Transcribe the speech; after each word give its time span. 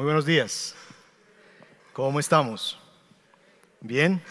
Muy 0.00 0.06
buenos 0.06 0.24
días. 0.24 0.74
¿Cómo 1.92 2.20
estamos? 2.20 2.80
Bien. 3.82 4.22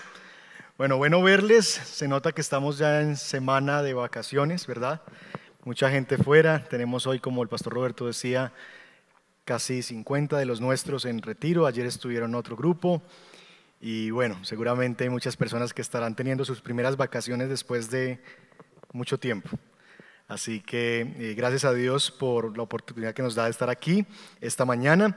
Bueno, 0.80 0.98
bueno 0.98 1.22
verles. 1.22 1.68
Se 1.68 2.08
nota 2.08 2.32
que 2.32 2.42
estamos 2.42 2.80
ya 2.80 3.02
en 3.02 3.16
semana 3.16 3.84
de 3.84 3.94
vacaciones, 3.94 4.66
¿verdad? 4.66 5.04
Mucha 5.64 5.92
gente 5.92 6.18
fuera. 6.18 6.64
Tenemos 6.68 7.06
hoy, 7.06 7.20
como 7.20 7.44
el 7.44 7.50
pastor 7.50 7.74
Roberto 7.74 8.08
decía, 8.08 8.52
casi 9.46 9.84
50 9.84 10.40
de 10.40 10.46
los 10.48 10.60
nuestros 10.60 11.06
en 11.06 11.22
retiro. 11.22 11.68
Ayer 11.68 11.86
estuvieron 11.86 12.34
otro 12.34 12.56
grupo. 12.56 13.04
Y 13.80 14.10
bueno, 14.10 14.44
seguramente 14.44 15.04
hay 15.04 15.12
muchas 15.12 15.38
personas 15.38 15.72
que 15.72 15.84
estarán 15.84 16.16
teniendo 16.16 16.46
sus 16.46 16.62
primeras 16.62 16.98
vacaciones 16.98 17.48
después 17.48 17.92
de 17.92 18.20
mucho 18.92 19.20
tiempo. 19.20 19.52
Así 20.28 20.62
que 20.62 21.02
eh, 21.20 21.36
gracias 21.36 21.64
a 21.64 21.74
Dios 21.74 22.10
por 22.10 22.58
la 22.58 22.64
oportunidad 22.64 23.14
que 23.14 23.22
nos 23.22 23.36
da 23.36 23.44
de 23.44 23.52
estar 23.52 23.70
aquí 23.70 24.08
esta 24.42 24.66
mañana. 24.66 25.16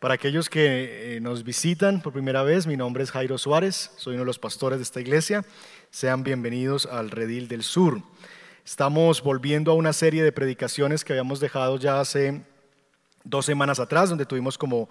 Para 0.00 0.12
aquellos 0.12 0.50
que 0.50 1.16
eh, 1.16 1.20
nos 1.20 1.42
visitan 1.42 2.02
por 2.02 2.12
primera 2.12 2.42
vez, 2.42 2.66
mi 2.66 2.76
nombre 2.76 3.02
es 3.02 3.10
Jairo 3.10 3.38
Suárez, 3.38 3.92
soy 3.96 4.12
uno 4.12 4.24
de 4.24 4.26
los 4.26 4.38
pastores 4.38 4.78
de 4.78 4.82
esta 4.82 5.00
iglesia. 5.00 5.42
Sean 5.90 6.22
bienvenidos 6.22 6.84
al 6.84 7.10
Redil 7.10 7.48
del 7.48 7.62
Sur. 7.62 8.02
Estamos 8.62 9.22
volviendo 9.22 9.72
a 9.72 9.74
una 9.74 9.94
serie 9.94 10.22
de 10.22 10.32
predicaciones 10.32 11.02
que 11.02 11.14
habíamos 11.14 11.40
dejado 11.40 11.78
ya 11.78 11.98
hace 11.98 12.42
dos 13.24 13.46
semanas 13.46 13.80
atrás, 13.80 14.10
donde 14.10 14.26
tuvimos 14.26 14.58
como 14.58 14.90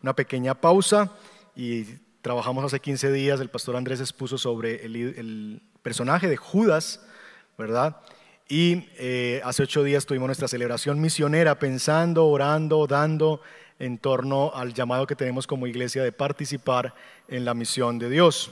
una 0.00 0.14
pequeña 0.14 0.54
pausa 0.54 1.10
y 1.56 1.86
trabajamos 2.22 2.62
hace 2.62 2.78
15 2.78 3.10
días. 3.10 3.40
El 3.40 3.50
pastor 3.50 3.74
Andrés 3.74 3.98
expuso 3.98 4.38
sobre 4.38 4.84
el, 4.84 5.62
personaje 5.82 6.28
de 6.28 6.36
Judas, 6.36 7.00
¿verdad? 7.58 7.96
Y 8.48 8.88
eh, 8.98 9.40
hace 9.44 9.64
ocho 9.64 9.82
días 9.82 10.06
tuvimos 10.06 10.28
nuestra 10.28 10.46
celebración 10.46 11.00
misionera 11.00 11.58
pensando, 11.58 12.26
orando, 12.26 12.86
dando 12.86 13.40
en 13.78 13.98
torno 13.98 14.52
al 14.54 14.72
llamado 14.72 15.06
que 15.06 15.16
tenemos 15.16 15.46
como 15.46 15.66
iglesia 15.66 16.02
de 16.02 16.12
participar 16.12 16.94
en 17.28 17.44
la 17.44 17.54
misión 17.54 17.98
de 17.98 18.10
Dios. 18.10 18.50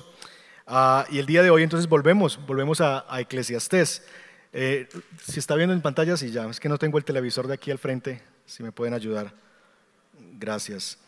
Ah, 0.67 1.07
y 1.11 1.19
el 1.19 1.27
día 1.27 1.43
de 1.43 1.51
hoy 1.51 1.63
entonces 1.63 1.89
volvemos, 1.89 2.39
volvemos 2.47 2.81
a, 2.81 3.05
a. 3.09 3.21
Eh, 4.55 4.89
si 5.27 5.39
está 5.39 5.55
viendo 5.55 5.73
en 5.73 5.81
pantalla, 5.81 6.17
sí 6.17 6.31
ya, 6.31 6.47
es 6.49 6.61
que 6.61 6.69
no 6.69 6.79
tengo 6.79 6.99
el 6.99 7.05
televisor 7.05 7.47
de 7.47 7.55
aquí 7.55 7.71
al 7.71 7.79
frente, 7.79 8.21
si 8.45 8.63
me 8.63 8.73
pueden 8.73 8.95
ayudar. 8.95 9.33
Gracias. 10.39 10.99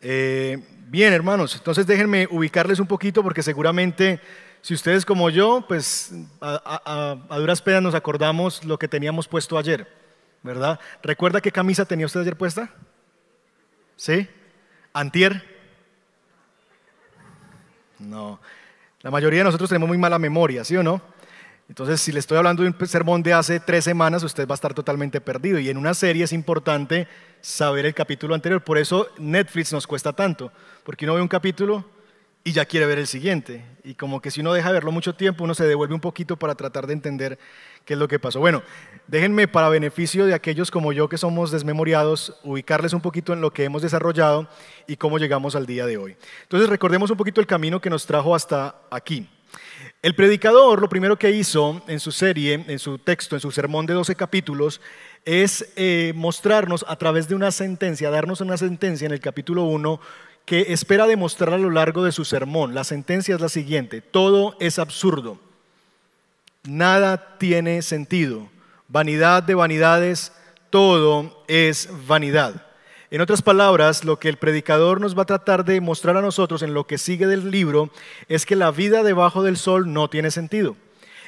Eh, 0.00 0.58
bien, 0.86 1.12
hermanos, 1.12 1.56
entonces 1.56 1.86
déjenme 1.86 2.28
ubicarles 2.30 2.78
un 2.78 2.86
poquito 2.86 3.22
porque 3.22 3.42
seguramente 3.42 4.20
si 4.62 4.74
ustedes 4.74 5.04
como 5.04 5.30
yo, 5.30 5.64
pues 5.66 6.12
a, 6.40 7.18
duras 7.38 7.62
penas 7.62 7.82
nos 7.82 7.94
acordamos 7.94 8.64
lo 8.64 8.78
que 8.78 8.88
teníamos 8.88 9.28
puesto 9.28 9.58
ayer, 9.58 9.88
¿verdad? 10.42 10.78
¿Recuerda 11.02 11.40
qué 11.40 11.52
camisa 11.52 11.84
tenía 11.84 12.06
usted 12.06 12.20
ayer 12.20 12.36
puesta? 12.36 12.70
¿Sí? 13.98 14.28
¿Antier? 14.92 15.42
No. 17.98 18.38
La 19.00 19.10
mayoría 19.10 19.40
de 19.40 19.44
nosotros 19.44 19.68
tenemos 19.68 19.88
muy 19.88 19.98
mala 19.98 20.20
memoria, 20.20 20.62
¿sí 20.62 20.76
o 20.76 20.84
no? 20.84 21.02
Entonces, 21.68 22.00
si 22.00 22.12
le 22.12 22.20
estoy 22.20 22.38
hablando 22.38 22.62
de 22.62 22.68
un 22.68 22.86
sermón 22.86 23.24
de 23.24 23.32
hace 23.34 23.58
tres 23.58 23.84
semanas, 23.84 24.22
usted 24.22 24.46
va 24.46 24.52
a 24.52 24.54
estar 24.54 24.72
totalmente 24.72 25.20
perdido. 25.20 25.58
Y 25.58 25.68
en 25.68 25.76
una 25.76 25.94
serie 25.94 26.24
es 26.24 26.32
importante 26.32 27.08
saber 27.40 27.86
el 27.86 27.94
capítulo 27.94 28.36
anterior. 28.36 28.62
Por 28.62 28.78
eso 28.78 29.08
Netflix 29.18 29.72
nos 29.72 29.86
cuesta 29.86 30.12
tanto, 30.12 30.52
porque 30.84 31.04
uno 31.04 31.16
ve 31.16 31.20
un 31.20 31.28
capítulo 31.28 31.84
y 32.48 32.52
ya 32.52 32.64
quiere 32.64 32.86
ver 32.86 32.98
el 32.98 33.06
siguiente. 33.06 33.62
Y 33.84 33.94
como 33.94 34.22
que 34.22 34.30
si 34.30 34.40
uno 34.40 34.54
deja 34.54 34.72
verlo 34.72 34.90
mucho 34.90 35.14
tiempo, 35.14 35.44
uno 35.44 35.52
se 35.54 35.66
devuelve 35.66 35.94
un 35.94 36.00
poquito 36.00 36.38
para 36.38 36.54
tratar 36.54 36.86
de 36.86 36.94
entender 36.94 37.38
qué 37.84 37.92
es 37.92 37.98
lo 37.98 38.08
que 38.08 38.18
pasó. 38.18 38.40
Bueno, 38.40 38.62
déjenme 39.06 39.48
para 39.48 39.68
beneficio 39.68 40.24
de 40.24 40.32
aquellos 40.32 40.70
como 40.70 40.94
yo 40.94 41.10
que 41.10 41.18
somos 41.18 41.50
desmemoriados, 41.50 42.40
ubicarles 42.44 42.94
un 42.94 43.02
poquito 43.02 43.34
en 43.34 43.42
lo 43.42 43.52
que 43.52 43.64
hemos 43.64 43.82
desarrollado 43.82 44.48
y 44.86 44.96
cómo 44.96 45.18
llegamos 45.18 45.56
al 45.56 45.66
día 45.66 45.84
de 45.84 45.98
hoy. 45.98 46.16
Entonces 46.44 46.70
recordemos 46.70 47.10
un 47.10 47.18
poquito 47.18 47.42
el 47.42 47.46
camino 47.46 47.82
que 47.82 47.90
nos 47.90 48.06
trajo 48.06 48.34
hasta 48.34 48.76
aquí. 48.90 49.28
El 50.00 50.14
predicador 50.14 50.80
lo 50.80 50.88
primero 50.88 51.18
que 51.18 51.30
hizo 51.30 51.82
en 51.86 52.00
su 52.00 52.12
serie, 52.12 52.64
en 52.66 52.78
su 52.78 52.96
texto, 52.98 53.36
en 53.36 53.40
su 53.40 53.50
sermón 53.50 53.84
de 53.84 53.92
12 53.92 54.14
capítulos, 54.14 54.80
es 55.26 55.70
eh, 55.76 56.12
mostrarnos 56.14 56.84
a 56.88 56.96
través 56.96 57.28
de 57.28 57.34
una 57.34 57.50
sentencia, 57.50 58.08
darnos 58.08 58.40
una 58.40 58.56
sentencia 58.56 59.04
en 59.04 59.12
el 59.12 59.20
capítulo 59.20 59.64
1 59.64 60.00
que 60.48 60.72
espera 60.72 61.06
demostrar 61.06 61.52
a 61.52 61.58
lo 61.58 61.68
largo 61.68 62.02
de 62.02 62.10
su 62.10 62.24
sermón. 62.24 62.74
La 62.74 62.82
sentencia 62.82 63.34
es 63.34 63.40
la 63.42 63.50
siguiente, 63.50 64.00
todo 64.00 64.56
es 64.60 64.78
absurdo, 64.78 65.38
nada 66.64 67.36
tiene 67.36 67.82
sentido, 67.82 68.48
vanidad 68.88 69.42
de 69.42 69.54
vanidades, 69.54 70.32
todo 70.70 71.44
es 71.48 71.90
vanidad. 72.06 72.64
En 73.10 73.20
otras 73.20 73.42
palabras, 73.42 74.06
lo 74.06 74.18
que 74.18 74.30
el 74.30 74.38
predicador 74.38 75.02
nos 75.02 75.16
va 75.16 75.24
a 75.24 75.26
tratar 75.26 75.66
de 75.66 75.82
mostrar 75.82 76.16
a 76.16 76.22
nosotros 76.22 76.62
en 76.62 76.72
lo 76.72 76.86
que 76.86 76.96
sigue 76.96 77.26
del 77.26 77.50
libro 77.50 77.90
es 78.26 78.46
que 78.46 78.56
la 78.56 78.70
vida 78.70 79.02
debajo 79.02 79.42
del 79.42 79.58
sol 79.58 79.92
no 79.92 80.08
tiene 80.08 80.30
sentido. 80.30 80.76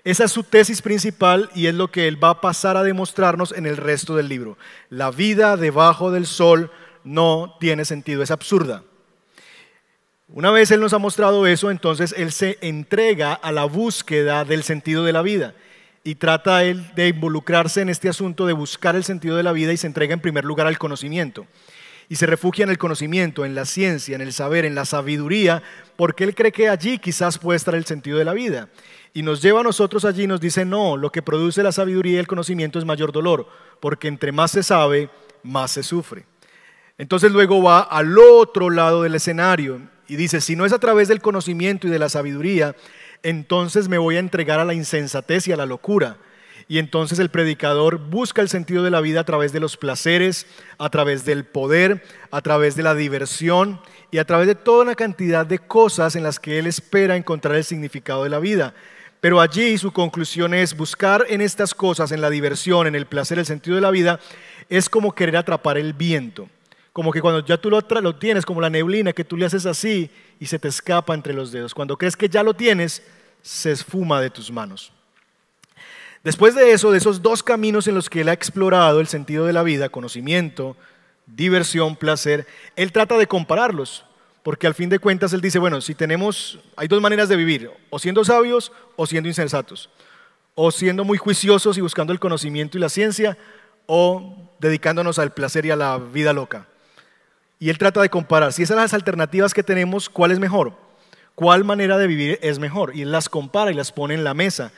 Esa 0.03 0.25
es 0.25 0.33
su 0.33 0.45
tesis 0.45 0.81
principal 0.81 1.51
y 1.55 1.67
es 1.67 1.75
lo 1.75 1.91
que 1.91 2.09
él 2.09 2.23
va 2.23 2.31
a 2.31 2.41
pasar 2.41 2.79
a 2.79 2.83
demostrarnos 2.83 3.53
en 3.53 3.67
el 3.67 3.77
resto 3.77 4.17
del 4.17 4.29
libro. 4.29 4.57
La 4.89 5.11
vida 5.11 5.59
debajo 5.59 6.11
del 6.11 6.27
sol 6.27 6.71
no 7.05 7.59
tiene 7.61 7.85
sentido, 7.85 8.23
es 8.23 8.31
absurda. 8.31 8.83
Una 10.33 10.53
vez 10.53 10.71
Él 10.71 10.81
nos 10.81 10.93
ha 10.93 10.99
mostrado 10.99 11.45
eso, 11.49 11.73
entonces 11.73 12.15
Él 12.17 12.31
se 12.31 12.57
entrega 12.61 13.33
a 13.33 13.51
la 13.51 13.65
búsqueda 13.65 14.45
del 14.45 14.63
sentido 14.63 15.03
de 15.05 15.13
la 15.13 15.23
vida 15.23 15.55
y 16.05 16.15
trata 16.15 16.63
Él 16.63 16.95
de 16.95 17.09
involucrarse 17.09 17.81
en 17.81 17.89
este 17.89 18.09
asunto 18.09 18.47
de 18.47 18.53
buscar 18.53 18.95
el 18.95 19.03
sentido 19.03 19.37
de 19.37 19.43
la 19.43 19.51
vida 19.51 19.73
y 19.73 19.77
se 19.77 19.89
entrega 19.89 20.15
en 20.15 20.21
primer 20.21 20.45
lugar 20.45 20.69
al 20.69 20.79
conocimiento. 20.79 21.49
Y 22.09 22.15
se 22.15 22.27
refugia 22.27 22.63
en 22.63 22.71
el 22.71 22.79
conocimiento, 22.79 23.45
en 23.45 23.57
la 23.57 23.65
ciencia, 23.65 24.15
en 24.15 24.21
el 24.21 24.33
saber, 24.33 24.65
en 24.65 24.77
la 24.77 24.85
sabiduría, 24.85 25.65
porque 25.97 26.23
Él 26.23 26.37
cree 26.37 26.53
que 26.53 26.69
allí 26.69 26.99
quizás 26.99 27.37
puede 27.37 27.57
estar 27.57 27.75
el 27.75 27.85
sentido 27.85 28.17
de 28.17 28.25
la 28.25 28.33
vida. 28.33 28.69
Y 29.13 29.23
nos 29.23 29.43
lleva 29.43 29.61
a 29.61 29.65
nosotros 29.65 30.05
allí 30.05 30.25
y 30.25 30.29
nos 30.29 30.41
dice, 30.41 30.65
no, 30.65 30.97
lo 30.97 31.11
que 31.11 31.23
produce 31.23 31.65
la 31.65 31.73
sabiduría 31.73 32.15
y 32.15 32.19
el 32.19 32.29
conocimiento 32.29 32.79
es 32.79 32.85
mayor 32.85 33.11
dolor, 33.11 33.49
porque 33.81 34.07
entre 34.07 34.31
más 34.31 34.53
se 34.53 34.63
sabe, 34.63 35.11
más 35.43 35.73
se 35.73 35.83
sufre. 35.83 36.25
Entonces 36.99 37.33
luego 37.33 37.61
va 37.61 37.81
al 37.81 38.17
otro 38.17 38.71
lado 38.71 39.03
del 39.03 39.17
escenario 39.17 39.81
y 40.11 40.17
dice, 40.17 40.41
si 40.41 40.57
no 40.57 40.65
es 40.67 40.73
a 40.73 40.81
través 40.81 41.07
del 41.07 41.21
conocimiento 41.21 41.87
y 41.87 41.91
de 41.91 42.01
la 42.01 42.09
sabiduría, 42.09 42.75
entonces 43.23 43.89
me 43.89 43.97
voy 43.97 44.17
a 44.17 44.19
entregar 44.19 44.59
a 44.59 44.65
la 44.65 44.75
insensatez 44.75 45.47
y 45.47 45.53
a 45.53 45.57
la 45.57 45.67
locura. 45.67 46.17
Y 46.67 46.79
entonces 46.79 47.21
el 47.21 47.31
predicador 47.31 47.99
busca 47.99 48.43
el 48.43 48.49
sentido 48.49 48.83
de 48.83 48.91
la 48.91 49.01
vida 49.01 49.21
a 49.21 49.25
través 49.25 49.53
de 49.53 49.61
los 49.61 49.77
placeres, 49.77 50.49
a 50.79 50.91
través 50.91 51.25
del 51.25 51.45
poder, 51.45 52.03
a 52.33 52.41
través 52.41 52.75
de 52.75 52.83
la 52.83 52.97
diversión 52.97 53.81
y 54.11 54.19
a 54.19 54.25
través 54.25 54.49
de 54.49 54.57
toda 54.57 54.83
una 54.83 54.97
cantidad 54.97 55.47
de 55.47 55.61
cosas 55.61 56.17
en 56.17 56.25
las 56.25 56.41
que 56.41 56.59
él 56.59 56.67
espera 56.67 57.15
encontrar 57.15 57.55
el 57.55 57.63
significado 57.63 58.25
de 58.25 58.31
la 58.31 58.41
vida. 58.41 58.75
Pero 59.21 59.41
allí 59.41 59.79
su 59.79 59.93
conclusión 59.93 60.55
es 60.55 60.77
buscar 60.77 61.25
en 61.29 61.41
estas 61.41 61.73
cosas, 61.73 62.11
en 62.11 62.21
la 62.21 62.31
diversión, 62.31 62.89
en 62.89 62.97
el 62.97 63.07
placer, 63.07 63.39
el 63.39 63.47
sentido 63.47 63.77
de 63.77 63.83
la 63.83 63.93
vida, 63.93 64.19
es 64.69 64.89
como 64.89 65.15
querer 65.15 65.37
atrapar 65.37 65.79
el 65.79 65.93
viento. 65.93 66.49
Como 66.93 67.13
que 67.13 67.21
cuando 67.21 67.45
ya 67.45 67.57
tú 67.57 67.71
lo, 67.71 67.81
lo 67.81 68.17
tienes, 68.17 68.45
como 68.45 68.61
la 68.61 68.71
neblina, 68.71 69.13
que 69.13 69.25
tú 69.25 69.37
le 69.37 69.47
haces 69.47 69.67
así 69.67 70.11
y 70.39 70.47
se 70.47 70.59
te 70.59 70.69
escapa 70.69 71.15
entre 71.15 71.33
los 71.35 71.53
dedos. 71.53 71.75
Cuando 71.75 71.97
crees 71.97 72.17
que 72.17 72.29
ya 72.29 72.43
lo 72.43 72.55
tienes, 72.55 73.03
se 73.43 73.71
esfuma 73.71 74.21
de 74.21 74.31
tus 74.31 74.51
manos. 74.51 74.93
Después 76.23 76.55
de 76.55 76.73
eso, 76.73 76.91
de 76.91 76.99
esos 76.99 77.23
dos 77.23 77.43
caminos 77.43 77.87
en 77.87 77.95
los 77.95 78.11
que 78.11 78.21
él 78.21 78.29
ha 78.29 78.35
explorado 78.35 79.01
el 79.01 79.07
sentido 79.07 79.47
de 79.47 79.55
la 79.55 79.63
vida, 79.63 79.89
conocimiento, 79.89 80.77
diversión, 81.27 81.97
placer, 81.97 82.47
él 82.77 82.93
trata 82.93 83.17
de 83.17 83.27
compararlos, 83.27 84.05
porque 84.43 84.67
al 84.67 84.75
fin 84.75 84.91
de 84.91 84.99
cuentas 84.99 85.33
él 85.33 85.41
dice, 85.41 85.59
bueno, 85.59 85.81
si 85.81 85.95
tenemos, 85.95 86.59
hay 86.77 86.89
dos 86.89 87.01
maneras 87.01 87.31
de 87.31 87.37
vivir, 87.37 87.71
o 87.89 87.99
siendo 87.99 88.25
sabios 88.25 88.71
o 88.97 89.07
siendo 89.07 89.29
insensatos, 89.29 89.89
o 90.55 90.71
siendo 90.71 91.05
muy 91.05 91.17
juiciosos 91.17 91.79
y 91.79 91.81
buscando 91.81 92.13
el 92.13 92.21
conocimiento 92.21 92.77
y 92.77 92.83
la 92.83 92.91
ciencia, 92.91 93.39
o 93.87 94.51
dedicándonos 94.59 95.19
al 95.19 95.33
placer 95.33 95.65
y 95.65 95.71
a 95.71 95.77
la 95.77 95.97
vida 95.97 96.35
loca. 96.35 96.67
Y 97.61 97.69
él 97.69 97.79
trata 97.79 98.01
de 98.01 98.09
comparar, 98.09 98.55
si 98.55 98.63
esas 98.63 98.75
son 98.75 98.83
las 98.83 98.95
alternativas 98.95 99.53
que 99.53 99.63
tenemos, 99.63 100.09
¿cuál 100.09 100.33
es 100.33 100.39
mejor? 100.39 100.73
¿Cuál 101.35 101.63
manera 101.63 101.99
de 101.99 102.07
vivir 102.07 102.39
es 102.43 102.59
mejor? 102.59 102.97
Y 102.97 103.03
él 103.03 103.13
las 103.13 103.29
compara 103.29 103.71
y 103.71 103.75
las 103.75 103.93
pone 103.93 104.15
en 104.15 104.25
la 104.25 104.35
mesa. 104.35 104.73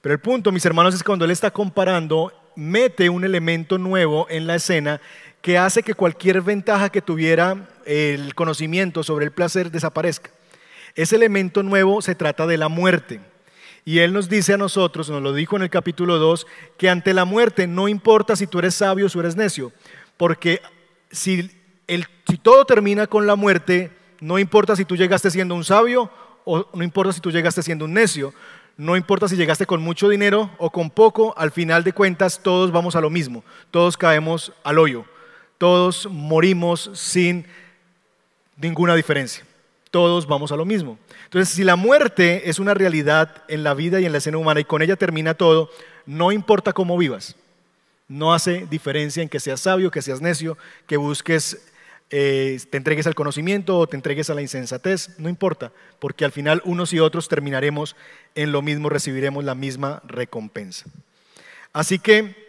Pero 0.00 0.14
el 0.14 0.20
punto, 0.20 0.50
mis 0.50 0.64
hermanos, 0.64 0.94
es 0.94 1.02
que 1.02 1.06
cuando 1.06 1.26
él 1.26 1.30
está 1.30 1.50
comparando, 1.50 2.32
mete 2.56 3.10
un 3.10 3.24
elemento 3.24 3.76
nuevo 3.76 4.26
en 4.30 4.46
la 4.46 4.54
escena 4.54 5.00
que 5.42 5.58
hace 5.58 5.82
que 5.82 5.94
cualquier 5.94 6.40
ventaja 6.40 6.88
que 6.88 7.02
tuviera 7.02 7.68
el 7.84 8.34
conocimiento 8.34 9.02
sobre 9.02 9.26
el 9.26 9.32
placer 9.32 9.70
desaparezca. 9.70 10.30
Ese 10.94 11.16
elemento 11.16 11.62
nuevo 11.62 12.00
se 12.00 12.14
trata 12.14 12.46
de 12.46 12.56
la 12.56 12.68
muerte. 12.68 13.20
Y 13.84 13.98
Él 13.98 14.14
nos 14.14 14.30
dice 14.30 14.54
a 14.54 14.58
nosotros, 14.58 15.10
nos 15.10 15.22
lo 15.22 15.34
dijo 15.34 15.56
en 15.56 15.62
el 15.62 15.70
capítulo 15.70 16.18
2, 16.18 16.46
que 16.78 16.88
ante 16.88 17.12
la 17.12 17.26
muerte 17.26 17.66
no 17.66 17.88
importa 17.88 18.36
si 18.36 18.46
tú 18.46 18.58
eres 18.58 18.74
sabio 18.74 19.06
o 19.06 19.08
si 19.08 19.18
eres 19.18 19.36
necio, 19.36 19.70
porque 20.16 20.62
si 21.10 21.50
si 21.88 22.38
todo 22.38 22.64
termina 22.64 23.06
con 23.06 23.26
la 23.26 23.36
muerte, 23.36 23.90
no 24.20 24.38
importa 24.38 24.76
si 24.76 24.84
tú 24.84 24.96
llegaste 24.96 25.30
siendo 25.30 25.54
un 25.54 25.64
sabio 25.64 26.10
o 26.44 26.68
no 26.74 26.82
importa 26.82 27.12
si 27.12 27.20
tú 27.20 27.30
llegaste 27.30 27.62
siendo 27.62 27.84
un 27.84 27.94
necio, 27.94 28.32
no 28.76 28.96
importa 28.96 29.28
si 29.28 29.36
llegaste 29.36 29.66
con 29.66 29.82
mucho 29.82 30.08
dinero 30.08 30.50
o 30.58 30.70
con 30.70 30.90
poco, 30.90 31.34
al 31.36 31.50
final 31.50 31.82
de 31.82 31.92
cuentas 31.92 32.40
todos 32.42 32.72
vamos 32.72 32.94
a 32.94 33.00
lo 33.00 33.10
mismo, 33.10 33.42
todos 33.70 33.96
caemos 33.96 34.52
al 34.64 34.78
hoyo, 34.78 35.04
Todos 35.58 36.06
morimos 36.10 36.90
sin 36.92 37.46
ninguna 38.58 38.94
diferencia. 38.94 39.44
Todos 39.90 40.26
vamos 40.26 40.52
a 40.52 40.56
lo 40.56 40.66
mismo. 40.66 40.98
Entonces, 41.24 41.54
si 41.54 41.64
la 41.64 41.76
muerte 41.76 42.50
es 42.50 42.58
una 42.58 42.74
realidad 42.74 43.42
en 43.48 43.64
la 43.64 43.72
vida 43.72 43.98
y 43.98 44.04
en 44.04 44.12
la 44.12 44.18
escena 44.18 44.36
humana 44.36 44.60
y 44.60 44.64
con 44.64 44.82
ella 44.82 44.96
termina 44.96 45.32
todo, 45.32 45.70
no 46.04 46.32
importa 46.32 46.74
cómo 46.74 46.98
vivas. 46.98 47.36
No 48.06 48.34
hace 48.34 48.66
diferencia 48.70 49.22
en 49.22 49.30
que 49.30 49.40
seas 49.40 49.60
sabio, 49.60 49.90
que 49.90 50.02
seas 50.02 50.20
necio, 50.20 50.58
que 50.86 50.98
busques, 50.98 51.72
eh, 52.10 52.60
te 52.70 52.76
entregues 52.76 53.06
al 53.06 53.14
conocimiento 53.14 53.78
o 53.78 53.86
te 53.86 53.96
entregues 53.96 54.30
a 54.30 54.34
la 54.34 54.42
insensatez. 54.42 55.18
No 55.18 55.28
importa, 55.28 55.72
porque 55.98 56.24
al 56.24 56.32
final 56.32 56.62
unos 56.64 56.92
y 56.92 57.00
otros 57.00 57.28
terminaremos 57.28 57.96
en 58.34 58.52
lo 58.52 58.62
mismo, 58.62 58.88
recibiremos 58.88 59.44
la 59.44 59.54
misma 59.54 60.02
recompensa. 60.06 60.86
Así 61.72 61.98
que 61.98 62.46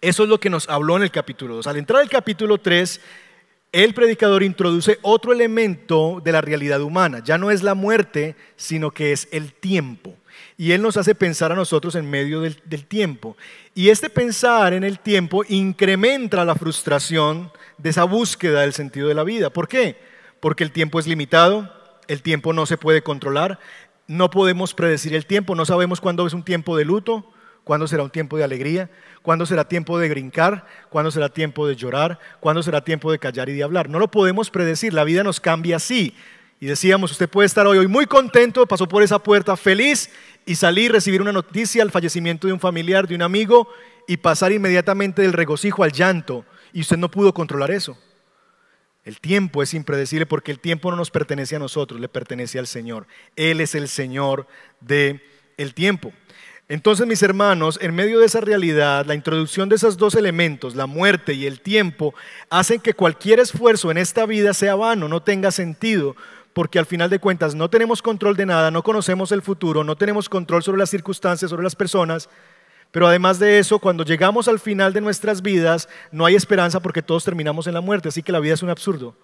eso 0.00 0.22
es 0.22 0.28
lo 0.28 0.38
que 0.38 0.50
nos 0.50 0.68
habló 0.68 0.96
en 0.96 1.02
el 1.02 1.10
capítulo 1.10 1.56
2. 1.56 1.66
Al 1.66 1.76
entrar 1.76 2.02
al 2.02 2.10
capítulo 2.10 2.58
3, 2.58 3.00
el 3.72 3.94
predicador 3.94 4.42
introduce 4.42 4.98
otro 5.02 5.32
elemento 5.32 6.20
de 6.22 6.32
la 6.32 6.40
realidad 6.40 6.80
humana. 6.80 7.20
Ya 7.24 7.38
no 7.38 7.50
es 7.50 7.62
la 7.62 7.74
muerte, 7.74 8.36
sino 8.56 8.92
que 8.92 9.12
es 9.12 9.28
el 9.32 9.52
tiempo. 9.52 10.14
Y 10.56 10.72
Él 10.72 10.82
nos 10.82 10.96
hace 10.96 11.14
pensar 11.14 11.50
a 11.50 11.56
nosotros 11.56 11.94
en 11.96 12.08
medio 12.08 12.40
del, 12.40 12.86
tiempo. 12.86 13.36
Y 13.74 13.88
este 13.88 14.08
pensar 14.08 14.72
en 14.72 14.84
el 14.84 15.00
tiempo 15.00 15.42
incrementa 15.48 16.44
la 16.44 16.54
frustración 16.54 17.50
de 17.78 17.90
esa 17.90 18.04
búsqueda 18.04 18.60
del 18.60 18.72
sentido 18.72 19.08
de 19.08 19.14
la 19.14 19.24
vida. 19.24 19.50
¿Por 19.50 19.66
qué? 19.66 19.96
Porque 20.38 20.62
el 20.62 20.70
tiempo 20.70 21.00
es 21.00 21.08
limitado, 21.08 21.72
el 22.06 22.22
tiempo 22.22 22.52
no 22.52 22.66
se 22.66 22.78
puede 22.78 23.02
controlar, 23.02 23.58
no 24.06 24.30
podemos 24.30 24.74
predecir 24.74 25.14
el 25.14 25.26
tiempo, 25.26 25.56
no 25.56 25.64
sabemos 25.64 26.00
cuándo 26.00 26.26
es 26.26 26.34
un 26.34 26.44
tiempo 26.44 26.76
de 26.76 26.84
luto, 26.84 27.32
cuándo 27.64 27.88
será 27.88 28.04
un 28.04 28.10
tiempo 28.10 28.36
de 28.36 28.44
alegría, 28.44 28.90
cuándo 29.22 29.46
será 29.46 29.66
tiempo 29.66 29.98
de 29.98 30.08
brincar, 30.08 30.66
cuándo 30.90 31.10
será 31.10 31.30
tiempo 31.30 31.66
de 31.66 31.74
llorar, 31.74 32.20
cuándo 32.38 32.62
será 32.62 32.84
tiempo 32.84 33.10
de 33.10 33.18
callar 33.18 33.48
y 33.48 33.54
de 33.54 33.64
hablar. 33.64 33.88
No 33.88 33.98
lo 33.98 34.08
podemos 34.08 34.50
predecir, 34.50 34.92
la 34.92 35.02
vida 35.02 35.24
nos 35.24 35.40
cambia 35.40 35.76
así. 35.76 36.14
Y 36.60 36.66
decíamos, 36.66 37.10
usted 37.10 37.28
puede 37.28 37.46
estar 37.46 37.66
hoy, 37.66 37.78
hoy 37.78 37.88
muy 37.88 38.06
contento, 38.06 38.66
pasó 38.66 38.86
por 38.86 39.02
esa 39.02 39.18
puerta 39.18 39.56
feliz 39.56 40.10
y 40.46 40.56
salir, 40.56 40.92
recibir 40.92 41.22
una 41.22 41.32
noticia, 41.32 41.82
el 41.82 41.90
fallecimiento 41.90 42.46
de 42.46 42.52
un 42.52 42.60
familiar, 42.60 43.08
de 43.08 43.14
un 43.14 43.22
amigo, 43.22 43.68
y 44.06 44.18
pasar 44.18 44.52
inmediatamente 44.52 45.22
del 45.22 45.32
regocijo 45.32 45.82
al 45.84 45.92
llanto. 45.92 46.44
Y 46.72 46.80
usted 46.80 46.96
no 46.96 47.10
pudo 47.10 47.32
controlar 47.32 47.70
eso. 47.70 47.96
El 49.04 49.20
tiempo 49.20 49.62
es 49.62 49.74
impredecible 49.74 50.26
porque 50.26 50.50
el 50.50 50.60
tiempo 50.60 50.90
no 50.90 50.96
nos 50.96 51.10
pertenece 51.10 51.56
a 51.56 51.58
nosotros, 51.58 52.00
le 52.00 52.08
pertenece 52.08 52.58
al 52.58 52.66
Señor. 52.66 53.06
Él 53.36 53.60
es 53.60 53.74
el 53.74 53.88
Señor 53.88 54.46
del 54.80 55.22
el 55.56 55.74
tiempo. 55.74 56.12
Entonces, 56.66 57.06
mis 57.06 57.22
hermanos, 57.22 57.78
en 57.82 57.94
medio 57.94 58.20
de 58.20 58.26
esa 58.26 58.40
realidad, 58.40 59.04
la 59.04 59.14
introducción 59.14 59.68
de 59.68 59.76
esos 59.76 59.98
dos 59.98 60.14
elementos, 60.14 60.74
la 60.74 60.86
muerte 60.86 61.34
y 61.34 61.44
el 61.44 61.60
tiempo, 61.60 62.14
hacen 62.48 62.80
que 62.80 62.94
cualquier 62.94 63.38
esfuerzo 63.38 63.90
en 63.90 63.98
esta 63.98 64.24
vida 64.24 64.54
sea 64.54 64.74
vano, 64.74 65.06
no 65.06 65.22
tenga 65.22 65.50
sentido, 65.50 66.16
porque 66.54 66.78
al 66.78 66.86
final 66.86 67.10
de 67.10 67.18
cuentas 67.18 67.54
no 67.54 67.68
tenemos 67.68 68.00
control 68.00 68.36
de 68.36 68.46
nada, 68.46 68.70
no 68.70 68.82
conocemos 68.82 69.32
el 69.32 69.42
futuro, 69.42 69.84
no 69.84 69.96
tenemos 69.96 70.28
control 70.28 70.62
sobre 70.62 70.78
las 70.78 70.88
circunstancias, 70.88 71.50
sobre 71.50 71.64
las 71.64 71.76
personas, 71.76 72.30
pero 72.92 73.08
además 73.08 73.40
de 73.40 73.58
eso, 73.58 73.80
cuando 73.80 74.04
llegamos 74.04 74.46
al 74.46 74.60
final 74.60 74.92
de 74.92 75.00
nuestras 75.00 75.42
vidas, 75.42 75.88
no 76.12 76.24
hay 76.24 76.36
esperanza 76.36 76.80
porque 76.80 77.02
todos 77.02 77.24
terminamos 77.24 77.66
en 77.66 77.74
la 77.74 77.80
muerte, 77.80 78.08
así 78.08 78.22
que 78.22 78.30
la 78.30 78.38
vida 78.38 78.54
es 78.54 78.62
un 78.62 78.70
absurdo. 78.70 79.16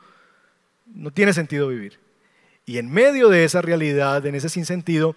No 0.93 1.13
tiene 1.13 1.33
sentido 1.33 1.69
vivir. 1.69 2.01
Y 2.67 2.79
en 2.79 2.91
medio 2.91 3.29
de 3.29 3.45
esa 3.45 3.63
realidad, 3.63 4.27
en 4.27 4.35
ese 4.35 4.49
sinsentido, 4.49 5.15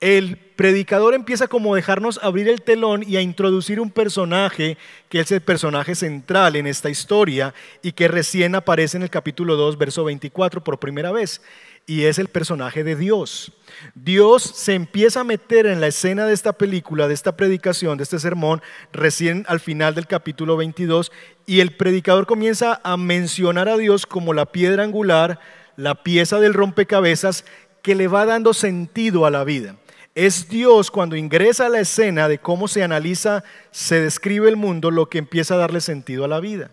el 0.00 0.36
predicador 0.36 1.14
empieza 1.14 1.48
como 1.48 1.72
a 1.72 1.76
dejarnos 1.76 2.20
abrir 2.22 2.48
el 2.48 2.62
telón 2.62 3.02
y 3.06 3.16
a 3.16 3.22
introducir 3.22 3.80
un 3.80 3.90
personaje 3.90 4.76
que 5.08 5.20
es 5.20 5.32
el 5.32 5.40
personaje 5.40 5.94
central 5.94 6.56
en 6.56 6.66
esta 6.66 6.90
historia 6.90 7.54
y 7.82 7.92
que 7.92 8.08
recién 8.08 8.54
aparece 8.54 8.96
en 8.98 9.02
el 9.02 9.10
capítulo 9.10 9.56
2, 9.56 9.78
verso 9.78 10.04
24 10.04 10.62
por 10.62 10.78
primera 10.78 11.12
vez. 11.12 11.40
Y 11.86 12.04
es 12.04 12.18
el 12.18 12.28
personaje 12.28 12.82
de 12.84 12.96
Dios. 12.96 13.52
Dios 13.94 14.42
se 14.42 14.74
empieza 14.74 15.20
a 15.20 15.24
meter 15.24 15.66
en 15.66 15.80
la 15.80 15.86
escena 15.86 16.26
de 16.26 16.34
esta 16.34 16.52
película, 16.52 17.06
de 17.06 17.14
esta 17.14 17.36
predicación, 17.36 17.96
de 17.96 18.02
este 18.02 18.18
sermón, 18.18 18.60
recién 18.92 19.44
al 19.48 19.60
final 19.60 19.94
del 19.94 20.08
capítulo 20.08 20.56
22, 20.56 21.12
y 21.46 21.60
el 21.60 21.76
predicador 21.76 22.26
comienza 22.26 22.80
a 22.82 22.96
mencionar 22.96 23.68
a 23.68 23.76
Dios 23.76 24.04
como 24.04 24.34
la 24.34 24.46
piedra 24.46 24.82
angular, 24.82 25.38
la 25.76 26.02
pieza 26.02 26.40
del 26.40 26.54
rompecabezas 26.54 27.44
que 27.82 27.94
le 27.94 28.08
va 28.08 28.26
dando 28.26 28.52
sentido 28.52 29.26
a 29.26 29.30
la 29.30 29.44
vida. 29.44 29.76
Es 30.16 30.48
Dios 30.48 30.90
cuando 30.90 31.14
ingresa 31.14 31.66
a 31.66 31.68
la 31.68 31.80
escena 31.80 32.26
de 32.26 32.38
cómo 32.38 32.68
se 32.68 32.82
analiza, 32.82 33.44
se 33.70 34.00
describe 34.00 34.48
el 34.48 34.56
mundo, 34.56 34.90
lo 34.90 35.10
que 35.10 35.18
empieza 35.18 35.52
a 35.52 35.58
darle 35.58 35.82
sentido 35.82 36.24
a 36.24 36.28
la 36.28 36.40
vida. 36.40 36.70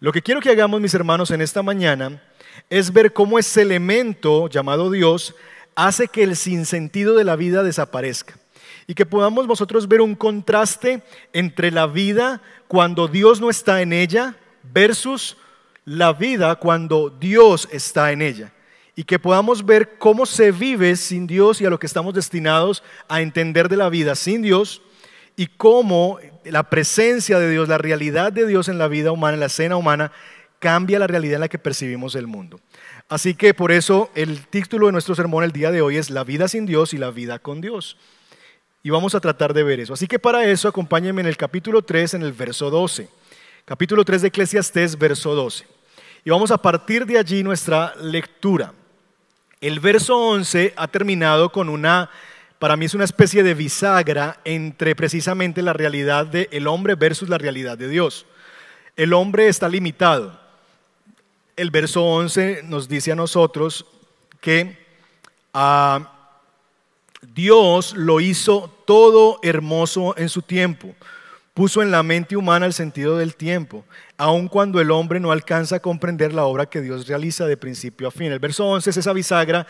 Lo 0.00 0.12
que 0.12 0.20
quiero 0.20 0.40
que 0.40 0.50
hagamos, 0.50 0.80
mis 0.80 0.94
hermanos, 0.94 1.30
en 1.30 1.40
esta 1.40 1.62
mañana 1.62 2.20
es 2.68 2.92
ver 2.92 3.12
cómo 3.12 3.38
ese 3.38 3.62
elemento 3.62 4.48
llamado 4.48 4.90
Dios 4.90 5.36
hace 5.76 6.08
que 6.08 6.24
el 6.24 6.34
sinsentido 6.34 7.14
de 7.14 7.22
la 7.22 7.36
vida 7.36 7.62
desaparezca. 7.62 8.34
Y 8.88 8.94
que 8.94 9.06
podamos 9.06 9.46
nosotros 9.46 9.86
ver 9.86 10.00
un 10.00 10.16
contraste 10.16 11.04
entre 11.32 11.70
la 11.70 11.86
vida 11.86 12.42
cuando 12.66 13.06
Dios 13.06 13.40
no 13.40 13.48
está 13.48 13.80
en 13.80 13.92
ella 13.92 14.34
versus 14.64 15.36
la 15.84 16.12
vida 16.12 16.56
cuando 16.56 17.10
Dios 17.10 17.68
está 17.70 18.10
en 18.10 18.22
ella 18.22 18.53
y 18.96 19.04
que 19.04 19.18
podamos 19.18 19.64
ver 19.64 19.98
cómo 19.98 20.26
se 20.26 20.52
vive 20.52 20.96
sin 20.96 21.26
Dios 21.26 21.60
y 21.60 21.66
a 21.66 21.70
lo 21.70 21.78
que 21.78 21.86
estamos 21.86 22.14
destinados 22.14 22.82
a 23.08 23.20
entender 23.20 23.68
de 23.68 23.76
la 23.76 23.88
vida 23.88 24.14
sin 24.14 24.42
Dios 24.42 24.82
y 25.36 25.46
cómo 25.48 26.18
la 26.44 26.62
presencia 26.64 27.38
de 27.38 27.50
Dios, 27.50 27.68
la 27.68 27.78
realidad 27.78 28.32
de 28.32 28.46
Dios 28.46 28.68
en 28.68 28.78
la 28.78 28.88
vida 28.88 29.10
humana, 29.10 29.34
en 29.34 29.40
la 29.40 29.46
escena 29.46 29.76
humana, 29.76 30.12
cambia 30.60 30.98
la 30.98 31.06
realidad 31.06 31.34
en 31.34 31.40
la 31.40 31.48
que 31.48 31.58
percibimos 31.58 32.14
el 32.14 32.26
mundo. 32.26 32.60
Así 33.08 33.34
que 33.34 33.52
por 33.52 33.72
eso 33.72 34.10
el 34.14 34.46
título 34.46 34.86
de 34.86 34.92
nuestro 34.92 35.14
sermón 35.14 35.44
el 35.44 35.52
día 35.52 35.70
de 35.70 35.82
hoy 35.82 35.96
es 35.96 36.08
La 36.10 36.24
vida 36.24 36.48
sin 36.48 36.64
Dios 36.64 36.94
y 36.94 36.98
la 36.98 37.10
vida 37.10 37.38
con 37.38 37.60
Dios. 37.60 37.96
Y 38.82 38.90
vamos 38.90 39.14
a 39.14 39.20
tratar 39.20 39.54
de 39.54 39.62
ver 39.62 39.80
eso. 39.80 39.94
Así 39.94 40.06
que 40.06 40.18
para 40.18 40.44
eso 40.44 40.68
acompáñenme 40.68 41.22
en 41.22 41.26
el 41.26 41.36
capítulo 41.36 41.82
3, 41.82 42.14
en 42.14 42.22
el 42.22 42.32
verso 42.32 42.70
12. 42.70 43.08
Capítulo 43.64 44.04
3 44.04 44.22
de 44.22 44.28
Eclesiastés, 44.28 44.98
verso 44.98 45.34
12. 45.34 45.66
Y 46.24 46.30
vamos 46.30 46.50
a 46.50 46.58
partir 46.58 47.06
de 47.06 47.18
allí 47.18 47.42
nuestra 47.42 47.94
lectura. 47.96 48.72
El 49.64 49.80
verso 49.80 50.18
11 50.18 50.74
ha 50.76 50.88
terminado 50.88 51.50
con 51.50 51.70
una, 51.70 52.10
para 52.58 52.76
mí 52.76 52.84
es 52.84 52.92
una 52.92 53.04
especie 53.04 53.42
de 53.42 53.54
bisagra 53.54 54.38
entre 54.44 54.94
precisamente 54.94 55.62
la 55.62 55.72
realidad 55.72 56.26
del 56.26 56.66
hombre 56.66 56.96
versus 56.96 57.30
la 57.30 57.38
realidad 57.38 57.78
de 57.78 57.88
Dios. 57.88 58.26
El 58.94 59.14
hombre 59.14 59.48
está 59.48 59.66
limitado. 59.70 60.38
El 61.56 61.70
verso 61.70 62.04
11 62.04 62.64
nos 62.64 62.90
dice 62.90 63.12
a 63.12 63.16
nosotros 63.16 63.86
que 64.42 64.76
ah, 65.54 66.12
Dios 67.22 67.94
lo 67.96 68.20
hizo 68.20 68.70
todo 68.84 69.38
hermoso 69.42 70.14
en 70.18 70.28
su 70.28 70.42
tiempo 70.42 70.94
puso 71.54 71.82
en 71.82 71.92
la 71.92 72.02
mente 72.02 72.36
humana 72.36 72.66
el 72.66 72.72
sentido 72.72 73.16
del 73.16 73.36
tiempo, 73.36 73.84
aun 74.18 74.48
cuando 74.48 74.80
el 74.80 74.90
hombre 74.90 75.20
no 75.20 75.30
alcanza 75.30 75.76
a 75.76 75.80
comprender 75.80 76.34
la 76.34 76.44
obra 76.44 76.66
que 76.66 76.80
Dios 76.80 77.06
realiza 77.06 77.46
de 77.46 77.56
principio 77.56 78.08
a 78.08 78.10
fin. 78.10 78.32
El 78.32 78.40
verso 78.40 78.66
11 78.66 78.90
es 78.90 78.96
esa 78.96 79.12
bisagra 79.12 79.66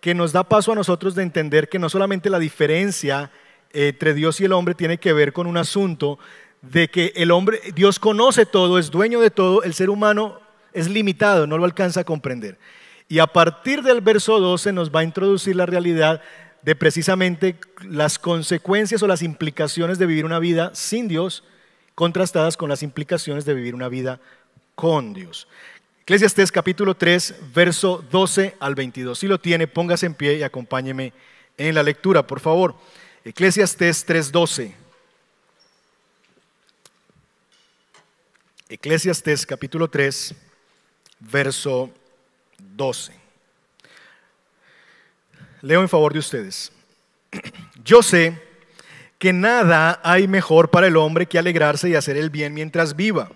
que 0.00 0.14
nos 0.14 0.32
da 0.32 0.44
paso 0.44 0.72
a 0.72 0.74
nosotros 0.74 1.14
de 1.14 1.22
entender 1.22 1.68
que 1.68 1.78
no 1.78 1.88
solamente 1.88 2.28
la 2.28 2.40
diferencia 2.40 3.30
entre 3.72 4.14
Dios 4.14 4.40
y 4.40 4.46
el 4.46 4.52
hombre 4.52 4.74
tiene 4.74 4.98
que 4.98 5.12
ver 5.12 5.32
con 5.32 5.46
un 5.46 5.56
asunto 5.56 6.18
de 6.60 6.88
que 6.88 7.12
el 7.14 7.30
hombre, 7.30 7.60
Dios 7.74 8.00
conoce 8.00 8.44
todo, 8.44 8.78
es 8.78 8.90
dueño 8.90 9.20
de 9.20 9.30
todo, 9.30 9.62
el 9.62 9.74
ser 9.74 9.90
humano 9.90 10.40
es 10.72 10.88
limitado, 10.88 11.46
no 11.46 11.56
lo 11.56 11.64
alcanza 11.64 12.00
a 12.00 12.04
comprender. 12.04 12.58
Y 13.08 13.20
a 13.20 13.28
partir 13.28 13.82
del 13.82 14.00
verso 14.00 14.40
12 14.40 14.72
nos 14.72 14.90
va 14.90 15.00
a 15.00 15.04
introducir 15.04 15.54
la 15.54 15.66
realidad 15.66 16.20
de 16.68 16.76
precisamente 16.76 17.56
las 17.80 18.18
consecuencias 18.18 19.02
o 19.02 19.06
las 19.06 19.22
implicaciones 19.22 19.98
de 19.98 20.04
vivir 20.04 20.26
una 20.26 20.38
vida 20.38 20.70
sin 20.74 21.08
Dios 21.08 21.42
contrastadas 21.94 22.58
con 22.58 22.68
las 22.68 22.82
implicaciones 22.82 23.46
de 23.46 23.54
vivir 23.54 23.74
una 23.74 23.88
vida 23.88 24.20
con 24.74 25.14
Dios. 25.14 25.48
Eclesiastés 26.02 26.52
capítulo 26.52 26.94
3, 26.94 27.36
verso 27.54 28.04
12 28.10 28.56
al 28.60 28.74
22. 28.74 29.18
Si 29.18 29.26
lo 29.26 29.40
tiene, 29.40 29.66
póngase 29.66 30.04
en 30.04 30.12
pie 30.12 30.36
y 30.36 30.42
acompáñeme 30.42 31.14
en 31.56 31.74
la 31.74 31.82
lectura, 31.82 32.26
por 32.26 32.38
favor. 32.38 32.74
Eclesiastés 33.24 34.06
3:12. 34.06 34.74
Eclesiastés 38.68 39.46
capítulo 39.46 39.88
3, 39.88 40.34
verso 41.18 41.90
12. 42.58 43.17
Leo 45.62 45.80
en 45.80 45.88
favor 45.88 46.12
de 46.12 46.18
ustedes. 46.18 46.72
Yo 47.84 48.02
sé 48.02 48.40
que 49.18 49.32
nada 49.32 50.00
hay 50.04 50.28
mejor 50.28 50.70
para 50.70 50.86
el 50.86 50.96
hombre 50.96 51.26
que 51.26 51.38
alegrarse 51.38 51.88
y 51.88 51.94
hacer 51.94 52.16
el 52.16 52.30
bien 52.30 52.54
mientras 52.54 52.94
viva. 52.94 53.30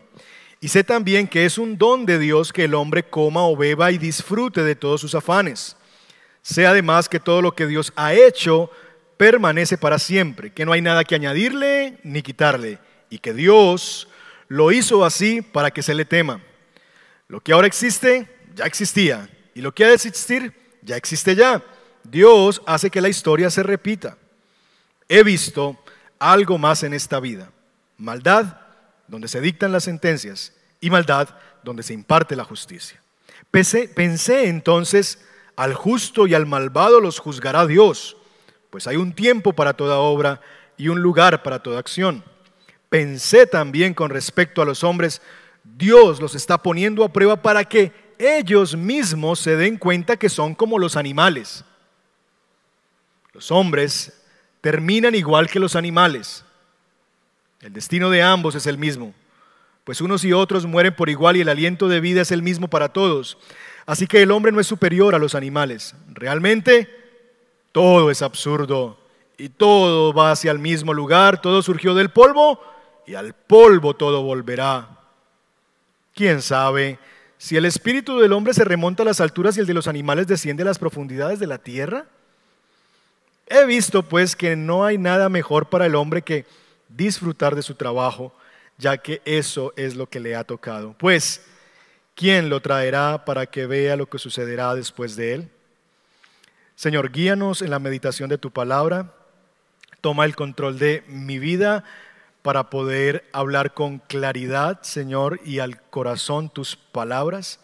Y 0.60 0.68
sé 0.68 0.84
también 0.84 1.26
que 1.26 1.44
es 1.44 1.58
un 1.58 1.76
don 1.76 2.06
de 2.06 2.20
Dios 2.20 2.52
que 2.52 2.64
el 2.64 2.74
hombre 2.74 3.02
coma 3.02 3.42
o 3.42 3.56
beba 3.56 3.90
y 3.90 3.98
disfrute 3.98 4.62
de 4.62 4.76
todos 4.76 5.00
sus 5.00 5.14
afanes. 5.14 5.76
Sé 6.40 6.66
además 6.66 7.08
que 7.08 7.18
todo 7.18 7.42
lo 7.42 7.54
que 7.54 7.66
Dios 7.66 7.92
ha 7.96 8.14
hecho 8.14 8.70
permanece 9.16 9.76
para 9.76 9.98
siempre, 9.98 10.52
que 10.52 10.64
no 10.64 10.72
hay 10.72 10.80
nada 10.80 11.04
que 11.04 11.16
añadirle 11.16 11.98
ni 12.04 12.22
quitarle, 12.22 12.78
y 13.10 13.18
que 13.18 13.32
Dios 13.34 14.08
lo 14.48 14.70
hizo 14.70 15.04
así 15.04 15.42
para 15.42 15.70
que 15.70 15.82
se 15.82 15.94
le 15.94 16.04
tema. 16.04 16.40
Lo 17.26 17.40
que 17.40 17.52
ahora 17.52 17.66
existe, 17.66 18.28
ya 18.54 18.64
existía. 18.64 19.28
Y 19.54 19.60
lo 19.60 19.72
que 19.72 19.84
ha 19.84 19.88
de 19.88 19.94
existir, 19.94 20.52
ya 20.82 20.96
existe 20.96 21.34
ya. 21.34 21.62
Dios 22.04 22.62
hace 22.66 22.90
que 22.90 23.00
la 23.00 23.08
historia 23.08 23.50
se 23.50 23.62
repita. 23.62 24.16
He 25.08 25.22
visto 25.22 25.78
algo 26.18 26.58
más 26.58 26.82
en 26.82 26.94
esta 26.94 27.20
vida. 27.20 27.50
Maldad, 27.98 28.56
donde 29.08 29.28
se 29.28 29.40
dictan 29.40 29.72
las 29.72 29.84
sentencias, 29.84 30.52
y 30.80 30.90
maldad, 30.90 31.28
donde 31.62 31.82
se 31.82 31.94
imparte 31.94 32.36
la 32.36 32.44
justicia. 32.44 33.00
Pensé, 33.50 33.88
pensé 33.88 34.48
entonces, 34.48 35.24
al 35.56 35.74
justo 35.74 36.26
y 36.26 36.34
al 36.34 36.46
malvado 36.46 37.00
los 37.00 37.18
juzgará 37.18 37.66
Dios, 37.66 38.16
pues 38.70 38.86
hay 38.86 38.96
un 38.96 39.12
tiempo 39.12 39.52
para 39.52 39.74
toda 39.74 39.98
obra 39.98 40.40
y 40.76 40.88
un 40.88 41.02
lugar 41.02 41.42
para 41.42 41.62
toda 41.62 41.78
acción. 41.78 42.24
Pensé 42.88 43.46
también 43.46 43.94
con 43.94 44.10
respecto 44.10 44.62
a 44.62 44.64
los 44.64 44.82
hombres, 44.82 45.22
Dios 45.62 46.20
los 46.20 46.34
está 46.34 46.58
poniendo 46.58 47.04
a 47.04 47.12
prueba 47.12 47.40
para 47.40 47.64
que 47.64 47.92
ellos 48.18 48.76
mismos 48.76 49.40
se 49.40 49.56
den 49.56 49.76
cuenta 49.76 50.16
que 50.16 50.28
son 50.28 50.54
como 50.54 50.78
los 50.78 50.96
animales. 50.96 51.64
Los 53.32 53.50
hombres 53.50 54.12
terminan 54.60 55.14
igual 55.14 55.48
que 55.48 55.58
los 55.58 55.76
animales. 55.76 56.44
El 57.60 57.72
destino 57.72 58.10
de 58.10 58.22
ambos 58.22 58.54
es 58.54 58.66
el 58.66 58.76
mismo, 58.76 59.14
pues 59.84 60.00
unos 60.00 60.24
y 60.24 60.32
otros 60.32 60.66
mueren 60.66 60.94
por 60.94 61.08
igual 61.08 61.36
y 61.36 61.40
el 61.40 61.48
aliento 61.48 61.88
de 61.88 62.00
vida 62.00 62.22
es 62.22 62.30
el 62.30 62.42
mismo 62.42 62.68
para 62.68 62.92
todos. 62.92 63.38
Así 63.86 64.06
que 64.06 64.22
el 64.22 64.30
hombre 64.30 64.52
no 64.52 64.60
es 64.60 64.66
superior 64.66 65.14
a 65.14 65.18
los 65.18 65.34
animales. 65.34 65.94
Realmente 66.08 66.88
todo 67.72 68.10
es 68.10 68.22
absurdo 68.22 68.98
y 69.36 69.48
todo 69.48 70.12
va 70.12 70.30
hacia 70.30 70.50
el 70.50 70.58
mismo 70.58 70.92
lugar, 70.92 71.40
todo 71.40 71.62
surgió 71.62 71.94
del 71.94 72.10
polvo 72.10 72.60
y 73.06 73.14
al 73.14 73.34
polvo 73.34 73.94
todo 73.94 74.22
volverá. 74.22 74.98
¿Quién 76.14 76.42
sabe 76.42 76.98
si 77.38 77.56
el 77.56 77.64
espíritu 77.64 78.18
del 78.20 78.32
hombre 78.32 78.54
se 78.54 78.64
remonta 78.64 79.02
a 79.02 79.06
las 79.06 79.20
alturas 79.20 79.56
y 79.56 79.60
el 79.60 79.66
de 79.66 79.74
los 79.74 79.88
animales 79.88 80.26
desciende 80.26 80.62
a 80.62 80.66
las 80.66 80.78
profundidades 80.78 81.40
de 81.40 81.46
la 81.46 81.58
tierra? 81.58 82.06
He 83.46 83.64
visto 83.66 84.02
pues 84.02 84.36
que 84.36 84.56
no 84.56 84.84
hay 84.84 84.98
nada 84.98 85.28
mejor 85.28 85.68
para 85.68 85.86
el 85.86 85.94
hombre 85.94 86.22
que 86.22 86.46
disfrutar 86.88 87.54
de 87.54 87.62
su 87.62 87.74
trabajo, 87.74 88.32
ya 88.78 88.98
que 88.98 89.20
eso 89.24 89.72
es 89.76 89.94
lo 89.94 90.08
que 90.08 90.20
le 90.20 90.34
ha 90.36 90.44
tocado. 90.44 90.94
Pues, 90.98 91.44
¿quién 92.14 92.48
lo 92.48 92.60
traerá 92.60 93.24
para 93.24 93.46
que 93.46 93.66
vea 93.66 93.96
lo 93.96 94.06
que 94.06 94.18
sucederá 94.18 94.74
después 94.74 95.16
de 95.16 95.34
él? 95.34 95.50
Señor, 96.74 97.12
guíanos 97.12 97.62
en 97.62 97.70
la 97.70 97.78
meditación 97.78 98.28
de 98.28 98.38
tu 98.38 98.50
palabra. 98.50 99.12
Toma 100.00 100.24
el 100.24 100.34
control 100.34 100.78
de 100.78 101.04
mi 101.06 101.38
vida 101.38 101.84
para 102.42 102.70
poder 102.70 103.24
hablar 103.32 103.72
con 103.72 103.98
claridad, 103.98 104.82
Señor, 104.82 105.40
y 105.44 105.60
al 105.60 105.80
corazón 105.80 106.50
tus 106.50 106.74
palabras 106.74 107.60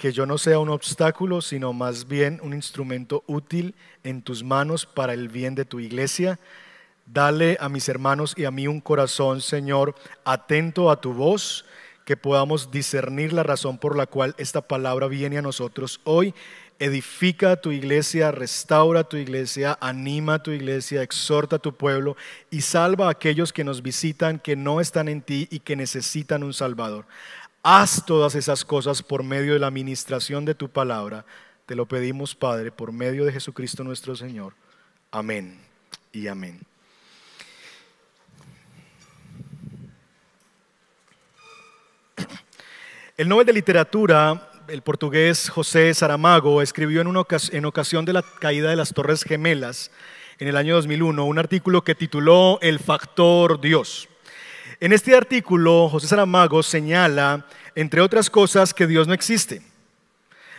que 0.00 0.12
yo 0.12 0.24
no 0.24 0.38
sea 0.38 0.58
un 0.58 0.70
obstáculo, 0.70 1.42
sino 1.42 1.74
más 1.74 2.08
bien 2.08 2.40
un 2.42 2.54
instrumento 2.54 3.22
útil 3.26 3.74
en 4.02 4.22
tus 4.22 4.42
manos 4.42 4.86
para 4.86 5.12
el 5.12 5.28
bien 5.28 5.54
de 5.54 5.66
tu 5.66 5.78
iglesia. 5.78 6.40
Dale 7.04 7.58
a 7.60 7.68
mis 7.68 7.86
hermanos 7.86 8.32
y 8.34 8.46
a 8.46 8.50
mí 8.50 8.66
un 8.66 8.80
corazón, 8.80 9.42
Señor, 9.42 9.94
atento 10.24 10.90
a 10.90 11.02
tu 11.02 11.12
voz, 11.12 11.66
que 12.06 12.16
podamos 12.16 12.70
discernir 12.70 13.34
la 13.34 13.42
razón 13.42 13.76
por 13.76 13.94
la 13.94 14.06
cual 14.06 14.34
esta 14.38 14.62
palabra 14.62 15.06
viene 15.06 15.36
a 15.36 15.42
nosotros 15.42 16.00
hoy. 16.04 16.34
Edifica 16.78 17.60
tu 17.60 17.70
iglesia, 17.70 18.32
restaura 18.32 19.04
tu 19.04 19.18
iglesia, 19.18 19.76
anima 19.82 20.42
tu 20.42 20.50
iglesia, 20.50 21.02
exhorta 21.02 21.56
a 21.56 21.58
tu 21.58 21.74
pueblo 21.74 22.16
y 22.50 22.62
salva 22.62 23.08
a 23.08 23.10
aquellos 23.10 23.52
que 23.52 23.64
nos 23.64 23.82
visitan, 23.82 24.38
que 24.38 24.56
no 24.56 24.80
están 24.80 25.08
en 25.08 25.20
ti 25.20 25.46
y 25.50 25.60
que 25.60 25.76
necesitan 25.76 26.42
un 26.42 26.54
Salvador. 26.54 27.04
Haz 27.62 28.04
todas 28.06 28.34
esas 28.34 28.64
cosas 28.64 29.02
por 29.02 29.22
medio 29.22 29.52
de 29.52 29.58
la 29.58 29.66
administración 29.66 30.44
de 30.46 30.54
tu 30.54 30.70
palabra. 30.70 31.26
Te 31.66 31.74
lo 31.74 31.86
pedimos, 31.86 32.34
Padre, 32.34 32.72
por 32.72 32.90
medio 32.90 33.24
de 33.24 33.32
Jesucristo 33.32 33.84
nuestro 33.84 34.16
Señor. 34.16 34.54
Amén 35.10 35.60
y 36.12 36.26
amén. 36.26 36.60
El 43.16 43.28
Nobel 43.28 43.44
de 43.44 43.52
Literatura, 43.52 44.50
el 44.68 44.80
portugués 44.80 45.50
José 45.50 45.92
Saramago, 45.92 46.62
escribió 46.62 47.02
en, 47.02 47.08
en 47.08 47.64
ocasión 47.66 48.04
de 48.06 48.14
la 48.14 48.22
caída 48.22 48.70
de 48.70 48.76
las 48.76 48.94
Torres 48.94 49.22
Gemelas 49.22 49.90
en 50.38 50.48
el 50.48 50.56
año 50.56 50.76
2001 50.76 51.22
un 51.26 51.38
artículo 51.38 51.84
que 51.84 51.94
tituló 51.94 52.58
El 52.62 52.78
factor 52.78 53.60
Dios. 53.60 54.09
En 54.82 54.94
este 54.94 55.14
artículo, 55.14 55.90
José 55.90 56.08
Saramago 56.08 56.62
señala, 56.62 57.44
entre 57.74 58.00
otras 58.00 58.30
cosas, 58.30 58.72
que 58.72 58.86
Dios 58.86 59.06
no 59.06 59.12
existe, 59.12 59.60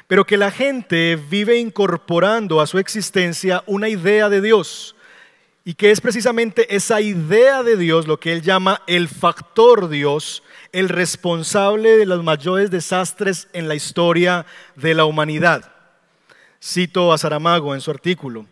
pero 0.06 0.26
que 0.26 0.38
la 0.38 0.52
gente 0.52 1.16
vive 1.16 1.58
incorporando 1.58 2.62
a 2.62 2.68
su 2.68 2.78
existencia 2.78 3.64
una 3.66 3.90
idea 3.90 4.30
de 4.30 4.42
Dios, 4.42 4.96
y 5.66 5.74
que 5.74 5.90
es 5.90 6.02
precisamente 6.02 6.76
esa 6.76 7.02
idea 7.02 7.64
de 7.64 7.78
Dios 7.78 8.06
lo 8.06 8.20
que 8.20 8.32
él 8.32 8.44
llama 8.44 8.84
el 8.86 9.08
factor 9.08 9.90
Dios, 9.90 10.44
el 10.72 10.90
responsable 10.90 11.98
de 11.98 12.06
los 12.06 12.24
mayores 12.24 12.70
desastres 12.70 13.48
en 13.54 13.68
la 13.68 13.74
historia 13.74 14.46
de 14.76 14.94
la 14.94 15.06
humanidad. 15.06 15.72
Cito 16.64 17.12
a 17.12 17.18
Saramago 17.18 17.74
en 17.74 17.82
su 17.82 17.90
artículo. 17.90 18.46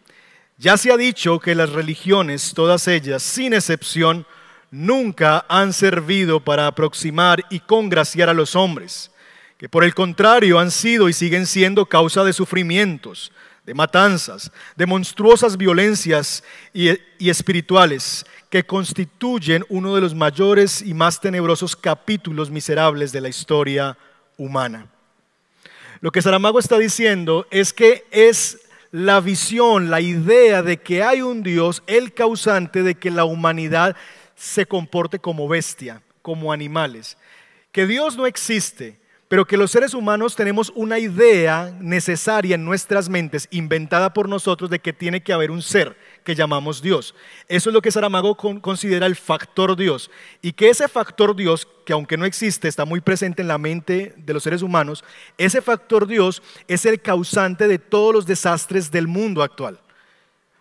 Ya 0.58 0.78
se 0.78 0.92
ha 0.92 0.98
dicho 0.98 1.40
que 1.40 1.54
las 1.54 1.70
religiones, 1.70 2.54
todas 2.56 2.88
ellas, 2.88 3.22
sin 3.22 3.54
excepción, 3.54 4.26
nunca 4.72 5.46
han 5.50 5.74
servido 5.74 6.40
para 6.40 6.68
aproximar 6.68 7.46
y 7.50 7.60
congraciar 7.60 8.30
a 8.30 8.34
los 8.34 8.56
hombres, 8.56 9.12
que 9.58 9.70
por 9.70 9.84
el 9.84 9.94
contrario 9.94 10.60
han 10.60 10.72
sido 10.72 11.10
y 11.10 11.14
siguen 11.14 11.46
siendo 11.46 11.86
causa 11.86 12.24
de 12.24 12.34
sufrimientos, 12.34 13.32
de 13.66 13.74
matanzas, 13.74 14.52
de 14.76 14.86
monstruosas 14.86 15.58
violencias 15.58 16.44
y, 16.74 16.90
espirituales 17.20 18.26
que 18.50 18.66
constituyen 18.66 19.64
uno 19.70 19.94
de 19.94 20.02
los 20.02 20.16
mayores 20.16 20.82
y 20.82 20.94
más 20.94 21.22
tenebrosos 21.22 21.76
capítulos 21.76 22.50
miserables 22.50 23.12
de 23.12 23.22
la 23.22 23.30
historia 23.30 23.98
humana. 24.38 24.88
Lo 26.02 26.12
que 26.12 26.22
Saramago 26.22 26.58
está 26.58 26.80
diciendo 26.80 27.46
es 27.52 27.74
que 27.74 28.06
es 28.10 28.60
la 28.92 29.20
visión, 29.20 29.92
la 29.92 30.02
idea 30.02 30.64
de 30.64 30.78
que 30.78 31.04
hay 31.04 31.22
un 31.22 31.44
Dios, 31.44 31.84
el 31.86 32.14
causante 32.14 32.82
de 32.82 32.96
que 32.96 33.12
la 33.12 33.26
humanidad 33.26 33.96
se 34.40 34.66
comporte 34.66 35.20
como 35.20 35.50
bestia, 35.50 36.02
como 36.22 36.54
animales. 36.54 37.18
Que 37.74 37.86
Dios 37.86 38.16
no 38.16 38.26
existe, 38.26 38.98
pero 39.28 39.46
que 39.46 39.58
los 39.58 39.70
seres 39.70 39.94
humanos 39.94 40.38
tenemos 40.38 40.72
una 40.76 40.98
idea 40.98 41.76
necesaria 41.82 42.56
en 42.56 42.64
nuestras 42.64 43.10
mentes, 43.10 43.50
inventada 43.52 44.14
por 44.14 44.30
nosotros, 44.30 44.70
de 44.70 44.80
que 44.80 44.94
tiene 44.94 45.22
que 45.22 45.34
haber 45.34 45.52
un 45.52 45.62
ser 45.62 45.98
que 46.24 46.36
llamamos 46.36 46.82
Dios. 46.82 47.14
Eso 47.50 47.70
es 47.70 47.74
lo 47.74 47.82
que 47.82 47.92
Saramago 47.92 48.38
considera 48.62 49.08
el 49.08 49.18
factor 49.18 49.76
Dios. 49.76 50.10
Y 50.42 50.54
que 50.54 50.70
ese 50.70 50.88
factor 50.88 51.36
Dios, 51.36 51.68
que 51.86 51.92
aunque 51.92 52.16
no 52.16 52.24
existe, 52.24 52.70
está 52.70 52.86
muy 52.86 53.02
presente 53.02 53.42
en 53.42 53.50
la 53.50 53.58
mente 53.58 54.14
de 54.16 54.34
los 54.34 54.44
seres 54.44 54.62
humanos, 54.62 55.04
ese 55.38 55.62
factor 55.62 56.08
Dios 56.08 56.42
es 56.70 56.86
el 56.86 57.02
causante 57.02 57.68
de 57.68 57.78
todos 57.78 58.14
los 58.14 58.26
desastres 58.26 58.90
del 58.90 59.08
mundo 59.08 59.44
actual 59.44 59.82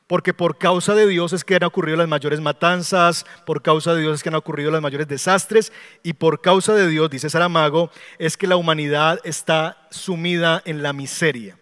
porque 0.09 0.35
por 0.35 0.57
causa 0.57 0.95
de 0.95 1.07
Dios 1.07 1.33
es 1.33 1.45
que 1.45 1.55
han 1.55 1.65
ocurrido 1.65 1.99
las 1.99 2.09
mayores 2.09 2.41
matanzas, 2.41 3.27
por 3.47 3.62
causa 3.62 3.95
de 3.95 4.00
Dios 4.00 4.17
es 4.17 4.23
que 4.23 4.31
han 4.31 4.35
ocurrido 4.35 4.71
los 4.71 4.81
mayores 4.81 5.07
desastres, 5.07 5.71
y 6.03 6.15
por 6.15 6.41
causa 6.41 6.75
de 6.75 6.88
Dios, 6.88 7.11
dice 7.11 7.31
Saramago, 7.31 7.91
es 8.19 8.37
que 8.37 8.47
la 8.47 8.57
humanidad 8.57 9.21
está 9.23 9.87
sumida 9.91 10.62
en 10.65 10.83
la 10.83 10.95
miseria. 10.95 11.59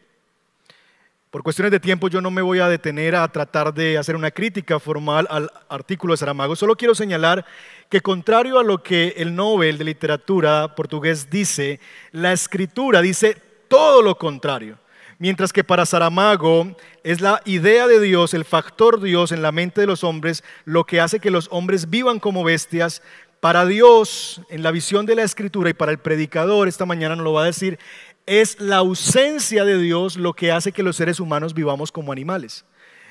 Por 1.31 1.43
cuestiones 1.43 1.73
de 1.73 1.81
tiempo 1.81 2.09
yo 2.09 2.21
no 2.21 2.31
me 2.31 2.41
voy 2.41 2.61
a 2.61 2.69
detener 2.69 3.17
a 3.17 3.29
tratar 3.29 3.75
de 3.75 3.99
hacer 3.99 4.15
una 4.15 4.31
crítica 4.31 4.79
formal 4.79 5.27
al 5.29 5.51
artículo 5.69 6.15
de 6.15 6.19
Saramago, 6.19 6.55
solo 6.55 6.77
quiero 6.77 6.95
señalar 6.95 7.45
que 7.91 8.01
contrario 8.01 8.61
a 8.61 8.65
lo 8.65 8.81
que 8.81 9.15
el 9.17 9.35
Nobel 9.35 9.77
de 9.77 9.85
Literatura 9.85 10.75
portugués 10.77 11.29
dice, 11.29 11.81
la 12.13 12.33
escritura 12.33 13.03
dice 13.03 13.37
todo 13.69 14.03
lo 14.03 14.17
contrario. 14.17 14.79
Mientras 15.19 15.53
que 15.53 15.65
para 15.65 15.87
Saramago 15.87 16.77
es 17.03 17.21
la 17.23 17.41
idea 17.47 17.87
de 17.87 18.01
Dios, 18.01 18.35
el 18.35 18.45
factor 18.45 19.01
Dios 19.01 19.33
en 19.33 19.41
la 19.41 19.51
mente 19.51 19.81
de 19.81 19.87
los 19.87 20.05
hombres, 20.05 20.45
lo 20.65 20.85
que 20.85 21.01
hace 21.01 21.21
que 21.21 21.31
los 21.31 21.49
hombres 21.51 21.89
vivan 21.89 22.21
como 22.21 22.45
bestias. 22.45 23.03
Para 23.41 23.65
Dios, 23.65 24.43
en 24.51 24.63
la 24.63 24.71
visión 24.71 25.07
de 25.07 25.15
la 25.15 25.23
escritura 25.23 25.71
y 25.71 25.75
para 25.75 25.93
el 25.93 25.99
predicador, 25.99 26.69
esta 26.69 26.85
mañana 26.85 27.17
nos 27.17 27.25
lo 27.25 27.33
va 27.33 27.43
a 27.43 27.47
decir, 27.47 27.79
es 28.27 28.61
la 28.61 28.77
ausencia 28.77 29.65
de 29.65 29.79
Dios 29.79 30.17
lo 30.17 30.35
que 30.35 30.53
hace 30.53 30.73
que 30.73 30.83
los 30.83 30.97
seres 30.97 31.19
humanos 31.19 31.55
vivamos 31.55 31.93
como 31.93 32.13
animales. 32.13 32.65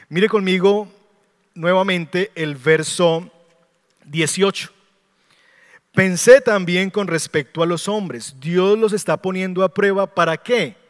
Mire 0.09 0.29
conmigo 0.29 0.87
nuevamente 1.55 2.31
el 2.35 2.55
verso 2.55 3.31
18. 4.05 4.71
Pensé 5.93 6.41
también 6.41 6.91
con 6.91 7.07
respecto 7.07 7.63
a 7.63 7.65
los 7.65 7.87
hombres, 7.87 8.35
Dios 8.39 8.77
los 8.77 8.93
está 8.93 9.17
poniendo 9.17 9.63
a 9.63 9.73
prueba 9.73 10.05
para 10.05 10.37
qué? 10.37 10.84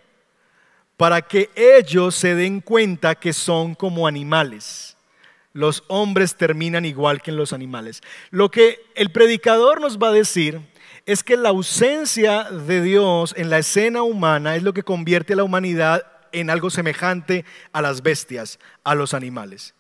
Para 0.98 1.22
que 1.22 1.50
ellos 1.56 2.16
se 2.16 2.36
den 2.36 2.62
cuenta 2.62 3.16
que 3.16 3.34
son 3.34 3.75
como 3.75 4.08
animales. 4.08 4.96
Los 5.54 5.84
hombres 5.88 6.36
terminan 6.36 6.86
igual 6.86 7.22
que 7.22 7.32
los 7.32 7.54
animales. 7.54 8.02
Lo 8.30 8.52
que 8.52 8.80
el 8.96 9.12
predicador 9.12 9.80
nos 9.80 9.98
va 9.98 10.10
a 10.10 10.14
decir 10.14 10.60
es 11.06 11.24
que 11.24 11.38
la 11.38 11.50
ausencia 11.50 12.44
de 12.44 12.82
Dios 12.82 13.34
en 13.38 13.50
la 13.50 13.60
escena 13.60 14.04
humana 14.04 14.56
es 14.56 14.64
lo 14.64 14.74
que 14.74 14.84
convierte 14.84 15.34
a 15.34 15.36
la 15.38 15.44
humanidad 15.44 16.04
en 16.32 16.50
algo 16.50 16.70
semejante 16.70 17.46
a 17.72 17.82
las 17.82 18.02
bestias, 18.02 18.60
a 18.84 18.96
los 18.96 19.14
animales. 19.14 19.74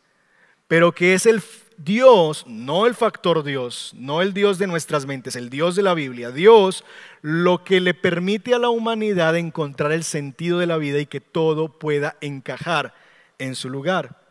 Pero 0.67 0.93
que 0.93 1.13
es 1.13 1.25
el 1.25 1.41
Dios, 1.77 2.45
no 2.47 2.85
el 2.85 2.95
factor 2.95 3.43
Dios, 3.43 3.93
no 3.97 4.21
el 4.21 4.33
Dios 4.33 4.57
de 4.57 4.67
nuestras 4.67 5.05
mentes, 5.05 5.35
el 5.35 5.49
Dios 5.49 5.75
de 5.75 5.83
la 5.83 5.93
Biblia, 5.93 6.31
Dios 6.31 6.83
lo 7.21 7.63
que 7.63 7.81
le 7.81 7.93
permite 7.93 8.53
a 8.53 8.59
la 8.59 8.69
humanidad 8.69 9.35
encontrar 9.35 9.91
el 9.91 10.03
sentido 10.03 10.59
de 10.59 10.67
la 10.67 10.77
vida 10.77 10.99
y 10.99 11.05
que 11.05 11.21
todo 11.21 11.67
pueda 11.79 12.15
encajar 12.21 12.93
en 13.39 13.55
su 13.55 13.69
lugar. 13.69 14.21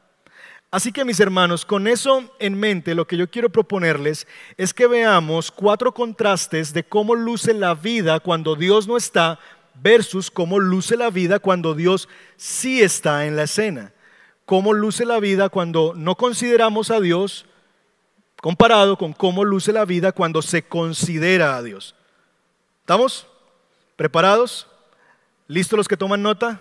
Así 0.70 0.90
que 0.90 1.04
mis 1.04 1.20
hermanos, 1.20 1.64
con 1.64 1.86
eso 1.86 2.34
en 2.40 2.58
mente, 2.58 2.96
lo 2.96 3.06
que 3.06 3.16
yo 3.16 3.30
quiero 3.30 3.48
proponerles 3.48 4.26
es 4.56 4.74
que 4.74 4.88
veamos 4.88 5.52
cuatro 5.52 5.94
contrastes 5.94 6.72
de 6.72 6.82
cómo 6.82 7.14
luce 7.14 7.54
la 7.54 7.74
vida 7.74 8.18
cuando 8.18 8.56
Dios 8.56 8.88
no 8.88 8.96
está 8.96 9.38
versus 9.80 10.30
cómo 10.32 10.58
luce 10.58 10.96
la 10.96 11.10
vida 11.10 11.38
cuando 11.38 11.74
Dios 11.74 12.08
sí 12.36 12.82
está 12.82 13.26
en 13.26 13.36
la 13.36 13.44
escena. 13.44 13.93
Cómo 14.44 14.72
luce 14.72 15.04
la 15.04 15.20
vida 15.20 15.48
cuando 15.48 15.94
no 15.96 16.16
consideramos 16.16 16.90
a 16.90 17.00
Dios 17.00 17.46
comparado 18.40 18.98
con 18.98 19.14
cómo 19.14 19.42
luce 19.42 19.72
la 19.72 19.86
vida 19.86 20.12
cuando 20.12 20.42
se 20.42 20.62
considera 20.62 21.56
a 21.56 21.62
Dios. 21.62 21.94
¿Estamos? 22.80 23.26
¿Preparados? 23.96 24.66
¿Listos 25.48 25.78
los 25.78 25.88
que 25.88 25.96
toman 25.96 26.22
nota? 26.22 26.60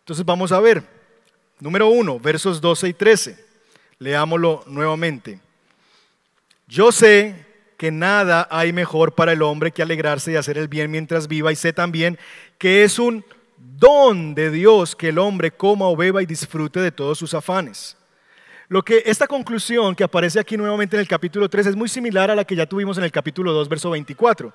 Entonces 0.00 0.24
vamos 0.24 0.52
a 0.52 0.60
ver. 0.60 0.82
Número 1.60 1.88
1, 1.88 2.18
versos 2.20 2.60
12 2.60 2.88
y 2.88 2.92
13. 2.94 3.46
Leámoslo 3.98 4.64
nuevamente. 4.66 5.40
Yo 6.66 6.92
sé 6.92 7.46
que 7.76 7.90
nada 7.90 8.48
hay 8.50 8.72
mejor 8.72 9.14
para 9.14 9.32
el 9.32 9.42
hombre 9.42 9.72
que 9.72 9.82
alegrarse 9.82 10.32
y 10.32 10.36
hacer 10.36 10.56
el 10.56 10.68
bien 10.68 10.90
mientras 10.90 11.28
viva 11.28 11.52
y 11.52 11.56
sé 11.56 11.72
también 11.72 12.18
que 12.58 12.84
es 12.84 12.98
un 12.98 13.24
don 13.56 14.34
de 14.34 14.50
Dios 14.50 14.96
que 14.96 15.08
el 15.08 15.18
hombre 15.18 15.50
coma 15.50 15.88
o 15.88 15.96
beba 15.96 16.22
y 16.22 16.26
disfrute 16.26 16.80
de 16.80 16.92
todos 16.92 17.18
sus 17.18 17.34
afanes. 17.34 17.96
Lo 18.68 18.82
que 18.82 19.02
esta 19.06 19.26
conclusión 19.26 19.94
que 19.94 20.04
aparece 20.04 20.40
aquí 20.40 20.56
nuevamente 20.56 20.96
en 20.96 21.00
el 21.00 21.08
capítulo 21.08 21.48
3 21.48 21.68
es 21.68 21.76
muy 21.76 21.88
similar 21.88 22.30
a 22.30 22.34
la 22.34 22.44
que 22.44 22.56
ya 22.56 22.66
tuvimos 22.66 22.98
en 22.98 23.04
el 23.04 23.12
capítulo 23.12 23.52
2, 23.52 23.68
verso 23.68 23.90
24. 23.90 24.52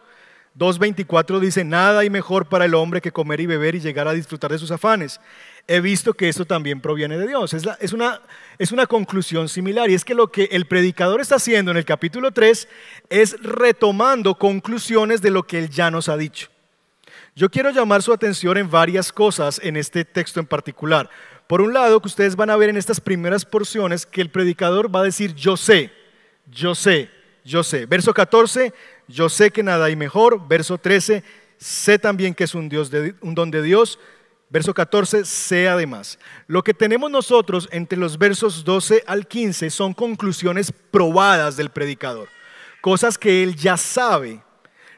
2.24 0.57 1.39
dice, 1.39 1.63
nada 1.63 2.01
hay 2.01 2.09
mejor 2.09 2.49
para 2.49 2.65
el 2.65 2.75
hombre 2.75 2.99
que 2.99 3.13
comer 3.13 3.39
y 3.39 3.45
beber 3.45 3.75
y 3.75 3.79
llegar 3.79 4.09
a 4.09 4.13
disfrutar 4.13 4.51
de 4.51 4.57
sus 4.57 4.69
afanes 4.69 5.21
he 5.67 5.81
visto 5.81 6.13
que 6.13 6.29
esto 6.29 6.45
también 6.45 6.81
proviene 6.81 7.17
de 7.17 7.27
Dios. 7.27 7.53
Es, 7.53 7.93
una, 7.93 8.21
es 8.57 8.71
una 8.71 8.87
conclusión 8.87 9.49
similar 9.49 9.89
y 9.89 9.93
es 9.93 10.05
que 10.05 10.15
lo 10.15 10.31
que 10.31 10.49
el 10.51 10.65
predicador 10.65 11.21
está 11.21 11.35
haciendo 11.35 11.71
en 11.71 11.77
el 11.77 11.85
capítulo 11.85 12.31
3 12.31 12.67
es 13.09 13.41
retomando 13.41 14.37
conclusiones 14.37 15.21
de 15.21 15.31
lo 15.31 15.43
que 15.43 15.59
él 15.59 15.69
ya 15.69 15.91
nos 15.91 16.09
ha 16.09 16.17
dicho. 16.17 16.49
Yo 17.35 17.49
quiero 17.49 17.71
llamar 17.71 18.03
su 18.03 18.11
atención 18.11 18.57
en 18.57 18.69
varias 18.69 19.11
cosas 19.11 19.59
en 19.63 19.77
este 19.77 20.03
texto 20.03 20.39
en 20.39 20.45
particular. 20.45 21.09
Por 21.47 21.61
un 21.61 21.73
lado, 21.73 22.01
que 22.01 22.07
ustedes 22.07 22.35
van 22.35 22.49
a 22.49 22.57
ver 22.57 22.69
en 22.69 22.77
estas 22.77 22.99
primeras 22.99 23.45
porciones 23.45 24.05
que 24.05 24.21
el 24.21 24.29
predicador 24.29 24.93
va 24.93 24.99
a 24.99 25.03
decir 25.03 25.33
yo 25.33 25.55
sé, 25.55 25.91
yo 26.49 26.75
sé, 26.75 27.09
yo 27.45 27.63
sé. 27.63 27.85
Verso 27.85 28.13
14, 28.13 28.73
yo 29.07 29.29
sé 29.29 29.51
que 29.51 29.63
nada 29.63 29.85
hay 29.85 29.95
mejor. 29.95 30.45
Verso 30.47 30.77
13, 30.77 31.23
sé 31.57 31.99
también 31.99 32.33
que 32.33 32.43
es 32.43 32.53
un, 32.53 32.67
Dios 32.67 32.91
un 33.21 33.33
don 33.33 33.49
de 33.49 33.61
Dios. 33.61 33.97
Verso 34.49 34.73
14, 34.73 35.23
sea 35.23 35.73
además. 35.73 36.19
Lo 36.47 36.61
que 36.63 36.73
tenemos 36.73 37.09
nosotros 37.09 37.69
entre 37.71 37.97
los 37.97 38.17
versos 38.17 38.65
12 38.65 39.05
al 39.07 39.25
15 39.25 39.69
son 39.69 39.93
conclusiones 39.93 40.73
probadas 40.91 41.55
del 41.55 41.69
predicador, 41.69 42.27
cosas 42.81 43.17
que 43.17 43.43
él 43.43 43.55
ya 43.55 43.77
sabe. 43.77 44.41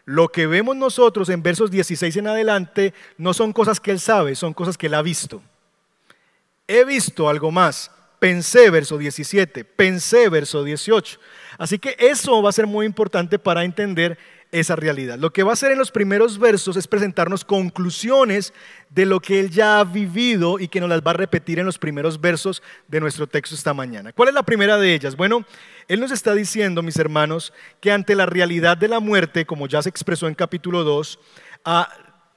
Lo 0.05 0.29
que 0.29 0.47
vemos 0.47 0.75
nosotros 0.75 1.29
en 1.29 1.41
versos 1.41 1.71
16 1.71 2.17
en 2.17 2.27
adelante 2.27 2.93
no 3.17 3.33
son 3.33 3.53
cosas 3.53 3.79
que 3.79 3.91
él 3.91 3.99
sabe, 3.99 4.35
son 4.35 4.53
cosas 4.53 4.77
que 4.77 4.87
él 4.87 4.93
ha 4.95 5.01
visto. 5.01 5.41
He 6.67 6.83
visto 6.83 7.29
algo 7.29 7.51
más. 7.51 7.91
Pensé, 8.19 8.69
verso 8.69 8.97
17, 8.97 9.65
pensé, 9.65 10.29
verso 10.29 10.63
18. 10.63 11.19
Así 11.57 11.77
que 11.77 11.95
eso 11.99 12.41
va 12.41 12.49
a 12.49 12.53
ser 12.53 12.67
muy 12.67 12.85
importante 12.85 13.37
para 13.37 13.63
entender 13.63 14.17
esa 14.53 14.75
realidad. 14.75 15.17
Lo 15.17 15.33
que 15.33 15.43
va 15.43 15.49
a 15.49 15.53
hacer 15.53 15.71
en 15.71 15.79
los 15.79 15.91
primeros 15.91 16.37
versos 16.37 16.77
es 16.77 16.87
presentarnos 16.87 17.43
conclusiones 17.43 18.53
de 18.91 19.07
lo 19.07 19.19
que 19.19 19.39
él 19.39 19.49
ya 19.49 19.79
ha 19.79 19.83
vivido 19.83 20.59
y 20.59 20.67
que 20.67 20.79
nos 20.79 20.89
las 20.89 21.01
va 21.01 21.11
a 21.11 21.15
repetir 21.15 21.57
en 21.57 21.65
los 21.65 21.79
primeros 21.79 22.21
versos 22.21 22.61
de 22.87 22.99
nuestro 22.99 23.25
texto 23.25 23.55
esta 23.55 23.73
mañana. 23.73 24.13
¿Cuál 24.13 24.29
es 24.29 24.35
la 24.35 24.43
primera 24.43 24.77
de 24.77 24.93
ellas? 24.93 25.15
Bueno, 25.15 25.43
él 25.87 25.99
nos 25.99 26.11
está 26.11 26.35
diciendo, 26.35 26.83
mis 26.83 26.97
hermanos, 26.97 27.51
que 27.81 27.91
ante 27.91 28.15
la 28.15 28.27
realidad 28.27 28.77
de 28.77 28.87
la 28.87 28.99
muerte, 28.99 29.45
como 29.45 29.67
ya 29.67 29.81
se 29.81 29.89
expresó 29.89 30.27
en 30.27 30.35
capítulo 30.35 30.83
2, 30.83 31.19
a 31.65 31.89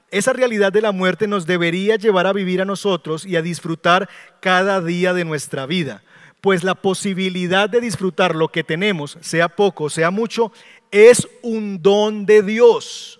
esa 0.09 0.33
realidad 0.33 0.71
de 0.71 0.81
la 0.81 0.91
muerte 0.91 1.27
nos 1.27 1.45
debería 1.45 1.97
llevar 1.97 2.25
a 2.25 2.33
vivir 2.33 2.61
a 2.61 2.65
nosotros 2.65 3.25
y 3.25 3.35
a 3.35 3.41
disfrutar 3.43 4.09
cada 4.41 4.81
día 4.81 5.13
de 5.13 5.23
nuestra 5.23 5.67
vida. 5.67 6.01
Pues 6.41 6.63
la 6.63 6.75
posibilidad 6.75 7.69
de 7.69 7.81
disfrutar 7.81 8.35
lo 8.35 8.47
que 8.47 8.63
tenemos, 8.63 9.17
sea 9.21 9.49
poco, 9.49 9.89
sea 9.89 10.11
mucho, 10.11 10.51
es 10.91 11.27
un 11.41 11.81
don 11.81 12.25
de 12.25 12.41
Dios. 12.41 13.19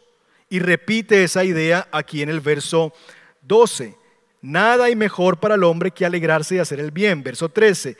Y 0.49 0.59
repite 0.59 1.23
esa 1.23 1.43
idea 1.43 1.87
aquí 1.91 2.21
en 2.21 2.29
el 2.29 2.39
verso 2.39 2.93
12. 3.41 3.95
Nada 4.41 4.85
hay 4.85 4.95
mejor 4.95 5.39
para 5.39 5.55
el 5.55 5.63
hombre 5.63 5.91
que 5.91 6.05
alegrarse 6.05 6.55
y 6.55 6.59
hacer 6.59 6.79
el 6.79 6.91
bien. 6.91 7.23
Verso 7.23 7.49
13. 7.49 7.97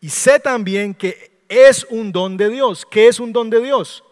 Y 0.00 0.08
sé 0.08 0.40
también 0.40 0.94
que 0.94 1.30
es 1.48 1.86
un 1.90 2.12
don 2.12 2.36
de 2.36 2.48
Dios. 2.48 2.86
¿Qué 2.90 3.08
es 3.08 3.20
un 3.20 3.32
don 3.32 3.50
de 3.50 3.60
Dios? 3.60 4.02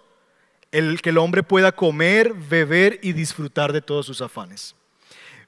El 0.70 1.00
que 1.00 1.10
el 1.10 1.18
hombre 1.18 1.42
pueda 1.42 1.72
comer, 1.72 2.34
beber 2.34 2.98
y 3.02 3.12
disfrutar 3.12 3.72
de 3.72 3.80
todos 3.80 4.04
sus 4.04 4.20
afanes. 4.20 4.74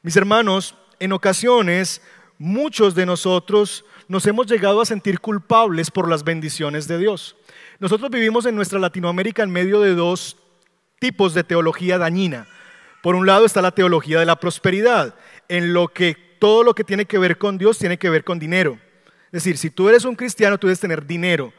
Mis 0.03 0.17
hermanos, 0.17 0.75
en 0.99 1.13
ocasiones 1.13 2.01
muchos 2.39 2.95
de 2.95 3.05
nosotros 3.05 3.85
nos 4.09 4.27
hemos 4.27 4.47
llegado 4.47 4.81
a 4.81 4.87
sentir 4.87 5.21
culpables 5.21 5.91
por 5.91 6.09
las 6.09 6.25
bendiciones 6.25 6.89
de 6.89 6.97
Dios. 6.97 7.37
Nosotros 7.81 8.11
vivimos 8.11 8.45
en 8.45 8.55
nuestra 8.55 8.79
Latinoamérica 8.79 9.43
en 9.43 9.51
medio 9.51 9.81
de 9.81 9.95
dos 9.95 10.37
tipos 10.99 11.33
de 11.33 11.45
teología 11.45 11.97
dañina. 11.97 12.47
Por 13.03 13.15
un 13.15 13.27
lado 13.27 13.47
está 13.47 13.63
la 13.63 13.71
teología 13.71 14.21
de 14.21 14.27
la 14.27 14.37
prosperidad, 14.37 15.15
en 15.49 15.73
lo 15.73 15.89
que 15.89 16.15
todo 16.39 16.63
lo 16.63 16.75
que 16.75 16.85
tiene 16.85 17.07
que 17.07 17.17
ver 17.17 17.39
con 17.39 17.57
Dios 17.57 17.79
tiene 17.79 17.99
que 17.99 18.11
ver 18.11 18.23
con 18.23 18.39
dinero. 18.39 18.79
Es 19.33 19.45
decir, 19.45 19.57
si 19.57 19.71
tú 19.71 19.89
eres 19.89 20.05
un 20.05 20.15
cristiano, 20.15 20.59
tú 20.59 20.67
debes 20.67 20.81
tener 20.81 21.07
dinero. 21.07 21.55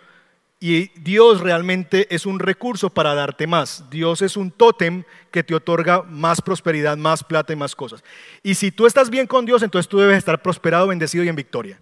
Y 0.60 0.90
Dios 1.00 1.42
realmente 1.42 2.08
es 2.14 2.28
un 2.28 2.38
recurso 2.38 2.92
para 2.92 3.16
darte 3.16 3.48
más. 3.48 3.90
Dios 3.90 4.22
es 4.22 4.38
un 4.38 4.52
tótem 4.52 5.04
que 5.32 5.42
te 5.42 5.56
otorga 5.56 6.04
más 6.04 6.40
prosperidad, 6.40 6.98
más 6.98 7.24
plata 7.24 7.52
y 7.52 7.56
más 7.56 7.76
cosas. 7.76 8.04
Y 8.44 8.54
si 8.54 8.72
tú 8.72 8.86
estás 8.86 9.10
bien 9.10 9.26
con 9.26 9.44
Dios, 9.48 9.64
entonces 9.64 9.90
tú 9.90 9.98
debes 9.98 10.20
estar 10.20 10.40
prosperado, 10.44 10.86
bendecido 10.86 11.24
y 11.24 11.30
en 11.30 11.36
victoria. 11.36 11.82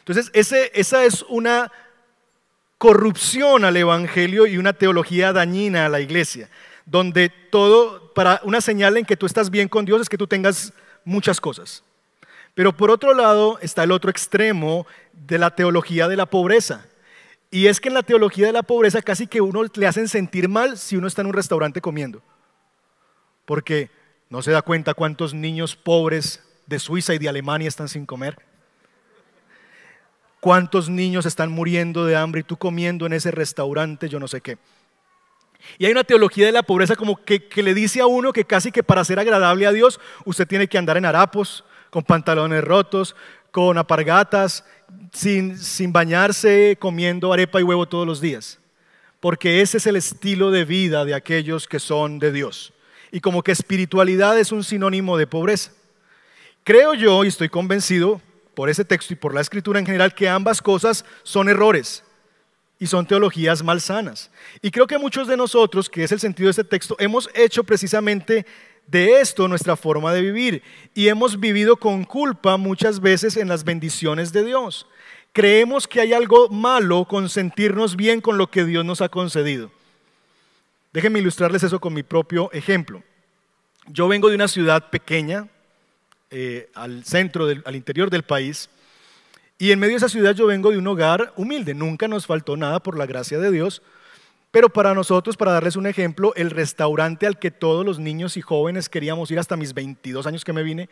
Entonces, 0.00 0.32
esa 0.34 1.04
es 1.04 1.24
una 1.28 1.70
corrupción 2.78 3.64
al 3.64 3.76
Evangelio 3.76 4.46
y 4.46 4.58
una 4.58 4.72
teología 4.72 5.32
dañina 5.32 5.86
a 5.86 5.88
la 5.88 6.00
iglesia, 6.00 6.50
donde 6.84 7.30
todo, 7.50 8.12
para 8.14 8.40
una 8.44 8.60
señal 8.60 8.96
en 8.96 9.04
que 9.04 9.16
tú 9.16 9.26
estás 9.26 9.50
bien 9.50 9.68
con 9.68 9.84
Dios 9.84 10.00
es 10.00 10.08
que 10.08 10.18
tú 10.18 10.26
tengas 10.26 10.72
muchas 11.04 11.40
cosas. 11.40 11.82
Pero 12.54 12.76
por 12.76 12.90
otro 12.90 13.14
lado 13.14 13.58
está 13.60 13.84
el 13.84 13.92
otro 13.92 14.10
extremo 14.10 14.86
de 15.12 15.38
la 15.38 15.54
teología 15.54 16.08
de 16.08 16.16
la 16.16 16.26
pobreza. 16.26 16.86
Y 17.50 17.66
es 17.66 17.80
que 17.80 17.88
en 17.88 17.94
la 17.94 18.02
teología 18.02 18.46
de 18.46 18.52
la 18.52 18.62
pobreza 18.62 19.02
casi 19.02 19.26
que 19.26 19.40
uno 19.40 19.64
le 19.74 19.86
hacen 19.86 20.08
sentir 20.08 20.48
mal 20.48 20.78
si 20.78 20.96
uno 20.96 21.06
está 21.06 21.22
en 21.22 21.28
un 21.28 21.34
restaurante 21.34 21.80
comiendo. 21.80 22.22
Porque 23.44 23.90
no 24.30 24.42
se 24.42 24.50
da 24.50 24.62
cuenta 24.62 24.94
cuántos 24.94 25.34
niños 25.34 25.76
pobres 25.76 26.42
de 26.66 26.78
Suiza 26.78 27.14
y 27.14 27.18
de 27.18 27.28
Alemania 27.28 27.68
están 27.68 27.88
sin 27.88 28.06
comer 28.06 28.38
cuántos 30.46 30.88
niños 30.88 31.26
están 31.26 31.50
muriendo 31.50 32.04
de 32.06 32.14
hambre 32.14 32.42
y 32.42 32.44
tú 32.44 32.56
comiendo 32.56 33.04
en 33.04 33.12
ese 33.12 33.32
restaurante, 33.32 34.08
yo 34.08 34.20
no 34.20 34.28
sé 34.28 34.40
qué. 34.40 34.58
Y 35.76 35.86
hay 35.86 35.90
una 35.90 36.04
teología 36.04 36.46
de 36.46 36.52
la 36.52 36.62
pobreza 36.62 36.94
como 36.94 37.16
que, 37.16 37.48
le 37.56 37.74
dice 37.74 38.00
a 38.00 38.06
uno 38.06 38.32
que 38.32 38.44
casi 38.44 38.70
que 38.70 38.84
para 38.84 39.04
ser 39.04 39.18
agradable 39.18 39.66
a 39.66 39.72
Dios 39.72 39.98
usted 40.24 40.46
tiene 40.46 40.68
que 40.68 40.78
andar 40.78 40.98
en 40.98 41.04
harapos, 41.04 41.64
con 41.90 42.04
pantalones 42.04 42.62
rotos, 42.62 43.16
con 43.50 43.76
apargatas, 43.76 44.64
sin, 45.12 45.58
sin 45.58 45.92
bañarse, 45.92 46.76
comiendo 46.78 47.32
arepa 47.32 47.58
y 47.58 47.64
huevo 47.64 47.88
todos 47.88 48.06
los 48.06 48.20
días. 48.20 48.60
Porque 49.18 49.62
ese 49.62 49.78
es 49.78 49.86
el 49.88 49.96
estilo 49.96 50.52
de 50.52 50.64
vida 50.64 51.04
de 51.04 51.14
aquellos 51.14 51.66
que 51.66 51.80
son 51.80 52.20
de 52.20 52.30
Dios. 52.30 52.72
Y 53.10 53.18
como 53.18 53.42
que 53.42 53.50
espiritualidad 53.50 54.38
es 54.38 54.52
un 54.52 54.62
sinónimo 54.62 55.18
de 55.18 55.26
pobreza. 55.26 55.72
Creo 56.62 56.94
yo 56.94 57.24
y 57.24 57.28
estoy 57.28 57.48
convencido 57.48 58.20
por 58.56 58.70
ese 58.70 58.86
texto 58.86 59.12
y 59.12 59.16
por 59.16 59.34
la 59.34 59.42
escritura 59.42 59.78
en 59.78 59.84
general 59.84 60.14
que 60.14 60.30
ambas 60.30 60.62
cosas 60.62 61.04
son 61.24 61.50
errores 61.50 62.02
y 62.78 62.86
son 62.86 63.06
teologías 63.06 63.62
malsanas. 63.62 64.30
Y 64.62 64.70
creo 64.70 64.86
que 64.86 64.96
muchos 64.96 65.28
de 65.28 65.36
nosotros, 65.36 65.90
que 65.90 66.02
es 66.02 66.10
el 66.10 66.20
sentido 66.20 66.46
de 66.46 66.52
este 66.52 66.64
texto, 66.64 66.96
hemos 66.98 67.28
hecho 67.34 67.64
precisamente 67.64 68.46
de 68.86 69.20
esto 69.20 69.46
nuestra 69.46 69.76
forma 69.76 70.14
de 70.14 70.22
vivir 70.22 70.62
y 70.94 71.08
hemos 71.08 71.38
vivido 71.38 71.76
con 71.76 72.04
culpa 72.04 72.56
muchas 72.56 72.98
veces 73.00 73.36
en 73.36 73.48
las 73.48 73.62
bendiciones 73.62 74.32
de 74.32 74.42
Dios. 74.42 74.86
Creemos 75.34 75.86
que 75.86 76.00
hay 76.00 76.14
algo 76.14 76.48
malo 76.48 77.04
con 77.04 77.28
sentirnos 77.28 77.94
bien 77.94 78.22
con 78.22 78.38
lo 78.38 78.50
que 78.50 78.64
Dios 78.64 78.86
nos 78.86 79.02
ha 79.02 79.10
concedido. 79.10 79.70
Déjenme 80.94 81.18
ilustrarles 81.18 81.62
eso 81.62 81.78
con 81.78 81.92
mi 81.92 82.02
propio 82.02 82.50
ejemplo. 82.52 83.02
Yo 83.86 84.08
vengo 84.08 84.30
de 84.30 84.34
una 84.34 84.48
ciudad 84.48 84.88
pequeña, 84.88 85.46
eh, 86.30 86.70
al 86.74 87.04
centro, 87.04 87.46
al 87.64 87.76
interior 87.76 88.10
del 88.10 88.22
país, 88.22 88.68
y 89.58 89.72
en 89.72 89.78
medio 89.78 89.92
de 89.92 89.98
esa 89.98 90.08
ciudad 90.08 90.34
yo 90.34 90.46
vengo 90.46 90.70
de 90.70 90.78
un 90.78 90.86
hogar 90.86 91.32
humilde. 91.36 91.72
Nunca 91.72 92.08
nos 92.08 92.26
faltó 92.26 92.56
nada 92.56 92.80
por 92.80 92.98
la 92.98 93.06
gracia 93.06 93.38
de 93.38 93.50
Dios. 93.50 93.82
Pero 94.50 94.68
para 94.68 94.94
nosotros, 94.94 95.36
para 95.36 95.52
darles 95.52 95.76
un 95.76 95.86
ejemplo, 95.86 96.34
el 96.34 96.50
restaurante 96.50 97.26
al 97.26 97.38
que 97.38 97.50
todos 97.50 97.84
los 97.84 97.98
niños 97.98 98.36
y 98.36 98.42
jóvenes 98.42 98.88
queríamos 98.88 99.30
ir 99.30 99.38
hasta 99.38 99.56
mis 99.56 99.74
22 99.74 100.26
años 100.26 100.44
que 100.44 100.52
me 100.52 100.62
vine, 100.62 100.88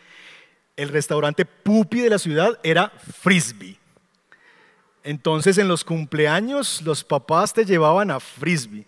el 0.77 0.89
restaurante 0.89 1.45
pupi 1.45 2.01
de 2.01 2.11
la 2.11 2.19
ciudad 2.19 2.59
era 2.63 2.91
Frisbee. 3.23 3.79
Entonces 5.03 5.59
en 5.59 5.69
los 5.69 5.85
cumpleaños 5.85 6.83
los 6.83 7.05
papás 7.05 7.53
te 7.53 7.65
llevaban 7.65 8.11
a 8.11 8.19
Frisbee. 8.21 8.87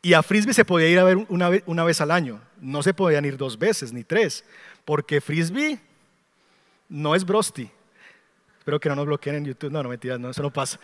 Y 0.00 0.14
a 0.14 0.22
Frisbee 0.22 0.54
se 0.54 0.64
podía 0.64 0.88
ir 0.88 0.98
a 0.98 1.04
ver 1.04 1.18
una 1.28 1.48
vez, 1.48 1.62
una 1.66 1.84
vez 1.84 2.00
al 2.00 2.10
año. 2.10 2.40
No 2.60 2.82
se 2.82 2.94
podían 2.94 3.24
ir 3.24 3.36
dos 3.36 3.58
veces 3.58 3.92
ni 3.92 4.04
tres. 4.04 4.44
Porque 4.84 5.20
Frisbee 5.20 5.78
no 6.88 7.14
es 7.14 7.24
Brosty. 7.24 7.70
Espero 8.58 8.78
que 8.78 8.88
no 8.88 8.96
nos 8.96 9.06
bloqueen 9.06 9.36
en 9.36 9.44
YouTube. 9.46 9.72
No, 9.72 9.82
no 9.82 9.88
mentiras, 9.88 10.20
no, 10.20 10.30
eso 10.30 10.42
no 10.42 10.52
pasa. 10.52 10.78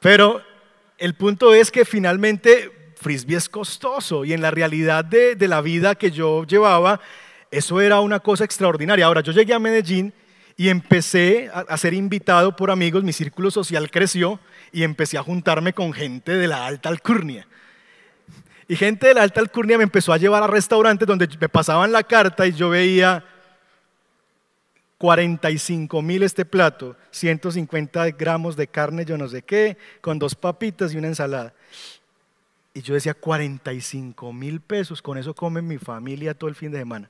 Pero 0.00 0.42
el 0.98 1.14
punto 1.14 1.54
es 1.54 1.70
que 1.70 1.84
finalmente 1.84 2.94
Frisbee 2.96 3.36
es 3.36 3.48
costoso 3.48 4.24
y 4.24 4.32
en 4.32 4.40
la 4.40 4.50
realidad 4.50 5.04
de, 5.04 5.34
de 5.34 5.48
la 5.48 5.60
vida 5.60 5.94
que 5.94 6.10
yo 6.10 6.44
llevaba, 6.44 7.00
eso 7.50 7.80
era 7.80 8.00
una 8.00 8.20
cosa 8.20 8.44
extraordinaria. 8.44 9.06
Ahora, 9.06 9.20
yo 9.20 9.32
llegué 9.32 9.54
a 9.54 9.58
Medellín 9.58 10.12
y 10.56 10.68
empecé 10.68 11.50
a, 11.52 11.76
ser 11.76 11.94
invitado 11.94 12.54
por 12.54 12.70
amigos, 12.70 13.02
mi 13.02 13.12
círculo 13.12 13.50
social 13.50 13.90
creció 13.90 14.38
y 14.72 14.84
empecé 14.84 15.18
a 15.18 15.22
juntarme 15.22 15.72
con 15.72 15.92
gente 15.92 16.32
de 16.32 16.46
la 16.46 16.66
alta 16.66 16.88
alcurnia. 16.88 17.46
Y 18.68 18.76
gente 18.76 19.08
de 19.08 19.14
la 19.14 19.22
alta 19.22 19.40
alcurnia 19.40 19.76
me 19.76 19.84
empezó 19.84 20.12
a 20.12 20.16
llevar 20.16 20.42
a 20.42 20.46
restaurantes 20.46 21.06
donde 21.06 21.28
me 21.40 21.48
pasaban 21.48 21.92
la 21.92 22.02
carta 22.04 22.46
y 22.46 22.52
yo 22.52 22.70
veía 22.70 23.24
45 24.98 26.02
mil 26.02 26.22
este 26.22 26.44
plato, 26.44 26.96
150 27.10 28.10
gramos 28.12 28.56
de 28.56 28.66
carne, 28.66 29.04
yo 29.04 29.18
no 29.18 29.28
sé 29.28 29.42
qué, 29.42 29.76
con 30.00 30.18
dos 30.18 30.34
papitas 30.34 30.92
y 30.92 30.98
una 30.98 31.08
ensalada. 31.08 31.54
Y 32.72 32.82
yo 32.82 32.94
decía, 32.94 33.14
45 33.14 34.32
mil 34.32 34.60
pesos, 34.60 35.00
con 35.00 35.16
eso 35.16 35.34
come 35.34 35.62
mi 35.62 35.78
familia 35.78 36.34
todo 36.34 36.48
el 36.48 36.56
fin 36.56 36.72
de 36.72 36.78
semana. 36.78 37.08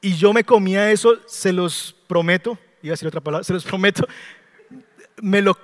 Y 0.00 0.14
yo 0.14 0.32
me 0.32 0.44
comía 0.44 0.90
eso, 0.90 1.18
se 1.26 1.52
los 1.52 1.94
prometo, 2.06 2.58
iba 2.82 2.92
a 2.92 2.94
decir 2.94 3.08
otra 3.08 3.20
palabra, 3.20 3.44
se 3.44 3.52
los 3.52 3.64
prometo, 3.64 4.06
me 5.20 5.42
lo, 5.42 5.54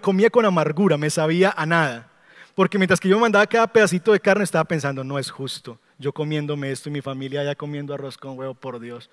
comía 0.00 0.28
con 0.28 0.44
amargura, 0.44 0.98
me 0.98 1.08
sabía 1.08 1.54
a 1.56 1.64
nada. 1.64 2.10
Porque 2.54 2.76
mientras 2.76 3.00
que 3.00 3.08
yo 3.08 3.18
mandaba 3.18 3.46
cada 3.46 3.66
pedacito 3.66 4.12
de 4.12 4.20
carne, 4.20 4.44
estaba 4.44 4.64
pensando, 4.64 5.04
no 5.04 5.18
es 5.18 5.30
justo. 5.30 5.78
Yo 5.98 6.12
comiéndome 6.12 6.70
esto 6.70 6.88
y 6.88 6.92
mi 6.92 7.00
familia 7.00 7.44
ya 7.44 7.54
comiendo 7.54 7.94
arroz 7.94 8.18
con 8.18 8.38
huevo, 8.38 8.54
por 8.54 8.78
Dios. 8.80 9.08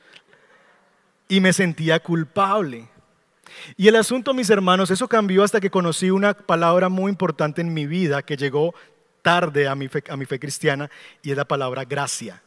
Y 1.28 1.40
me 1.40 1.54
sentía 1.54 2.00
culpable. 2.00 2.88
Y 3.78 3.88
el 3.88 3.96
asunto, 3.96 4.34
mis 4.34 4.50
hermanos, 4.50 4.92
eso 4.92 5.08
cambió 5.08 5.44
hasta 5.44 5.60
que 5.60 5.70
conocí 5.70 6.10
una 6.12 6.34
palabra 6.34 6.90
muy 6.90 7.10
importante 7.10 7.62
en 7.62 7.74
mi 7.74 7.86
vida 7.86 8.22
que 8.24 8.38
llegó 8.38 8.74
tarde 9.22 9.68
a 9.68 9.76
mi 9.76 9.88
fe, 9.88 10.40
cristiana 10.40 10.90
y 11.24 11.32
es 11.32 11.38
la 11.38 11.46
palabra 11.46 11.84
gracia. 11.84 12.44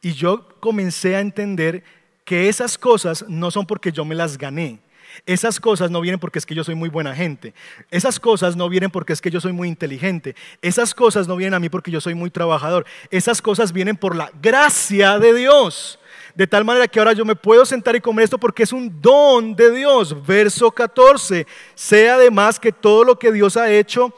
Y 0.00 0.12
yo 0.12 0.48
comencé 0.60 1.16
a 1.16 1.20
entender 1.20 1.82
que 2.24 2.48
esas 2.48 2.78
cosas 2.78 3.24
no 3.28 3.50
son 3.50 3.66
porque 3.66 3.92
yo 3.92 4.04
me 4.04 4.14
las 4.14 4.38
gané. 4.38 4.80
Esas 5.24 5.58
cosas 5.58 5.90
no 5.90 6.00
vienen 6.00 6.20
porque 6.20 6.38
es 6.38 6.46
que 6.46 6.54
yo 6.54 6.62
soy 6.62 6.74
muy 6.74 6.90
buena 6.90 7.14
gente. 7.14 7.54
Esas 7.90 8.20
cosas 8.20 8.54
no 8.54 8.68
vienen 8.68 8.90
porque 8.90 9.12
es 9.14 9.20
que 9.20 9.30
yo 9.30 9.40
soy 9.40 9.52
muy 9.52 9.68
inteligente. 9.68 10.36
Esas 10.60 10.94
cosas 10.94 11.26
no 11.26 11.36
vienen 11.36 11.54
a 11.54 11.60
mí 11.60 11.68
porque 11.68 11.90
yo 11.90 12.00
soy 12.00 12.14
muy 12.14 12.30
trabajador. 12.30 12.84
Esas 13.10 13.40
cosas 13.40 13.72
vienen 13.72 13.96
por 13.96 14.14
la 14.14 14.30
gracia 14.42 15.18
de 15.18 15.34
Dios. 15.34 15.98
De 16.36 16.46
tal 16.46 16.66
manera 16.66 16.86
que 16.86 16.98
ahora 16.98 17.14
yo 17.14 17.24
me 17.24 17.34
puedo 17.34 17.64
sentar 17.64 17.96
y 17.96 18.00
comer 18.00 18.24
esto 18.24 18.36
porque 18.36 18.62
es 18.62 18.72
un 18.72 19.00
don 19.00 19.56
de 19.56 19.70
Dios. 19.70 20.14
Verso 20.26 20.70
14. 20.70 21.46
Sea 21.74 22.16
además 22.16 22.60
que 22.60 22.72
todo 22.72 23.04
lo 23.04 23.18
que 23.18 23.32
Dios 23.32 23.56
ha 23.56 23.72
hecho 23.72 24.14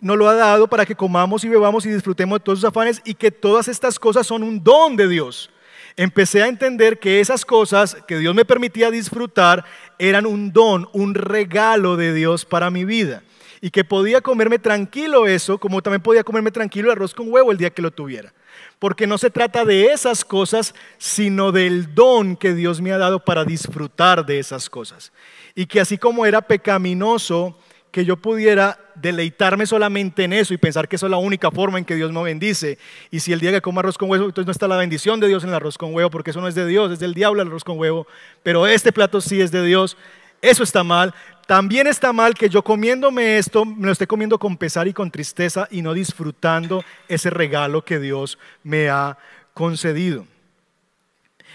nos 0.00 0.16
lo 0.16 0.28
ha 0.30 0.34
dado 0.34 0.66
para 0.66 0.86
que 0.86 0.94
comamos 0.94 1.44
y 1.44 1.48
bebamos 1.48 1.84
y 1.84 1.90
disfrutemos 1.90 2.38
de 2.38 2.44
todos 2.44 2.60
sus 2.60 2.68
afanes 2.68 3.02
y 3.04 3.12
que 3.12 3.30
todas 3.30 3.68
estas 3.68 3.98
cosas 3.98 4.26
son 4.26 4.42
un 4.42 4.64
don 4.64 4.96
de 4.96 5.08
Dios. 5.08 5.50
Empecé 5.94 6.42
a 6.42 6.48
entender 6.48 6.98
que 7.00 7.20
esas 7.20 7.44
cosas 7.44 7.98
que 8.06 8.16
Dios 8.16 8.34
me 8.34 8.46
permitía 8.46 8.90
disfrutar 8.90 9.66
eran 9.98 10.24
un 10.24 10.54
don, 10.54 10.88
un 10.94 11.14
regalo 11.14 11.96
de 11.96 12.14
Dios 12.14 12.46
para 12.46 12.70
mi 12.70 12.86
vida. 12.86 13.22
Y 13.60 13.70
que 13.70 13.84
podía 13.84 14.22
comerme 14.22 14.58
tranquilo 14.58 15.26
eso, 15.26 15.58
como 15.58 15.82
también 15.82 16.00
podía 16.00 16.24
comerme 16.24 16.50
tranquilo 16.50 16.86
el 16.86 16.92
arroz 16.92 17.12
con 17.12 17.30
huevo 17.30 17.52
el 17.52 17.58
día 17.58 17.70
que 17.70 17.82
lo 17.82 17.90
tuviera. 17.90 18.32
Porque 18.78 19.06
no 19.06 19.18
se 19.18 19.30
trata 19.30 19.64
de 19.64 19.86
esas 19.86 20.24
cosas, 20.24 20.74
sino 20.98 21.52
del 21.52 21.94
don 21.94 22.36
que 22.36 22.54
Dios 22.54 22.80
me 22.80 22.92
ha 22.92 22.98
dado 22.98 23.24
para 23.24 23.44
disfrutar 23.44 24.24
de 24.24 24.38
esas 24.38 24.70
cosas. 24.70 25.12
Y 25.54 25.66
que 25.66 25.80
así 25.80 25.98
como 25.98 26.24
era 26.24 26.42
pecaminoso, 26.42 27.56
que 27.90 28.04
yo 28.04 28.16
pudiera 28.16 28.78
deleitarme 28.94 29.66
solamente 29.66 30.24
en 30.24 30.32
eso 30.32 30.52
y 30.52 30.58
pensar 30.58 30.88
que 30.88 30.96
eso 30.96 31.06
es 31.06 31.10
la 31.10 31.16
única 31.16 31.50
forma 31.50 31.78
en 31.78 31.84
que 31.84 31.94
Dios 31.94 32.12
me 32.12 32.22
bendice. 32.22 32.78
Y 33.10 33.20
si 33.20 33.32
el 33.32 33.40
día 33.40 33.50
que 33.50 33.60
como 33.60 33.80
arroz 33.80 33.96
con 33.96 34.10
huevo, 34.10 34.26
entonces 34.26 34.46
no 34.46 34.52
está 34.52 34.68
la 34.68 34.76
bendición 34.76 35.20
de 35.20 35.28
Dios 35.28 35.42
en 35.42 35.50
el 35.50 35.54
arroz 35.56 35.78
con 35.78 35.94
huevo, 35.94 36.10
porque 36.10 36.30
eso 36.30 36.40
no 36.40 36.48
es 36.48 36.54
de 36.54 36.66
Dios, 36.66 36.92
es 36.92 36.98
del 36.98 37.14
diablo 37.14 37.42
el 37.42 37.48
arroz 37.48 37.64
con 37.64 37.78
huevo. 37.78 38.06
Pero 38.42 38.66
este 38.66 38.92
plato 38.92 39.20
sí 39.20 39.40
es 39.40 39.50
de 39.50 39.64
Dios. 39.64 39.96
Eso 40.42 40.62
está 40.62 40.84
mal. 40.84 41.14
También 41.48 41.86
está 41.86 42.12
mal 42.12 42.34
que 42.34 42.50
yo 42.50 42.62
comiéndome 42.62 43.38
esto, 43.38 43.64
me 43.64 43.86
lo 43.86 43.92
esté 43.92 44.06
comiendo 44.06 44.38
con 44.38 44.58
pesar 44.58 44.86
y 44.86 44.92
con 44.92 45.10
tristeza 45.10 45.66
y 45.70 45.80
no 45.80 45.94
disfrutando 45.94 46.84
ese 47.08 47.30
regalo 47.30 47.82
que 47.82 47.98
Dios 47.98 48.38
me 48.62 48.90
ha 48.90 49.16
concedido. 49.54 50.26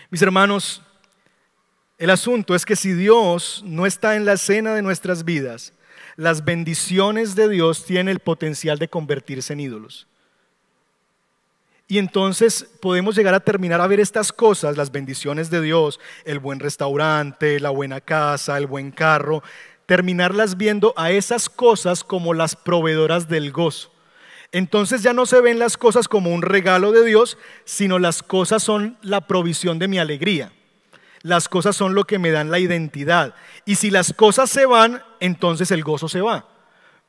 Mis 0.09 0.23
hermanos, 0.23 0.81
el 1.99 2.09
asunto 2.09 2.55
es 2.55 2.65
que 2.65 2.75
si 2.75 2.93
Dios 2.93 3.61
no 3.67 3.85
está 3.85 4.15
en 4.15 4.25
la 4.25 4.33
escena 4.33 4.73
de 4.73 4.81
nuestras 4.81 5.25
vidas, 5.25 5.73
las 6.15 6.43
bendiciones 6.43 7.35
de 7.35 7.47
Dios 7.47 7.85
tienen 7.85 8.09
el 8.09 8.19
potencial 8.19 8.79
de 8.79 8.87
convertirse 8.87 9.53
en 9.53 9.59
ídolos. 9.59 10.07
Y 11.87 11.99
entonces 11.99 12.65
podemos 12.81 13.15
llegar 13.15 13.35
a 13.35 13.41
terminar 13.41 13.79
a 13.79 13.85
ver 13.85 13.99
estas 13.99 14.31
cosas, 14.31 14.75
las 14.75 14.91
bendiciones 14.91 15.51
de 15.51 15.61
Dios, 15.61 15.99
el 16.25 16.39
buen 16.39 16.59
restaurante, 16.59 17.59
la 17.59 17.69
buena 17.69 18.01
casa, 18.01 18.57
el 18.57 18.65
buen 18.65 18.89
carro, 18.89 19.43
terminarlas 19.85 20.57
viendo 20.57 20.93
a 20.97 21.11
esas 21.11 21.49
cosas 21.49 22.03
como 22.03 22.33
las 22.33 22.55
proveedoras 22.55 23.27
del 23.27 23.51
gozo. 23.51 23.91
Entonces 24.51 25.01
ya 25.01 25.13
no 25.13 25.25
se 25.25 25.41
ven 25.41 25.57
las 25.57 25.77
cosas 25.77 26.07
como 26.07 26.31
un 26.31 26.43
regalo 26.43 26.91
de 26.91 27.03
Dios, 27.03 27.37
sino 27.65 27.97
las 27.97 28.21
cosas 28.21 28.61
son 28.61 28.97
la 29.01 29.21
provisión 29.21 29.79
de 29.79 29.87
mi 29.87 29.97
alegría. 29.97 30.51
Las 31.23 31.49
cosas 31.49 31.75
son 31.75 31.95
lo 31.95 32.03
que 32.03 32.19
me 32.19 32.31
dan 32.31 32.51
la 32.51 32.59
identidad. 32.59 33.33
Y 33.65 33.75
si 33.75 33.89
las 33.89 34.13
cosas 34.13 34.49
se 34.49 34.65
van, 34.65 35.01
entonces 35.19 35.71
el 35.71 35.83
gozo 35.83 36.07
se 36.07 36.21
va. 36.21 36.45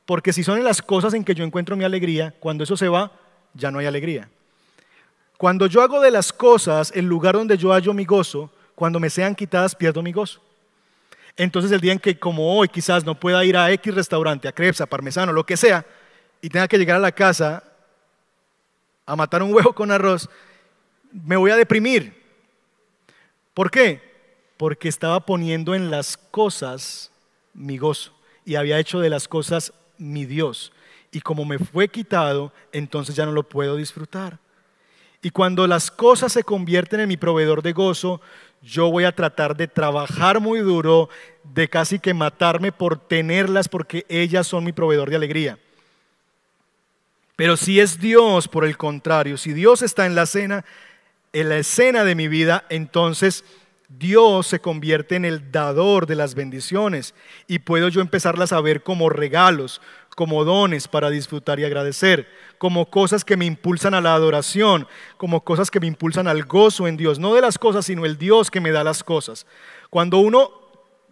Porque 0.05 0.33
si 0.33 0.43
son 0.43 0.63
las 0.63 0.81
cosas 0.81 1.13
en 1.13 1.23
que 1.23 1.35
yo 1.35 1.43
encuentro 1.43 1.75
mi 1.75 1.83
alegría, 1.83 2.33
cuando 2.39 2.63
eso 2.63 2.77
se 2.77 2.87
va, 2.87 3.11
ya 3.53 3.71
no 3.71 3.79
hay 3.79 3.85
alegría. 3.85 4.29
Cuando 5.37 5.67
yo 5.67 5.81
hago 5.81 5.99
de 5.99 6.11
las 6.11 6.31
cosas 6.31 6.91
el 6.95 7.05
lugar 7.05 7.35
donde 7.35 7.57
yo 7.57 7.71
hallo 7.73 7.93
mi 7.93 8.05
gozo, 8.05 8.51
cuando 8.73 8.99
me 8.99 9.09
sean 9.09 9.35
quitadas 9.35 9.75
pierdo 9.75 10.01
mi 10.01 10.13
gozo. 10.13 10.41
Entonces 11.37 11.71
el 11.71 11.81
día 11.81 11.93
en 11.93 11.99
que 11.99 12.17
como 12.17 12.57
hoy 12.57 12.67
quizás 12.69 13.05
no 13.05 13.19
pueda 13.19 13.43
ir 13.43 13.57
a 13.57 13.71
X 13.71 13.93
restaurante, 13.93 14.47
a 14.47 14.53
Crepes, 14.53 14.81
a 14.81 14.85
Parmesano, 14.85 15.33
lo 15.33 15.45
que 15.45 15.57
sea, 15.57 15.85
y 16.41 16.49
tenga 16.49 16.67
que 16.67 16.77
llegar 16.77 16.97
a 16.97 16.99
la 16.99 17.11
casa 17.11 17.63
a 19.05 19.15
matar 19.15 19.43
un 19.43 19.53
huevo 19.53 19.73
con 19.73 19.91
arroz, 19.91 20.29
me 21.11 21.35
voy 21.35 21.51
a 21.51 21.57
deprimir. 21.57 22.23
¿Por 23.53 23.69
qué? 23.69 24.01
Porque 24.57 24.87
estaba 24.87 25.25
poniendo 25.25 25.75
en 25.75 25.91
las 25.91 26.17
cosas 26.17 27.11
mi 27.53 27.77
gozo 27.77 28.13
y 28.45 28.55
había 28.55 28.79
hecho 28.79 28.99
de 28.99 29.09
las 29.09 29.27
cosas 29.27 29.73
mi 29.97 30.25
Dios. 30.25 30.71
Y 31.11 31.21
como 31.21 31.45
me 31.45 31.59
fue 31.59 31.87
quitado, 31.87 32.51
entonces 32.71 33.15
ya 33.15 33.25
no 33.25 33.31
lo 33.31 33.43
puedo 33.43 33.75
disfrutar. 33.75 34.39
Y 35.21 35.29
cuando 35.31 35.65
las 35.65 35.89
cosas 35.89 36.33
se 36.33 36.43
convierten 36.43 36.99
en 36.99 37.07
mi 37.07 37.17
proveedor 37.17 37.63
de 37.63 37.73
gozo, 37.73 38.21
yo 38.65 38.89
voy 38.89 39.03
a 39.03 39.11
tratar 39.11 39.55
de 39.55 39.67
trabajar 39.67 40.39
muy 40.39 40.59
duro, 40.59 41.09
de 41.43 41.69
casi 41.69 41.99
que 41.99 42.15
matarme 42.15 42.71
por 42.71 42.97
tenerlas 42.97 43.69
porque 43.69 44.05
ellas 44.09 44.47
son 44.47 44.63
mi 44.63 44.71
proveedor 44.71 45.09
de 45.11 45.15
alegría. 45.15 45.59
Pero 47.35 47.57
si 47.57 47.79
es 47.79 47.99
Dios, 47.99 48.47
por 48.47 48.65
el 48.65 48.75
contrario, 48.75 49.37
si 49.37 49.53
Dios 49.53 49.83
está 49.83 50.07
en 50.07 50.15
la 50.15 50.25
cena, 50.25 50.65
en 51.31 51.49
la 51.49 51.57
escena 51.57 52.03
de 52.03 52.15
mi 52.15 52.27
vida, 52.27 52.65
entonces 52.69 53.43
Dios 53.87 54.47
se 54.47 54.59
convierte 54.59 55.15
en 55.15 55.25
el 55.25 55.51
dador 55.51 56.07
de 56.07 56.15
las 56.15 56.33
bendiciones 56.33 57.13
y 57.47 57.59
puedo 57.59 57.89
yo 57.89 58.01
empezarlas 58.01 58.51
a 58.51 58.61
ver 58.61 58.81
como 58.81 59.09
regalos, 59.09 59.79
como 60.15 60.43
dones 60.43 60.87
para 60.87 61.11
disfrutar 61.11 61.59
y 61.59 61.65
agradecer, 61.65 62.27
como 62.57 62.89
cosas 62.89 63.25
que 63.25 63.37
me 63.37 63.45
impulsan 63.45 63.93
a 63.93 64.01
la 64.01 64.13
adoración, 64.13 64.87
como 65.17 65.43
cosas 65.43 65.71
que 65.71 65.79
me 65.79 65.87
impulsan 65.87 66.27
al 66.27 66.43
gozo 66.43 66.87
en 66.87 66.97
Dios, 66.97 67.19
no 67.19 67.33
de 67.33 67.41
las 67.41 67.57
cosas, 67.57 67.85
sino 67.85 68.05
el 68.05 68.17
Dios 68.17 68.51
que 68.51 68.61
me 68.61 68.71
da 68.71 68.83
las 68.83 69.03
cosas. 69.03 69.45
Cuando 69.89 70.19
uno 70.19 70.51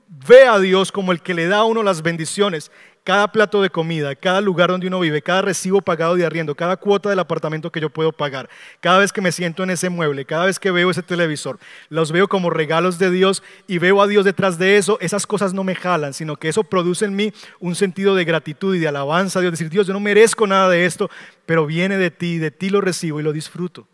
ve 0.08 0.46
a 0.46 0.60
Dios 0.60 0.92
como 0.92 1.12
el 1.12 1.22
que 1.22 1.34
le 1.34 1.48
da 1.48 1.60
a 1.60 1.66
uno 1.66 1.84
las 1.84 2.02
bendiciones, 2.02 2.72
cada 3.04 3.28
plato 3.28 3.62
de 3.62 3.70
comida, 3.70 4.16
cada 4.16 4.40
lugar 4.40 4.70
donde 4.70 4.88
uno 4.88 5.00
vive, 5.00 5.22
cada 5.22 5.42
recibo 5.42 5.82
pagado 5.82 6.16
de 6.16 6.26
arriendo, 6.26 6.56
cada 6.56 6.78
cuota 6.78 7.10
del 7.10 7.20
apartamento 7.20 7.70
que 7.70 7.82
yo 7.82 7.90
puedo 7.90 8.14
pagar, 8.14 8.50
cada 8.80 9.00
vez 9.00 9.12
que 9.12 9.20
me 9.20 9.34
siento 9.34 9.64
en 9.64 9.72
ese 9.72 9.90
mueble, 9.90 10.24
cada 10.24 10.46
vez 10.46 10.58
que 10.58 10.72
veo 10.72 10.90
ese 10.90 11.04
televisor, 11.04 11.60
los 11.90 12.14
veo 12.14 12.30
como 12.30 12.50
regalos 12.50 13.00
de 13.00 13.12
Dios 13.12 13.44
y 13.68 13.78
veo 13.78 14.02
a 14.02 14.08
Dios 14.08 14.24
detrás 14.24 14.58
de 14.58 14.78
eso, 14.78 14.98
esas 15.02 15.28
cosas 15.28 15.54
no 15.54 15.66
me 15.66 15.76
jalan, 15.76 16.14
sino 16.14 16.38
que 16.38 16.48
eso 16.48 16.64
produce 16.64 17.04
en 17.04 17.16
mí 17.16 17.34
un 17.60 17.76
sentido 17.76 18.16
de 18.16 18.24
gratitud 18.24 18.74
y 18.74 18.80
de 18.80 18.88
alabanza 18.88 19.42
Dios, 19.42 19.52
decir, 19.52 19.70
Dios, 19.70 19.86
yo 19.86 19.94
no 19.94 20.00
merezco 20.00 20.48
nada 20.48 20.70
de 20.70 20.86
esto, 20.86 21.10
pero 21.46 21.66
viene 21.66 21.98
de 21.98 22.10
ti, 22.10 22.38
de 22.38 22.52
ti 22.52 22.70
lo 22.70 22.80
recibo 22.80 23.20
y 23.20 23.24
lo 23.24 23.34
disfruto, 23.34 23.86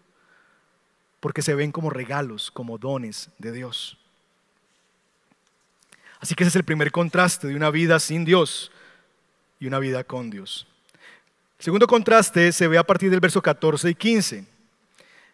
porque 1.19 1.41
se 1.41 1.56
ven 1.56 1.72
como 1.72 1.89
regalos, 1.89 2.52
como 2.52 2.78
dones 2.78 3.32
de 3.39 3.52
Dios. 3.54 3.98
Así 6.19 6.36
que 6.36 6.43
ese 6.43 6.50
es 6.50 6.56
el 6.58 6.63
primer 6.63 6.91
contraste 6.91 7.48
de 7.48 7.56
una 7.56 7.72
vida 7.72 8.00
sin 8.00 8.24
Dios 8.24 8.72
y 9.60 9.67
una 9.67 9.80
vida 9.80 10.04
con 10.04 10.30
Dios. 10.30 10.67
El 11.60 11.65
segundo 11.65 11.88
contraste 11.88 12.52
se 12.52 12.67
ve 12.67 12.78
a 12.78 12.84
partir 12.84 13.10
del 13.10 13.19
verso 13.19 13.41
14 13.41 13.89
y 13.89 13.95
15. 13.95 14.45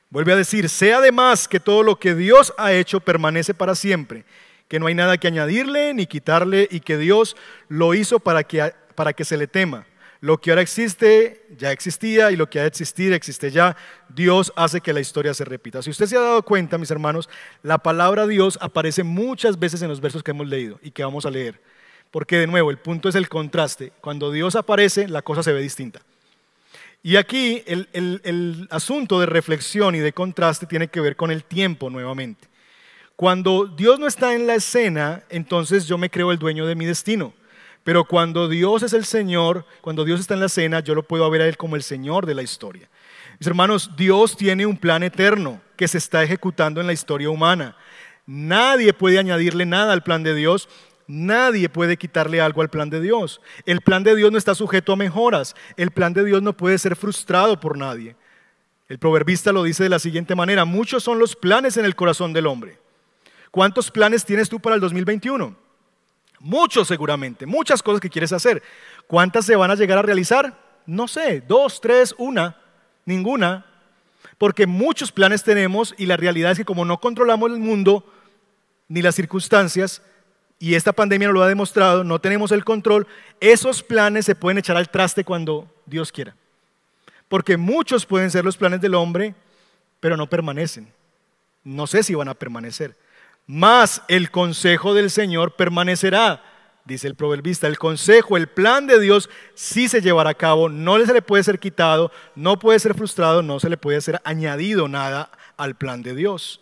Vuelve 0.10 0.34
a 0.34 0.38
decir, 0.38 0.70
sé 0.70 0.94
además 0.94 1.48
que 1.48 1.60
todo 1.60 1.84
lo 1.84 2.00
que 2.00 2.16
Dios 2.16 2.54
ha 2.58 2.74
hecho 2.74 3.00
permanece 3.00 3.54
para 3.54 3.76
siempre, 3.76 4.26
que 4.68 4.80
no 4.80 4.88
hay 4.88 4.96
nada 4.96 5.18
que 5.18 5.28
añadirle 5.28 5.94
ni 5.94 6.08
quitarle 6.08 6.68
y 6.72 6.80
que 6.80 6.98
Dios 6.98 7.36
lo 7.68 7.94
hizo 7.94 8.20
para 8.20 8.44
que, 8.44 8.74
para 8.96 9.14
que 9.14 9.26
se 9.26 9.38
le 9.38 9.48
tema. 9.48 9.86
Lo 10.22 10.40
que 10.40 10.50
ahora 10.50 10.64
existe 10.64 11.46
ya 11.56 11.72
existía 11.72 12.32
y 12.32 12.36
lo 12.36 12.50
que 12.50 12.58
ha 12.58 12.64
de 12.64 12.70
existir 12.70 13.14
existe 13.14 13.52
ya. 13.52 13.76
Dios 14.10 14.52
hace 14.56 14.82
que 14.82 14.94
la 14.94 15.02
historia 15.02 15.36
se 15.36 15.46
repita. 15.46 15.84
Si 15.84 15.92
usted 15.92 16.08
se 16.08 16.18
ha 16.18 16.22
dado 16.22 16.42
cuenta, 16.42 16.80
mis 16.80 16.90
hermanos, 16.90 17.30
la 17.62 17.78
palabra 17.78 18.26
Dios 18.26 18.58
aparece 18.62 19.04
muchas 19.04 19.60
veces 19.60 19.84
en 19.84 19.90
los 19.90 20.02
versos 20.02 20.24
que 20.24 20.32
hemos 20.32 20.48
leído 20.48 20.80
y 20.82 20.90
que 20.90 21.04
vamos 21.04 21.28
a 21.28 21.30
leer. 21.30 21.62
Porque 22.16 22.38
de 22.38 22.48
nuevo, 22.48 22.72
el 22.72 22.78
punto 22.78 23.10
es 23.10 23.16
el 23.16 23.28
contraste. 23.28 23.92
Cuando 24.00 24.32
Dios 24.32 24.56
aparece, 24.56 25.10
la 25.10 25.22
cosa 25.22 25.44
se 25.44 25.52
ve 25.52 25.62
distinta. 25.62 26.00
Y 27.04 27.18
aquí 27.18 27.62
el, 27.68 28.70
asunto 28.72 29.20
de 29.20 29.26
reflexión 29.26 29.96
y 29.96 30.00
de 30.00 30.14
contraste 30.14 30.66
tiene 30.66 30.88
que 30.88 31.02
ver 31.02 31.18
con 31.18 31.30
el 31.30 31.44
tiempo 31.44 31.90
nuevamente. 31.90 32.48
Cuando 33.18 33.66
Dios 33.66 34.00
no 34.00 34.08
está 34.08 34.34
en 34.34 34.48
la 34.48 34.56
escena, 34.56 35.24
entonces 35.28 35.88
yo 35.88 35.98
me 35.98 36.10
creo 36.10 36.32
el 36.32 36.40
dueño 36.40 36.66
de 36.66 36.76
mi 36.76 36.86
destino. 36.86 37.34
Pero 37.84 38.06
cuando 38.06 38.48
Dios 38.48 38.84
es 38.84 38.94
el 38.94 39.04
Señor, 39.04 39.66
cuando 39.82 40.06
Dios 40.06 40.22
está 40.22 40.36
en 40.36 40.40
la 40.40 40.46
escena, 40.46 40.80
yo 40.80 40.96
lo 40.96 41.04
puedo 41.04 41.30
ver 41.30 41.42
a 41.42 41.48
Él 41.48 41.58
como 41.58 41.76
el 41.76 41.84
Señor 41.84 42.26
de 42.26 42.36
la 42.36 42.44
historia. 42.44 42.88
Mis 43.42 43.48
hermanos, 43.48 43.92
Dios 43.98 44.38
tiene 44.38 44.66
un 44.66 44.78
plan 44.78 45.04
eterno 45.04 45.60
que 45.76 45.90
se 45.90 45.98
está 45.98 46.24
ejecutando 46.24 46.80
en 46.80 46.88
la 46.88 46.94
historia 46.94 47.30
humana. 47.30 47.76
Nadie 48.26 48.94
puede 48.94 49.20
añadirle 49.20 49.66
nada 49.66 49.92
al 49.92 50.02
plan 50.02 50.24
de 50.24 50.34
Dios 50.34 50.70
Nadie 51.08 51.70
puede 51.70 51.98
quitarle 51.98 52.42
algo 52.42 52.62
al 52.62 52.70
plan 52.70 52.90
de 52.90 53.00
Dios. 53.00 53.42
El 53.66 53.82
plan 53.82 54.04
de 54.04 54.16
Dios 54.16 54.32
no 54.32 54.38
está 54.38 54.56
sujeto 54.56 54.94
a 54.94 54.96
mejoras. 54.96 55.56
El 55.78 55.92
plan 55.92 56.14
de 56.14 56.26
Dios 56.26 56.42
no 56.42 56.58
puede 56.58 56.78
ser 56.78 56.96
frustrado 56.96 57.60
por 57.60 57.78
nadie. 57.78 58.16
El 58.88 59.00
proverbista 59.00 59.52
lo 59.52 59.64
dice 59.64 59.84
de 59.84 59.90
la 59.90 60.00
siguiente 60.00 60.36
manera, 60.36 60.66
muchos 60.66 61.04
son 61.04 61.18
los 61.18 61.36
planes 61.36 61.78
en 61.78 61.86
el 61.86 61.96
corazón 61.96 62.34
del 62.34 62.48
hombre. 62.48 62.80
¿Cuántos 63.50 63.90
planes 63.90 64.26
tienes 64.26 64.50
tú 64.50 64.60
para 64.60 64.76
el 64.76 64.82
2021? 64.82 65.56
Muchos 66.40 66.88
seguramente, 66.88 67.46
muchas 67.46 67.82
cosas 67.82 68.02
que 68.02 68.10
quieres 68.10 68.32
hacer. 68.32 68.62
¿Cuántas 69.08 69.46
se 69.46 69.56
van 69.56 69.72
a 69.72 69.76
llegar 69.76 69.98
a 69.98 70.04
realizar? 70.04 70.60
No 70.86 71.08
sé, 71.08 71.42
dos, 71.48 71.82
tres, 71.82 72.14
una, 72.18 72.58
ninguna. 73.06 73.66
Porque 74.38 74.68
muchos 74.68 75.12
planes 75.12 75.44
tenemos 75.44 75.96
y 75.98 76.06
la 76.06 76.18
realidad 76.18 76.52
es 76.52 76.58
que 76.60 76.66
como 76.66 76.86
no 76.86 77.00
controlamos 77.00 77.52
el 77.52 77.60
mundo 77.60 78.06
ni 78.88 79.02
las 79.02 79.16
circunstancias, 79.16 80.04
y 80.58 80.76
esta 80.76 80.94
pandemia 80.94 81.28
nos 81.28 81.36
lo 81.36 81.44
ha 81.44 81.48
demostrado, 81.48 82.04
no 82.04 82.20
tenemos 82.20 82.52
el 82.52 82.64
control, 82.64 83.08
esos 83.40 83.84
planes 83.84 84.26
se 84.26 84.36
pueden 84.36 84.58
echar 84.58 84.78
al 84.78 84.90
traste 84.90 85.24
cuando 85.24 85.68
Dios 85.86 86.12
quiera. 86.12 86.36
Porque 87.28 87.58
muchos 87.58 88.06
pueden 88.06 88.32
ser 88.32 88.46
los 88.46 88.58
planes 88.58 88.82
del 88.82 88.96
hombre, 88.96 89.36
pero 90.00 90.16
no 90.16 90.30
permanecen. 90.30 90.88
No 91.64 91.88
sé 91.88 92.04
si 92.04 92.14
van 92.14 92.30
a 92.30 92.36
permanecer. 92.36 92.96
Más 93.48 94.02
el 94.08 94.32
consejo 94.32 94.94
del 94.94 95.10
Señor 95.10 95.56
permanecerá, 95.56 96.44
dice 96.86 97.08
el 97.08 97.16
proverbista. 97.16 97.68
El 97.68 97.78
consejo, 97.78 98.38
el 98.38 98.48
plan 98.48 98.88
de 98.88 99.00
Dios 99.00 99.30
sí 99.56 99.88
se 99.88 100.02
llevará 100.02 100.32
a 100.32 100.36
cabo, 100.36 100.70
no 100.70 101.04
se 101.04 101.14
le 101.14 101.22
puede 101.22 101.44
ser 101.44 101.60
quitado, 101.60 102.12
no 102.36 102.58
puede 102.60 102.80
ser 102.80 102.94
frustrado, 102.94 103.42
no 103.42 103.60
se 103.60 103.70
le 103.70 103.78
puede 103.78 104.00
ser 104.02 104.22
añadido 104.24 104.88
nada 104.88 105.32
al 105.58 105.76
plan 105.76 106.02
de 106.02 106.16
Dios. 106.16 106.62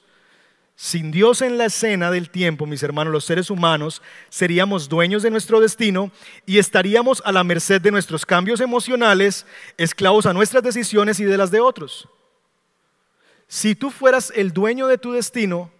Sin 0.75 1.11
Dios 1.11 1.41
en 1.41 1.57
la 1.57 1.65
escena 1.65 2.09
del 2.09 2.29
tiempo, 2.29 2.65
mis 2.65 2.81
hermanos, 2.81 3.13
los 3.13 3.25
seres 3.25 3.51
humanos 3.51 4.01
seríamos 4.29 4.89
dueños 4.89 5.21
de 5.21 5.29
nuestro 5.29 5.59
destino 5.59 6.11
y 6.47 6.57
estaríamos 6.57 7.21
a 7.25 7.31
la 7.31 7.43
merced 7.43 7.79
de 7.79 7.91
nuestros 7.91 8.25
cambios 8.25 8.59
emocionales, 8.59 9.45
esclavos 9.77 10.25
a 10.25 10.33
nuestras 10.33 10.63
decisiones 10.63 11.19
y 11.19 11.25
de 11.25 11.37
las 11.37 11.51
de 11.51 11.59
otros. 11.59 12.09
Si 13.47 13.75
tú 13.75 13.91
fueras 13.91 14.33
el 14.35 14.51
dueño 14.51 14.87
de 14.87 14.97
tu 14.97 15.11
destino, 15.11 15.71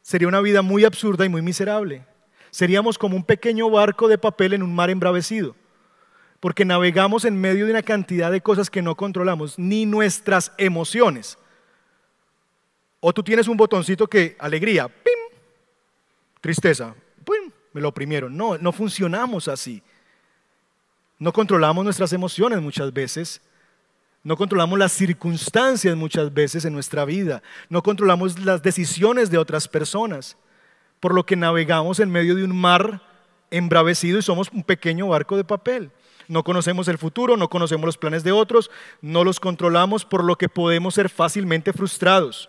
sería 0.00 0.28
una 0.28 0.40
vida 0.40 0.62
muy 0.62 0.86
absurda 0.86 1.26
y 1.26 1.28
muy 1.28 1.42
miserable. 1.42 2.06
Seríamos 2.50 2.96
como 2.96 3.14
un 3.14 3.24
pequeño 3.24 3.68
barco 3.68 4.08
de 4.08 4.16
papel 4.16 4.54
en 4.54 4.62
un 4.62 4.74
mar 4.74 4.88
embravecido, 4.88 5.54
porque 6.40 6.64
navegamos 6.64 7.26
en 7.26 7.38
medio 7.38 7.66
de 7.66 7.72
una 7.72 7.82
cantidad 7.82 8.32
de 8.32 8.40
cosas 8.40 8.70
que 8.70 8.80
no 8.80 8.96
controlamos, 8.96 9.58
ni 9.58 9.84
nuestras 9.84 10.52
emociones 10.56 11.36
o 13.04 13.12
tú 13.12 13.22
tienes 13.24 13.48
un 13.48 13.56
botoncito 13.56 14.06
que, 14.06 14.36
alegría, 14.38 14.86
¡pim! 14.86 15.36
Tristeza, 16.40 16.94
¡pim! 17.24 17.50
Me 17.72 17.80
lo 17.80 17.88
oprimieron. 17.88 18.36
No, 18.36 18.56
no 18.58 18.70
funcionamos 18.70 19.48
así. 19.48 19.82
No 21.18 21.32
controlamos 21.32 21.82
nuestras 21.82 22.12
emociones 22.12 22.62
muchas 22.62 22.92
veces. 22.92 23.42
No 24.22 24.36
controlamos 24.36 24.78
las 24.78 24.92
circunstancias 24.92 25.96
muchas 25.96 26.32
veces 26.32 26.64
en 26.64 26.74
nuestra 26.74 27.04
vida. 27.04 27.42
No 27.68 27.82
controlamos 27.82 28.38
las 28.38 28.62
decisiones 28.62 29.30
de 29.30 29.38
otras 29.38 29.66
personas. 29.66 30.36
Por 31.00 31.12
lo 31.12 31.26
que 31.26 31.34
navegamos 31.34 31.98
en 31.98 32.08
medio 32.08 32.36
de 32.36 32.44
un 32.44 32.56
mar 32.56 33.02
embravecido 33.50 34.20
y 34.20 34.22
somos 34.22 34.48
un 34.52 34.62
pequeño 34.62 35.08
barco 35.08 35.36
de 35.36 35.42
papel. 35.42 35.90
No 36.28 36.44
conocemos 36.44 36.86
el 36.86 36.98
futuro, 36.98 37.36
no 37.36 37.50
conocemos 37.50 37.84
los 37.84 37.98
planes 37.98 38.22
de 38.22 38.30
otros, 38.30 38.70
no 39.00 39.24
los 39.24 39.40
controlamos, 39.40 40.04
por 40.04 40.22
lo 40.22 40.36
que 40.36 40.48
podemos 40.48 40.94
ser 40.94 41.08
fácilmente 41.08 41.72
frustrados. 41.72 42.48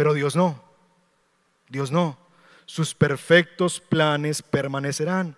Pero 0.00 0.14
Dios 0.14 0.34
no. 0.34 0.58
Dios 1.68 1.92
no. 1.92 2.16
Sus 2.64 2.94
perfectos 2.94 3.80
planes 3.80 4.40
permanecerán. 4.40 5.36